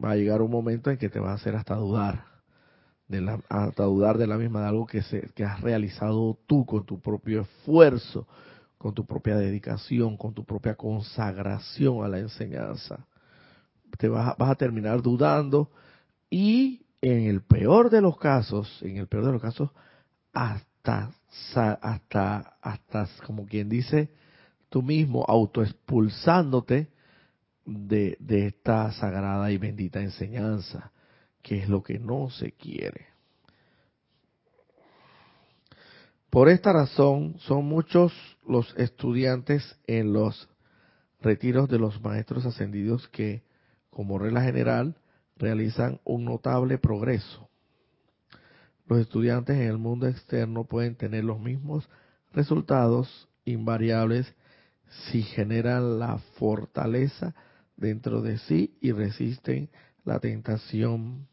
va 0.03 0.11
a 0.11 0.15
llegar 0.15 0.41
un 0.41 0.51
momento 0.51 0.89
en 0.91 0.97
que 0.97 1.09
te 1.09 1.19
va 1.19 1.31
a 1.31 1.35
hacer 1.35 1.55
hasta 1.55 1.75
dudar, 1.75 2.25
de 3.07 3.21
la, 3.21 3.39
hasta 3.49 3.83
dudar 3.83 4.17
de 4.17 4.27
la 4.27 4.37
misma, 4.37 4.61
de 4.61 4.67
algo 4.67 4.85
que, 4.85 5.01
se, 5.01 5.29
que 5.35 5.43
has 5.43 5.61
realizado 5.61 6.37
tú 6.45 6.65
con 6.65 6.85
tu 6.85 6.99
propio 6.99 7.41
esfuerzo, 7.41 8.27
con 8.77 8.93
tu 8.93 9.05
propia 9.05 9.37
dedicación, 9.37 10.17
con 10.17 10.33
tu 10.33 10.43
propia 10.43 10.75
consagración 10.75 12.03
a 12.03 12.07
la 12.07 12.19
enseñanza. 12.19 13.07
Te 13.97 14.09
vas, 14.09 14.37
vas 14.37 14.51
a 14.51 14.55
terminar 14.55 15.01
dudando 15.01 15.71
y 16.29 16.85
en 17.01 17.23
el 17.23 17.41
peor 17.41 17.89
de 17.89 18.01
los 18.01 18.17
casos, 18.17 18.81
en 18.81 18.97
el 18.97 19.07
peor 19.07 19.25
de 19.25 19.31
los 19.31 19.41
casos, 19.41 19.69
hasta, 20.33 21.11
hasta, 21.81 22.57
hasta, 22.61 23.07
como 23.25 23.45
quien 23.45 23.69
dice, 23.69 24.09
tú 24.69 24.81
mismo 24.81 25.25
autoexpulsándote 25.27 26.89
de, 27.67 28.17
esta 28.47 28.91
sagrada 28.93 29.51
y 29.51 29.57
bendita 29.57 30.01
enseñanza, 30.01 30.91
que 31.41 31.59
es 31.59 31.69
lo 31.69 31.83
que 31.83 31.99
no 31.99 32.29
se 32.29 32.53
quiere. 32.53 33.07
Por 36.29 36.49
esta 36.49 36.73
razón 36.73 37.35
son 37.39 37.65
muchos 37.65 38.13
los 38.47 38.73
estudiantes 38.77 39.77
en 39.85 40.13
los 40.13 40.49
retiros 41.21 41.69
de 41.69 41.79
los 41.79 42.01
maestros 42.01 42.45
ascendidos 42.45 43.07
que, 43.09 43.43
como 43.89 44.17
regla 44.17 44.41
general, 44.41 44.95
realizan 45.35 45.99
un 46.03 46.25
notable 46.25 46.77
progreso. 46.77 47.49
Los 48.87 48.99
estudiantes 48.99 49.57
en 49.57 49.63
el 49.63 49.77
mundo 49.77 50.07
externo 50.07 50.63
pueden 50.63 50.95
tener 50.95 51.23
los 51.23 51.39
mismos 51.39 51.89
resultados 52.33 53.27
invariables 53.43 54.33
si 55.09 55.23
generan 55.23 55.99
la 55.99 56.19
fortaleza 56.37 57.35
dentro 57.77 58.21
de 58.21 58.37
sí 58.39 58.77
y 58.81 58.91
resisten 58.91 59.69
la 60.03 60.19
tentación 60.19 61.27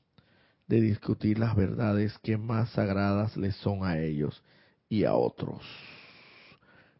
de 0.68 0.80
discutir 0.80 1.38
las 1.38 1.56
verdades 1.56 2.16
que 2.22 2.36
más 2.36 2.70
sagradas 2.70 3.36
les 3.36 3.56
son 3.56 3.84
a 3.84 3.98
ellos 3.98 4.42
y 4.88 5.04
a 5.04 5.14
otros. 5.14 5.62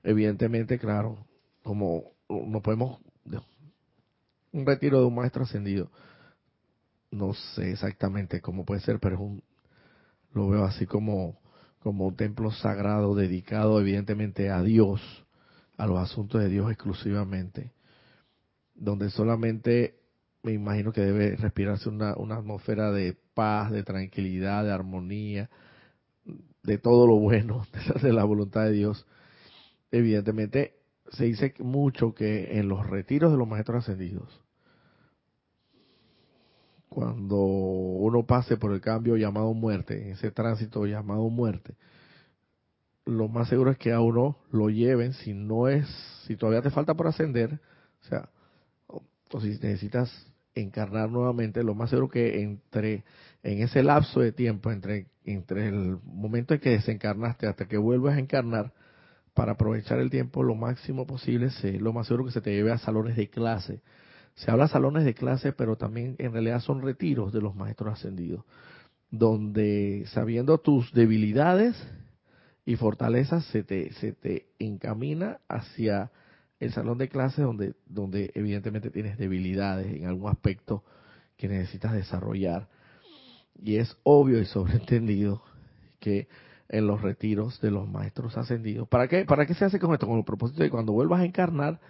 Evidentemente, 0.03 0.79
claro, 0.79 1.27
como 1.63 2.13
no 2.29 2.61
podemos 2.61 3.01
un 4.55 4.65
retiro 4.65 5.01
de 5.01 5.07
un 5.07 5.15
maestro 5.17 5.43
ascendido, 5.43 5.91
no 7.11 7.35
sé 7.35 7.73
exactamente 7.73 8.41
cómo 8.41 8.65
puede 8.65 8.81
ser, 8.81 9.01
pero 9.01 9.17
es 9.17 9.21
un, 9.21 9.43
lo 10.33 10.49
veo 10.49 10.65
así 10.65 10.87
como, 10.87 11.41
como 11.81 12.07
un 12.07 12.15
templo 12.15 12.53
sagrado 12.53 13.17
dedicado 13.17 13.81
evidentemente 13.81 14.51
a 14.51 14.63
Dios, 14.63 15.01
a 15.77 15.87
los 15.87 15.99
asuntos 15.99 16.41
de 16.41 16.49
Dios 16.49 16.71
exclusivamente, 16.71 17.73
donde 18.75 19.11
solamente 19.11 19.97
me 20.43 20.53
imagino 20.53 20.93
que 20.93 21.01
debe 21.01 21.37
respirarse 21.37 21.89
una, 21.89 22.17
una 22.17 22.37
atmósfera 22.37 22.93
de 22.93 23.17
paz, 23.35 23.71
de 23.71 23.83
tranquilidad, 23.83 24.65
de 24.65 24.73
armonía, 24.73 25.51
de 26.63 26.79
todo 26.79 27.07
lo 27.07 27.17
bueno, 27.17 27.67
de 28.03 28.13
la 28.13 28.25
voluntad 28.25 28.65
de 28.65 28.73
Dios. 28.73 29.07
Evidentemente, 29.91 30.75
se 31.11 31.25
dice 31.25 31.55
mucho 31.59 32.15
que 32.15 32.59
en 32.59 32.69
los 32.69 32.87
retiros 32.87 33.33
de 33.33 33.39
los 33.39 33.49
maestros 33.49 33.85
ascendidos, 33.85 34.41
cuando 36.89 37.37
uno 37.37 38.25
pase 38.25 38.57
por 38.57 38.73
el 38.73 38.81
cambio 38.81 39.17
llamado 39.17 39.53
muerte, 39.53 40.11
ese 40.11 40.31
tránsito 40.31 40.87
llamado 40.87 41.29
muerte, 41.29 41.75
lo 43.05 43.29
más 43.29 43.49
seguro 43.49 43.71
es 43.71 43.79
que 43.79 43.93
a 43.93 44.01
uno 44.01 44.39
lo 44.51 44.71
lleven, 44.71 45.13
si 45.13 45.35
no 45.35 45.69
es, 45.69 45.87
si 46.27 46.37
todavía 46.37 46.63
te 46.63 46.71
falta 46.71 46.95
por 46.95 47.07
ascender, 47.07 47.61
o 48.03 48.05
sea, 48.05 48.29
si 49.41 49.49
necesitas 49.49 50.11
encarnar 50.55 51.11
nuevamente, 51.11 51.63
lo 51.65 51.75
más 51.75 51.91
seguro 51.91 52.09
que 52.09 52.43
entre 52.43 53.05
en 53.43 53.63
ese 53.63 53.83
lapso 53.83 54.21
de 54.21 54.33
tiempo 54.33 54.71
entre 54.71 55.07
entre 55.25 55.69
el 55.69 55.99
momento 56.05 56.55
en 56.55 56.61
que 56.61 56.71
desencarnaste 56.71 57.47
hasta 57.47 57.67
que 57.67 57.79
vuelvas 57.79 58.17
a 58.17 58.21
encarnar, 58.21 58.73
para 59.33 59.53
aprovechar 59.53 59.99
el 59.99 60.11
tiempo 60.11 60.43
lo 60.43 60.55
máximo 60.55 61.07
posible, 61.07 61.51
se, 61.51 61.73
lo 61.81 61.93
más 61.93 62.07
seguro 62.07 62.27
que 62.27 62.31
se 62.31 62.41
te 62.41 62.55
lleve 62.55 62.71
a 62.71 62.79
salones 62.79 63.17
de 63.17 63.29
clase. 63.29 63.83
Se 64.35 64.51
habla 64.51 64.69
salones 64.69 65.05
de 65.05 65.15
clase, 65.15 65.53
pero 65.53 65.77
también 65.77 66.15
en 66.19 66.33
realidad 66.33 66.61
son 66.61 66.83
retiros 66.83 67.33
de 67.33 67.41
los 67.41 67.55
maestros 67.57 67.95
ascendidos, 67.95 68.45
donde 69.11 70.05
sabiendo 70.09 70.59
tus 70.59 70.93
debilidades 70.93 71.77
y 72.65 72.77
fortalezas 72.77 73.45
se 73.47 73.65
te, 73.65 73.93
se 73.95 74.13
te 74.13 74.47
encamina 74.59 75.41
hacia 75.49 76.11
el 76.65 76.73
salón 76.73 76.99
de 76.99 77.09
clase 77.09 77.43
donde, 77.43 77.75
donde 77.87 78.31
evidentemente 78.35 78.91
tienes 78.91 79.19
debilidades 79.19 79.87
en 79.95 80.07
algún 80.07 80.31
aspecto 80.31 80.83
que 81.37 81.49
necesitas 81.49 81.93
desarrollar. 81.93 82.69
Y 83.63 83.77
es 83.77 83.97
obvio 84.03 84.41
y 84.41 84.47
sobreentendido 84.47 85.43
que 86.01 86.29
en 86.69 86.87
los 86.87 87.03
retiros 87.03 87.61
de 87.61 87.71
los 87.71 87.89
maestros 87.89 88.37
ascendidos, 88.37 88.89
¿para 88.89 89.07
qué, 89.09 89.25
¿para 89.25 89.47
qué 89.47 89.55
se 89.55 89.65
hace 89.65 89.79
con 89.79 89.93
esto? 89.93 90.07
Con 90.07 90.19
el 90.19 90.25
propósito 90.25 90.63
de 90.63 90.67
que 90.67 90.73
cuando 90.73 90.93
vuelvas 90.93 91.21
a 91.21 91.25
encarnar, 91.25 91.81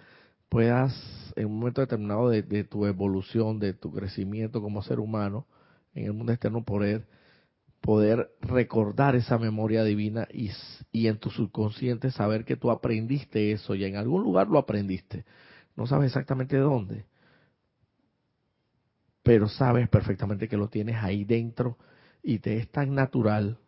puedas 0.49 0.93
en 1.35 1.47
un 1.47 1.59
momento 1.59 1.81
determinado 1.81 2.29
de, 2.29 2.43
de 2.43 2.63
tu 2.63 2.85
evolución, 2.85 3.59
de 3.59 3.73
tu 3.73 3.91
crecimiento 3.91 4.61
como 4.61 4.83
ser 4.83 4.99
humano 4.99 5.47
en 5.93 6.05
el 6.05 6.13
mundo 6.13 6.33
externo, 6.33 6.63
poder 6.63 7.07
poder 7.85 8.31
recordar 8.41 9.15
esa 9.15 9.37
memoria 9.37 9.83
divina 9.83 10.27
y, 10.33 10.49
y, 10.91 11.05
en 11.05 11.19
tu 11.19 11.29
subconsciente 11.29 12.09
saber 12.09 12.43
que 12.43 12.55
tú 12.55 12.71
aprendiste 12.71 13.51
eso 13.51 13.75
y 13.75 13.85
en 13.85 13.95
algún 13.95 14.23
lugar 14.23 14.47
lo 14.47 14.57
aprendiste. 14.57 15.23
No 15.75 15.85
sabes 15.85 16.07
exactamente 16.07 16.57
dónde, 16.57 17.05
pero 19.21 19.47
sabes 19.47 19.87
perfectamente 19.87 20.47
que 20.47 20.57
lo 20.57 20.67
tienes 20.67 20.95
ahí 20.95 21.25
dentro 21.25 21.77
y 22.23 22.39
te 22.39 22.57
es 22.57 22.71
tan 22.71 22.95
natural, 22.95 23.59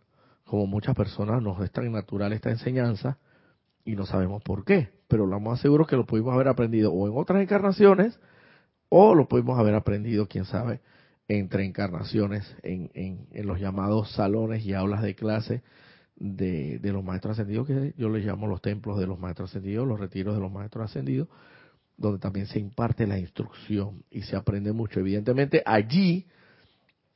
como 0.46 0.66
muchas 0.66 0.96
personas 0.96 1.44
nos 1.44 1.62
es 1.62 1.72
tan 1.72 1.92
natural 1.92 2.34
esta 2.34 2.50
enseñanza 2.50 3.20
y 3.86 3.96
no 3.96 4.08
sabemos 4.08 4.42
por 4.42 4.66
qué, 4.66 4.90
pero 5.08 5.28
lo 5.28 5.40
más 5.40 5.60
seguro 5.60 5.86
que 5.86 5.96
lo 5.96 6.08
pudimos 6.08 6.34
haber 6.34 6.48
aprendido 6.48 6.92
o 6.92 7.08
en 7.08 7.14
otras 7.16 7.40
encarnaciones 7.40 8.20
o 8.90 9.14
lo 9.14 9.28
pudimos 9.28 9.60
haber 9.60 9.76
aprendido, 9.76 10.28
quién 10.28 10.46
sabe, 10.46 10.82
entre 11.28 11.66
encarnaciones 11.66 12.56
en, 12.64 12.90
en, 12.94 13.48
los 13.48 13.60
llamados 13.60 14.12
salones 14.14 14.66
y 14.66 14.74
aulas 14.74 15.02
de 15.02 15.16
clase 15.16 15.62
de, 16.16 16.80
de, 16.80 16.92
los 16.94 17.04
maestros 17.04 17.34
ascendidos, 17.34 17.68
que 17.68 17.94
yo 17.98 18.10
les 18.10 18.26
llamo 18.26 18.48
los 18.48 18.62
templos 18.62 18.98
de 18.98 19.08
los 19.08 19.20
maestros 19.20 19.50
ascendidos, 19.50 19.88
los 19.88 20.00
retiros 20.00 20.36
de 20.36 20.42
los 20.42 20.52
maestros 20.52 20.86
ascendidos, 20.86 21.28
donde 21.98 22.20
también 22.20 22.48
se 22.48 22.60
imparte 22.60 23.06
la 23.06 23.20
instrucción 23.20 24.04
y 24.10 24.22
se 24.22 24.36
aprende 24.36 24.72
mucho. 24.72 25.00
Evidentemente 25.00 25.62
allí, 25.66 26.28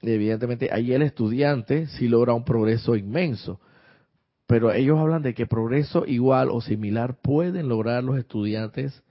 evidentemente 0.02 0.70
allí 0.72 0.94
el 0.94 1.04
estudiante 1.04 1.88
sí 1.88 2.08
logra 2.08 2.34
un 2.34 2.44
progreso 2.44 2.96
inmenso, 2.96 3.62
pero 4.46 4.74
ellos 4.74 5.00
hablan 5.00 5.22
de 5.22 5.34
que 5.34 5.48
progreso 5.48 6.06
igual 6.06 6.50
o 6.52 6.60
similar 6.60 7.22
pueden 7.22 7.70
lograr 7.70 8.04
los 8.04 8.18
estudiantes 8.18 9.02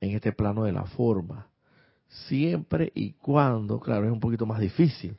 en 0.00 0.12
este 0.12 0.32
plano 0.32 0.64
de 0.64 0.72
la 0.72 0.84
forma 0.84 1.47
siempre 2.08 2.92
y 2.94 3.12
cuando, 3.12 3.80
claro, 3.80 4.06
es 4.06 4.12
un 4.12 4.20
poquito 4.20 4.46
más 4.46 4.60
difícil, 4.60 5.16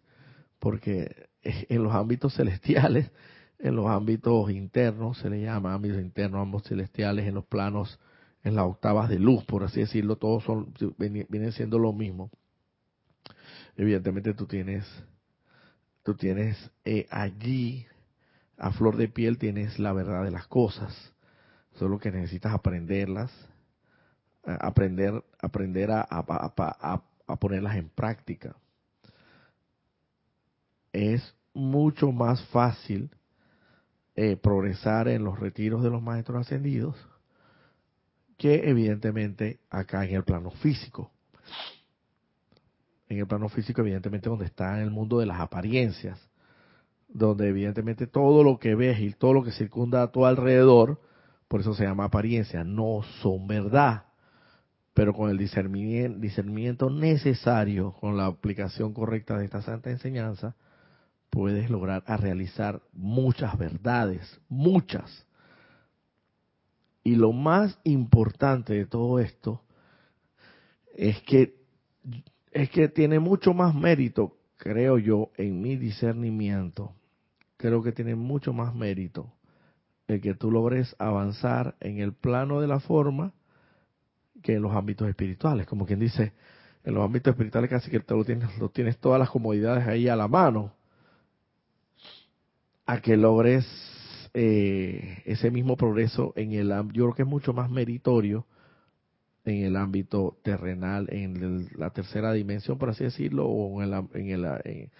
porque 0.59 1.29
en 1.43 1.83
los 1.83 1.93
ámbitos 1.93 2.35
celestiales, 2.35 3.11
en 3.59 3.75
los 3.75 3.87
ámbitos 3.87 4.49
internos, 4.51 5.17
se 5.19 5.29
le 5.29 5.41
llama 5.41 5.73
ámbitos 5.73 6.01
internos, 6.01 6.41
ambos 6.41 6.63
celestiales, 6.63 7.27
en 7.27 7.35
los 7.35 7.45
planos, 7.45 7.99
en 8.43 8.55
las 8.55 8.65
octavas 8.65 9.09
de 9.09 9.19
luz, 9.19 9.43
por 9.45 9.63
así 9.63 9.81
decirlo, 9.81 10.15
todos 10.17 10.43
son, 10.43 10.73
vienen 10.97 11.51
siendo 11.51 11.77
lo 11.77 11.93
mismo. 11.93 12.31
Evidentemente 13.75 14.33
tú 14.33 14.45
tienes, 14.45 14.85
tú 16.03 16.15
tienes 16.15 16.71
eh, 16.85 17.07
allí, 17.09 17.85
a 18.57 18.71
flor 18.71 18.97
de 18.97 19.07
piel, 19.07 19.37
tienes 19.37 19.79
la 19.79 19.93
verdad 19.93 20.23
de 20.23 20.31
las 20.31 20.47
cosas. 20.47 21.13
Solo 21.75 21.97
que 21.97 22.11
necesitas 22.11 22.53
aprenderlas, 22.53 23.31
aprender, 24.43 25.23
aprender 25.39 25.91
a, 25.91 26.07
a, 26.09 27.35
ponerlas 27.39 27.75
en 27.75 27.89
práctica. 27.89 28.55
Es 30.91 31.35
mucho 31.53 32.11
más 32.11 32.43
fácil 32.47 33.09
eh, 34.15 34.37
progresar 34.37 35.07
en 35.07 35.23
los 35.23 35.39
retiros 35.39 35.83
de 35.83 35.89
los 35.89 36.01
maestros 36.01 36.41
ascendidos 36.41 36.95
que 38.37 38.69
evidentemente 38.69 39.59
acá 39.69 40.05
en 40.05 40.15
el 40.15 40.23
plano 40.23 40.49
físico. 40.49 41.11
En 43.09 43.19
el 43.19 43.27
plano 43.27 43.49
físico, 43.49 43.81
evidentemente, 43.81 44.29
donde 44.29 44.45
está 44.45 44.77
en 44.77 44.83
el 44.83 44.91
mundo 44.91 45.19
de 45.19 45.25
las 45.25 45.41
apariencias, 45.41 46.17
donde 47.09 47.49
evidentemente 47.49 48.07
todo 48.07 48.43
lo 48.43 48.57
que 48.57 48.75
ves 48.75 48.99
y 48.99 49.11
todo 49.11 49.33
lo 49.33 49.43
que 49.43 49.51
circunda 49.51 50.03
a 50.03 50.11
tu 50.11 50.25
alrededor, 50.25 51.01
por 51.49 51.59
eso 51.59 51.73
se 51.73 51.83
llama 51.83 52.05
apariencia, 52.05 52.63
no 52.63 53.01
son 53.21 53.45
verdad 53.47 54.08
pero 54.99 55.13
con 55.13 55.29
el 55.29 55.37
discernimiento, 55.37 56.89
necesario, 56.89 57.93
con 57.93 58.17
la 58.17 58.25
aplicación 58.25 58.93
correcta 58.93 59.37
de 59.37 59.45
esta 59.45 59.61
santa 59.61 59.89
enseñanza, 59.91 60.57
puedes 61.29 61.69
lograr 61.69 62.03
realizar 62.17 62.81
muchas 62.91 63.57
verdades, 63.57 64.41
muchas. 64.49 65.25
Y 67.01 67.15
lo 67.15 67.31
más 67.31 67.79
importante 67.85 68.73
de 68.73 68.87
todo 68.87 69.19
esto 69.19 69.63
es 70.97 71.21
que 71.21 71.55
es 72.51 72.69
que 72.69 72.89
tiene 72.89 73.19
mucho 73.19 73.53
más 73.53 73.73
mérito, 73.73 74.35
creo 74.57 74.97
yo, 74.97 75.31
en 75.37 75.61
mi 75.61 75.77
discernimiento. 75.77 76.93
Creo 77.55 77.81
que 77.83 77.93
tiene 77.93 78.15
mucho 78.15 78.51
más 78.51 78.75
mérito 78.75 79.31
el 80.09 80.19
que 80.19 80.33
tú 80.33 80.51
logres 80.51 80.93
avanzar 80.99 81.77
en 81.79 81.99
el 81.99 82.11
plano 82.11 82.59
de 82.59 82.67
la 82.67 82.81
forma 82.81 83.31
que 84.41 84.53
en 84.55 84.61
los 84.61 84.73
ámbitos 84.73 85.07
espirituales. 85.07 85.67
Como 85.67 85.85
quien 85.85 85.99
dice, 85.99 86.33
en 86.83 86.93
los 86.93 87.03
ámbitos 87.03 87.31
espirituales 87.31 87.69
casi 87.69 87.91
que 87.91 88.03
lo 88.07 88.23
tienes, 88.23 88.57
lo 88.57 88.69
tienes 88.69 88.97
todas 88.97 89.19
las 89.19 89.29
comodidades 89.29 89.87
ahí 89.87 90.07
a 90.07 90.15
la 90.15 90.27
mano. 90.27 90.73
A 92.85 93.01
que 93.01 93.17
logres 93.17 93.65
eh, 94.33 95.21
ese 95.25 95.51
mismo 95.51 95.75
progreso 95.77 96.33
en 96.35 96.53
el 96.53 96.69
yo 96.93 97.05
creo 97.05 97.13
que 97.13 97.21
es 97.23 97.27
mucho 97.27 97.53
más 97.53 97.69
meritorio 97.69 98.45
en 99.45 99.63
el 99.63 99.75
ámbito 99.75 100.37
terrenal, 100.43 101.07
en 101.11 101.69
la 101.75 101.89
tercera 101.91 102.33
dimensión, 102.33 102.77
por 102.77 102.89
así 102.89 103.03
decirlo, 103.03 103.47
o 103.47 103.81
en, 103.81 103.93
en, 104.13 104.29
el, 104.29 104.45
en 104.45 104.91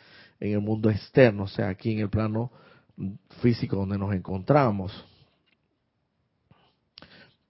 el 0.53 0.61
mundo 0.61 0.89
externo, 0.89 1.43
o 1.43 1.47
sea, 1.47 1.69
aquí 1.69 1.91
en 1.91 1.99
el 1.99 2.09
plano 2.09 2.51
físico 3.41 3.75
donde 3.75 3.97
nos 3.97 4.13
encontramos. 4.13 5.05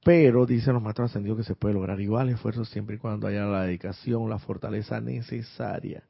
Pero 0.04 0.46
dicen 0.46 0.74
los 0.74 0.84
maestros 0.84 1.12
ascendidos 1.12 1.40
que 1.40 1.44
se 1.44 1.56
puede 1.56 1.74
lograr 1.74 2.00
igual 2.00 2.30
esfuerzo 2.30 2.64
siempre 2.66 2.96
y 2.96 3.00
cuando 3.00 3.28
haya 3.28 3.46
la 3.46 3.64
dedicación, 3.64 4.30
la 4.30 4.40
fortaleza 4.40 5.02
necesaria. 5.02 6.04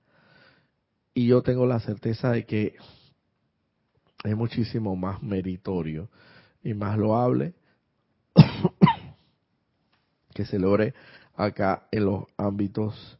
Y 1.13 1.27
yo 1.27 1.41
tengo 1.41 1.65
la 1.65 1.79
certeza 1.79 2.31
de 2.31 2.45
que 2.45 2.75
es 4.23 4.35
muchísimo 4.35 4.95
más 4.95 5.23
meritorio 5.23 6.09
y 6.63 6.73
más 6.73 6.97
loable 6.97 7.53
que 10.33 10.45
se 10.45 10.59
logre 10.59 10.93
acá 11.35 11.87
en 11.91 12.05
los 12.05 12.25
ámbitos 12.37 13.19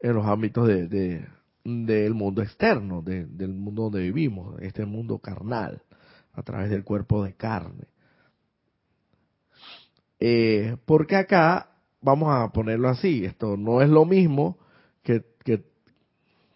en 0.00 0.14
los 0.14 0.26
ámbitos 0.26 0.68
de, 0.68 1.26
del 1.64 2.12
mundo 2.12 2.42
externo, 2.42 3.00
del 3.00 3.54
mundo 3.54 3.84
donde 3.84 4.02
vivimos, 4.02 4.60
este 4.60 4.84
mundo 4.84 5.18
carnal, 5.18 5.80
a 6.34 6.42
través 6.42 6.68
del 6.68 6.84
cuerpo 6.84 7.24
de 7.24 7.32
carne. 7.32 7.86
Eh, 10.26 10.78
porque 10.86 11.16
acá, 11.16 11.68
vamos 12.00 12.30
a 12.34 12.50
ponerlo 12.50 12.88
así, 12.88 13.26
esto 13.26 13.58
no 13.58 13.82
es 13.82 13.90
lo 13.90 14.06
mismo 14.06 14.56
que, 15.02 15.22
que, 15.44 15.62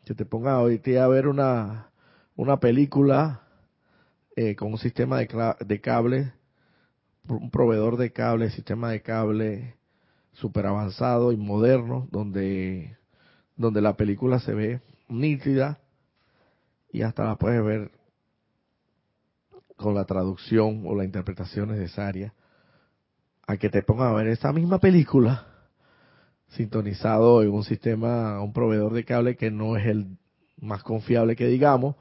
te 0.07 0.25
ponga 0.25 0.59
hoy 0.59 0.81
a 0.97 1.07
ver 1.07 1.29
una, 1.29 1.91
una 2.35 2.61
película 2.61 3.43
eh, 4.37 4.57
con 4.57 4.73
un 4.73 4.79
sistema 4.79 5.19
de, 5.19 5.55
de 5.67 5.81
cable, 5.83 6.33
un 7.29 7.51
proveedor 7.51 7.99
de 7.99 8.11
cable, 8.11 8.49
sistema 8.49 8.91
de 8.91 9.03
cable 9.03 9.77
super 10.33 10.65
avanzado 10.65 11.31
y 11.31 11.37
moderno, 11.37 12.09
donde, 12.11 12.97
donde 13.55 13.83
la 13.83 13.99
película 13.99 14.41
se 14.41 14.55
ve 14.55 14.81
nítida 15.09 15.79
y 16.91 17.03
hasta 17.03 17.25
la 17.25 17.37
puedes 17.37 17.63
ver 17.63 17.91
con 19.77 19.95
la 19.95 20.07
traducción 20.07 20.85
o 20.87 20.95
la 20.95 21.05
interpretación 21.05 21.69
necesaria 21.69 22.33
a 23.49 23.57
que 23.57 23.71
te 23.71 23.83
pongan 23.83 24.09
a 24.09 24.13
ver 24.13 24.29
esa 24.29 24.53
misma 24.53 24.79
película 24.79 25.47
sintonizado 26.49 27.43
en 27.43 27.51
un 27.51 27.65
sistema, 27.65 28.43
un 28.43 28.53
proveedor 28.53 28.93
de 28.93 29.05
cable 29.05 29.37
que 29.37 29.51
no 29.51 29.77
es 29.79 29.87
el 29.87 30.19
más 30.61 30.83
confiable 30.83 31.35
que 31.35 31.47
digamos, 31.47 31.97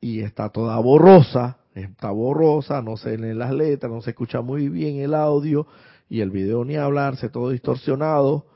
y 0.00 0.20
está 0.20 0.48
toda 0.48 0.76
borrosa, 0.80 1.58
está 1.74 2.10
borrosa, 2.10 2.82
no 2.82 2.96
se 2.96 3.16
leen 3.16 3.38
las 3.38 3.52
letras, 3.52 3.90
no 3.90 4.02
se 4.02 4.10
escucha 4.10 4.40
muy 4.40 4.68
bien 4.68 4.96
el 4.96 5.14
audio, 5.14 5.66
y 6.08 6.22
el 6.22 6.30
video 6.30 6.64
ni 6.64 6.74
hablarse, 6.74 7.28
todo 7.28 7.50
distorsionado, 7.50 8.46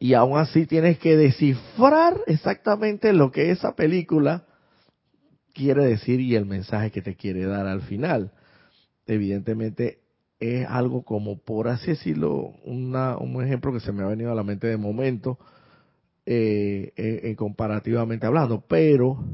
y 0.00 0.14
aún 0.14 0.38
así 0.38 0.66
tienes 0.66 0.98
que 0.98 1.16
descifrar 1.16 2.20
exactamente 2.26 3.12
lo 3.12 3.30
que 3.30 3.52
esa 3.52 3.76
película 3.76 4.46
quiere 5.54 5.84
decir 5.84 6.20
y 6.20 6.34
el 6.34 6.44
mensaje 6.44 6.90
que 6.90 7.02
te 7.02 7.14
quiere 7.14 7.46
dar 7.46 7.68
al 7.68 7.82
final. 7.82 8.32
Evidentemente 9.06 10.00
es 10.38 10.66
algo 10.68 11.02
como, 11.02 11.38
por 11.38 11.68
así 11.68 11.88
decirlo, 11.88 12.52
una, 12.64 13.16
un 13.16 13.42
ejemplo 13.42 13.72
que 13.72 13.80
se 13.80 13.92
me 13.92 14.02
ha 14.02 14.06
venido 14.06 14.32
a 14.32 14.34
la 14.34 14.42
mente 14.42 14.66
de 14.66 14.76
momento, 14.76 15.38
eh, 16.26 16.92
eh, 16.96 17.36
comparativamente 17.36 18.26
hablando, 18.26 18.60
pero, 18.66 19.24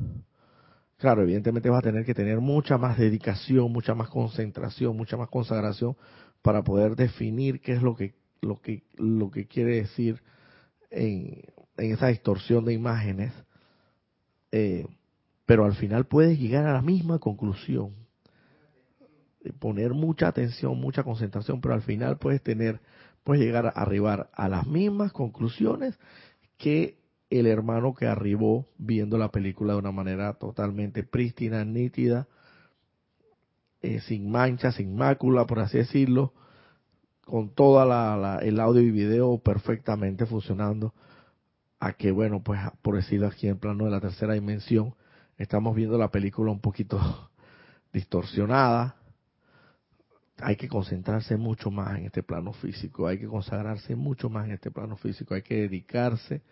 claro, 0.99 1.23
evidentemente 1.23 1.71
vas 1.71 1.81
a 1.81 1.89
tener 1.89 2.05
que 2.05 2.15
tener 2.15 2.41
mucha 2.41 2.79
más 2.79 2.99
dedicación, 2.99 3.73
mucha 3.73 3.95
más 3.95 4.09
concentración, 4.09 4.97
mucha 4.97 5.17
más 5.17 5.29
consagración 5.29 5.97
para 6.43 6.63
poder 6.63 6.97
definir 6.97 7.61
qué 7.61 7.73
es 7.73 7.83
lo 7.83 7.97
que, 7.97 8.15
lo 8.41 8.61
que, 8.61 8.83
lo 8.97 9.31
que 9.31 9.47
quiere 9.47 9.77
decir 9.77 10.21
en, 10.91 11.43
en 11.79 11.93
esa 11.93 12.09
distorsión 12.09 12.65
de 12.65 12.75
imágenes, 12.75 13.33
eh, 14.53 14.87
pero 15.47 15.65
al 15.65 15.75
final 15.75 16.05
puedes 16.07 16.39
llegar 16.39 16.67
a 16.67 16.75
la 16.75 16.83
misma 16.83 17.19
conclusión 17.19 18.02
poner 19.59 19.93
mucha 19.93 20.29
atención, 20.29 20.79
mucha 20.79 21.03
concentración, 21.03 21.61
pero 21.61 21.75
al 21.75 21.83
final 21.83 22.19
puedes 22.19 22.43
tener 22.43 22.81
puedes 23.25 23.45
llegar 23.45 23.67
a 23.67 23.71
arribar 23.71 24.31
a 24.35 24.49
las 24.49 24.67
mismas 24.67 25.13
conclusiones 25.13 25.99
que 26.59 26.99
el 27.31 27.47
hermano 27.47 27.95
que 27.95 28.07
arribó 28.07 28.67
viendo 28.79 29.17
la 29.17 29.31
película 29.31 29.73
de 29.73 29.79
una 29.79 29.93
manera 29.93 30.35
totalmente 30.35 31.03
prístina, 31.03 31.65
nítida, 31.65 32.29
eh, 33.81 34.01
sin 34.01 34.31
mancha, 34.31 34.71
sin 34.71 34.95
mácula, 34.95 35.47
por 35.47 35.61
así 35.61 35.79
decirlo, 35.79 36.35
con 37.25 37.55
toda 37.55 37.87
la, 37.87 38.39
el 38.43 38.61
audio 38.61 38.83
y 38.83 38.91
video 38.91 39.39
perfectamente 39.39 40.27
funcionando, 40.27 40.93
a 41.81 41.95
que 41.95 42.13
bueno, 42.13 42.43
pues 42.43 42.61
por 42.83 42.97
decirlo 42.97 43.29
aquí 43.29 43.49
en 43.49 43.59
plano 43.59 43.87
de 43.87 43.91
la 43.91 44.01
tercera 44.01 44.35
dimensión, 44.35 44.95
estamos 45.39 45.75
viendo 45.75 45.97
la 45.99 46.11
película 46.11 46.53
un 46.53 46.61
poquito 46.61 47.01
distorsionada. 47.93 48.97
Hay 50.39 50.57
que 50.57 50.69
concentrarse 50.69 51.37
mucho 51.37 51.71
más 51.71 51.99
en 51.99 52.07
este 52.07 52.23
plano 52.23 52.53
físico, 52.53 53.07
hay 53.07 53.19
que 53.19 53.27
consagrarse 53.27 53.95
mucho 53.95 54.29
más 54.31 54.47
en 54.47 54.53
este 54.53 54.71
plano 54.71 54.97
físico, 54.97 55.35
hay 55.35 55.43
que 55.43 55.63
dedicarse, 55.63 56.43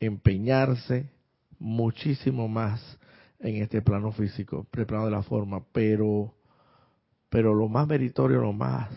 empeñarse 0.00 1.10
muchísimo 1.58 2.48
más 2.48 2.98
en 3.38 3.62
este 3.62 3.82
plano 3.82 4.12
físico, 4.12 4.66
el 4.72 4.86
plano 4.86 5.04
de 5.06 5.10
la 5.10 5.22
forma, 5.22 5.62
pero 5.72 6.34
pero 7.30 7.54
lo 7.54 7.68
más 7.68 7.86
meritorio, 7.86 8.40
lo 8.40 8.52
más 8.52 8.90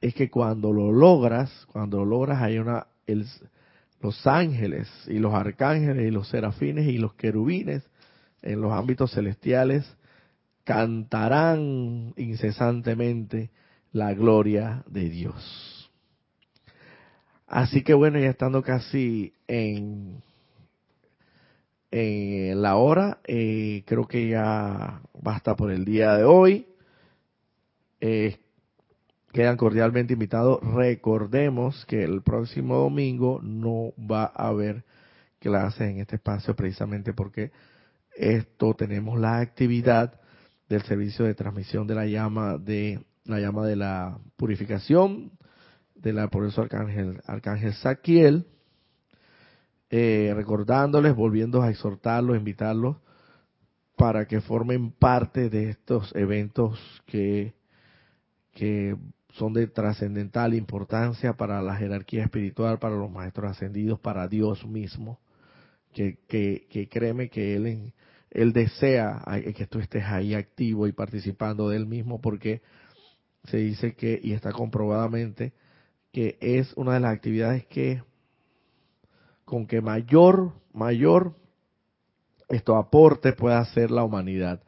es 0.00 0.14
que 0.14 0.30
cuando 0.30 0.72
lo 0.72 0.92
logras, 0.92 1.66
cuando 1.72 1.98
lo 1.98 2.04
logras 2.06 2.40
hay 2.40 2.58
una 2.58 2.86
el, 3.06 3.26
los 4.00 4.26
ángeles 4.26 4.88
y 5.08 5.18
los 5.18 5.34
arcángeles 5.34 6.06
y 6.06 6.10
los 6.10 6.28
serafines 6.28 6.86
y 6.86 6.98
los 6.98 7.14
querubines 7.14 7.84
en 8.42 8.60
los 8.60 8.72
ámbitos 8.72 9.12
celestiales 9.12 9.84
cantarán 10.64 12.14
incesantemente 12.16 13.50
la 13.92 14.14
gloria 14.14 14.84
de 14.86 15.08
Dios. 15.08 15.90
Así 17.46 17.82
que 17.82 17.94
bueno, 17.94 18.18
ya 18.18 18.30
estando 18.30 18.62
casi 18.62 19.32
en, 19.48 20.22
la 21.90 22.76
hora, 22.76 23.18
eh, 23.26 23.82
creo 23.86 24.06
que 24.06 24.28
ya 24.28 25.02
basta 25.20 25.56
por 25.56 25.72
el 25.72 25.84
día 25.84 26.14
de 26.14 26.24
hoy. 26.24 26.66
Eh, 28.00 28.38
quedan 29.32 29.56
cordialmente 29.56 30.12
invitados. 30.12 30.60
Recordemos 30.62 31.84
que 31.86 32.04
el 32.04 32.22
próximo 32.22 32.76
domingo 32.76 33.40
no 33.42 33.92
va 33.98 34.30
a 34.32 34.48
haber 34.48 34.84
clases 35.40 35.90
en 35.90 35.98
este 35.98 36.16
espacio 36.16 36.54
precisamente 36.54 37.12
porque 37.12 37.50
esto 38.16 38.74
tenemos 38.74 39.18
la 39.18 39.38
actividad 39.38 40.19
del 40.70 40.82
servicio 40.82 41.26
de 41.26 41.34
transmisión 41.34 41.86
de 41.86 41.94
la 41.94 42.06
llama 42.06 42.56
de 42.56 43.04
la 43.24 43.38
llama 43.40 43.66
de 43.66 43.76
la 43.76 44.18
purificación 44.36 45.32
de 45.94 46.14
la 46.14 46.28
por 46.28 46.46
eso 46.46 46.62
arcángel 46.62 47.20
arcángel 47.26 47.74
Saquiel 47.74 48.46
eh, 49.90 50.32
recordándoles 50.34 51.14
volviendo 51.14 51.60
a 51.60 51.68
exhortarlos 51.68 52.38
invitarlos 52.38 52.96
para 53.96 54.24
que 54.26 54.40
formen 54.40 54.92
parte 54.92 55.50
de 55.50 55.68
estos 55.68 56.14
eventos 56.16 56.80
que 57.04 57.52
que 58.52 58.96
son 59.32 59.52
de 59.52 59.66
trascendental 59.66 60.54
importancia 60.54 61.34
para 61.34 61.62
la 61.62 61.76
jerarquía 61.76 62.24
espiritual, 62.24 62.78
para 62.78 62.96
los 62.96 63.10
maestros 63.10 63.50
ascendidos, 63.50 64.00
para 64.00 64.26
Dios 64.28 64.66
mismo, 64.66 65.20
que, 65.92 66.18
que, 66.28 66.88
créeme 66.90 67.28
que 67.28 67.54
Él, 67.54 67.92
él 68.30 68.52
desea 68.52 69.22
que 69.56 69.66
tú 69.66 69.80
estés 69.80 70.04
ahí 70.04 70.34
activo 70.34 70.86
y 70.86 70.92
participando 70.92 71.68
de 71.68 71.76
Él 71.76 71.86
mismo, 71.86 72.20
porque 72.20 72.62
se 73.44 73.56
dice 73.56 73.94
que, 73.94 74.20
y 74.22 74.32
está 74.32 74.52
comprobadamente, 74.52 75.52
que 76.12 76.38
es 76.40 76.72
una 76.74 76.94
de 76.94 77.00
las 77.00 77.12
actividades 77.12 77.66
que 77.66 78.02
con 79.44 79.66
que 79.66 79.80
mayor, 79.80 80.52
mayor 80.72 81.34
esto 82.48 82.76
aporte 82.76 83.32
puede 83.32 83.56
hacer 83.56 83.90
la 83.90 84.04
humanidad, 84.04 84.62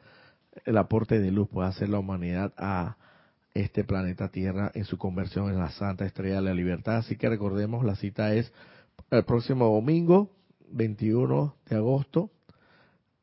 el 0.65 0.77
aporte 0.77 1.19
de 1.19 1.31
luz 1.31 1.47
puede 1.49 1.69
hacer 1.69 1.89
la 1.89 1.99
humanidad 1.99 2.53
a, 2.57 2.97
este 3.53 3.83
planeta 3.83 4.29
Tierra 4.29 4.71
en 4.73 4.85
su 4.85 4.97
conversión 4.97 5.49
en 5.49 5.59
la 5.59 5.69
Santa 5.71 6.05
Estrella 6.05 6.35
de 6.35 6.41
la 6.41 6.53
Libertad. 6.53 6.97
Así 6.97 7.17
que 7.17 7.29
recordemos, 7.29 7.85
la 7.85 7.95
cita 7.95 8.33
es 8.33 8.51
el 9.11 9.23
próximo 9.25 9.65
domingo, 9.65 10.31
21 10.71 11.55
de 11.69 11.75
agosto, 11.75 12.31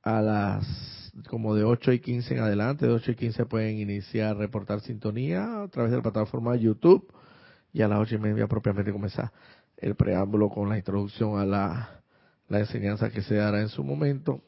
a 0.02 0.20
las 0.20 0.90
como 1.28 1.54
de 1.54 1.64
8 1.64 1.92
y 1.92 2.00
15 2.00 2.34
en 2.34 2.40
adelante, 2.40 2.86
de 2.86 2.92
8 2.92 3.12
y 3.12 3.14
15 3.16 3.46
pueden 3.46 3.78
iniciar 3.78 4.36
reportar 4.36 4.80
sintonía 4.80 5.62
a 5.62 5.68
través 5.68 5.90
de 5.90 5.98
la 5.98 6.02
plataforma 6.02 6.52
de 6.52 6.60
YouTube 6.60 7.12
y 7.72 7.82
a 7.82 7.88
las 7.88 7.98
8 7.98 8.16
y 8.16 8.18
media 8.18 8.46
propiamente 8.46 8.92
comenzar 8.92 9.32
el 9.76 9.94
preámbulo 9.94 10.48
con 10.48 10.68
la 10.68 10.76
introducción 10.76 11.38
a 11.38 11.44
la, 11.44 12.02
la 12.48 12.60
enseñanza 12.60 13.10
que 13.10 13.22
se 13.22 13.36
dará 13.36 13.60
en 13.60 13.68
su 13.68 13.82
momento 13.82 14.42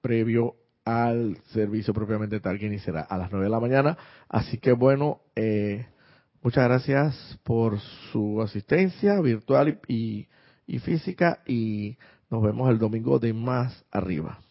previo 0.00 0.56
al 0.84 1.36
servicio 1.52 1.92
propiamente 1.92 2.38
tal 2.38 2.58
que 2.58 2.66
iniciará 2.66 3.00
a 3.00 3.18
las 3.18 3.30
9 3.30 3.44
de 3.46 3.50
la 3.50 3.60
mañana. 3.60 3.98
Así 4.28 4.58
que 4.58 4.72
bueno, 4.72 5.20
eh, 5.34 5.86
muchas 6.42 6.64
gracias 6.64 7.38
por 7.42 7.80
su 8.12 8.40
asistencia 8.40 9.20
virtual 9.20 9.80
y, 9.88 10.28
y 10.66 10.78
física 10.78 11.40
y 11.44 11.98
nos 12.30 12.42
vemos 12.42 12.70
el 12.70 12.78
domingo 12.78 13.18
de 13.18 13.32
más 13.32 13.84
arriba. 13.90 14.45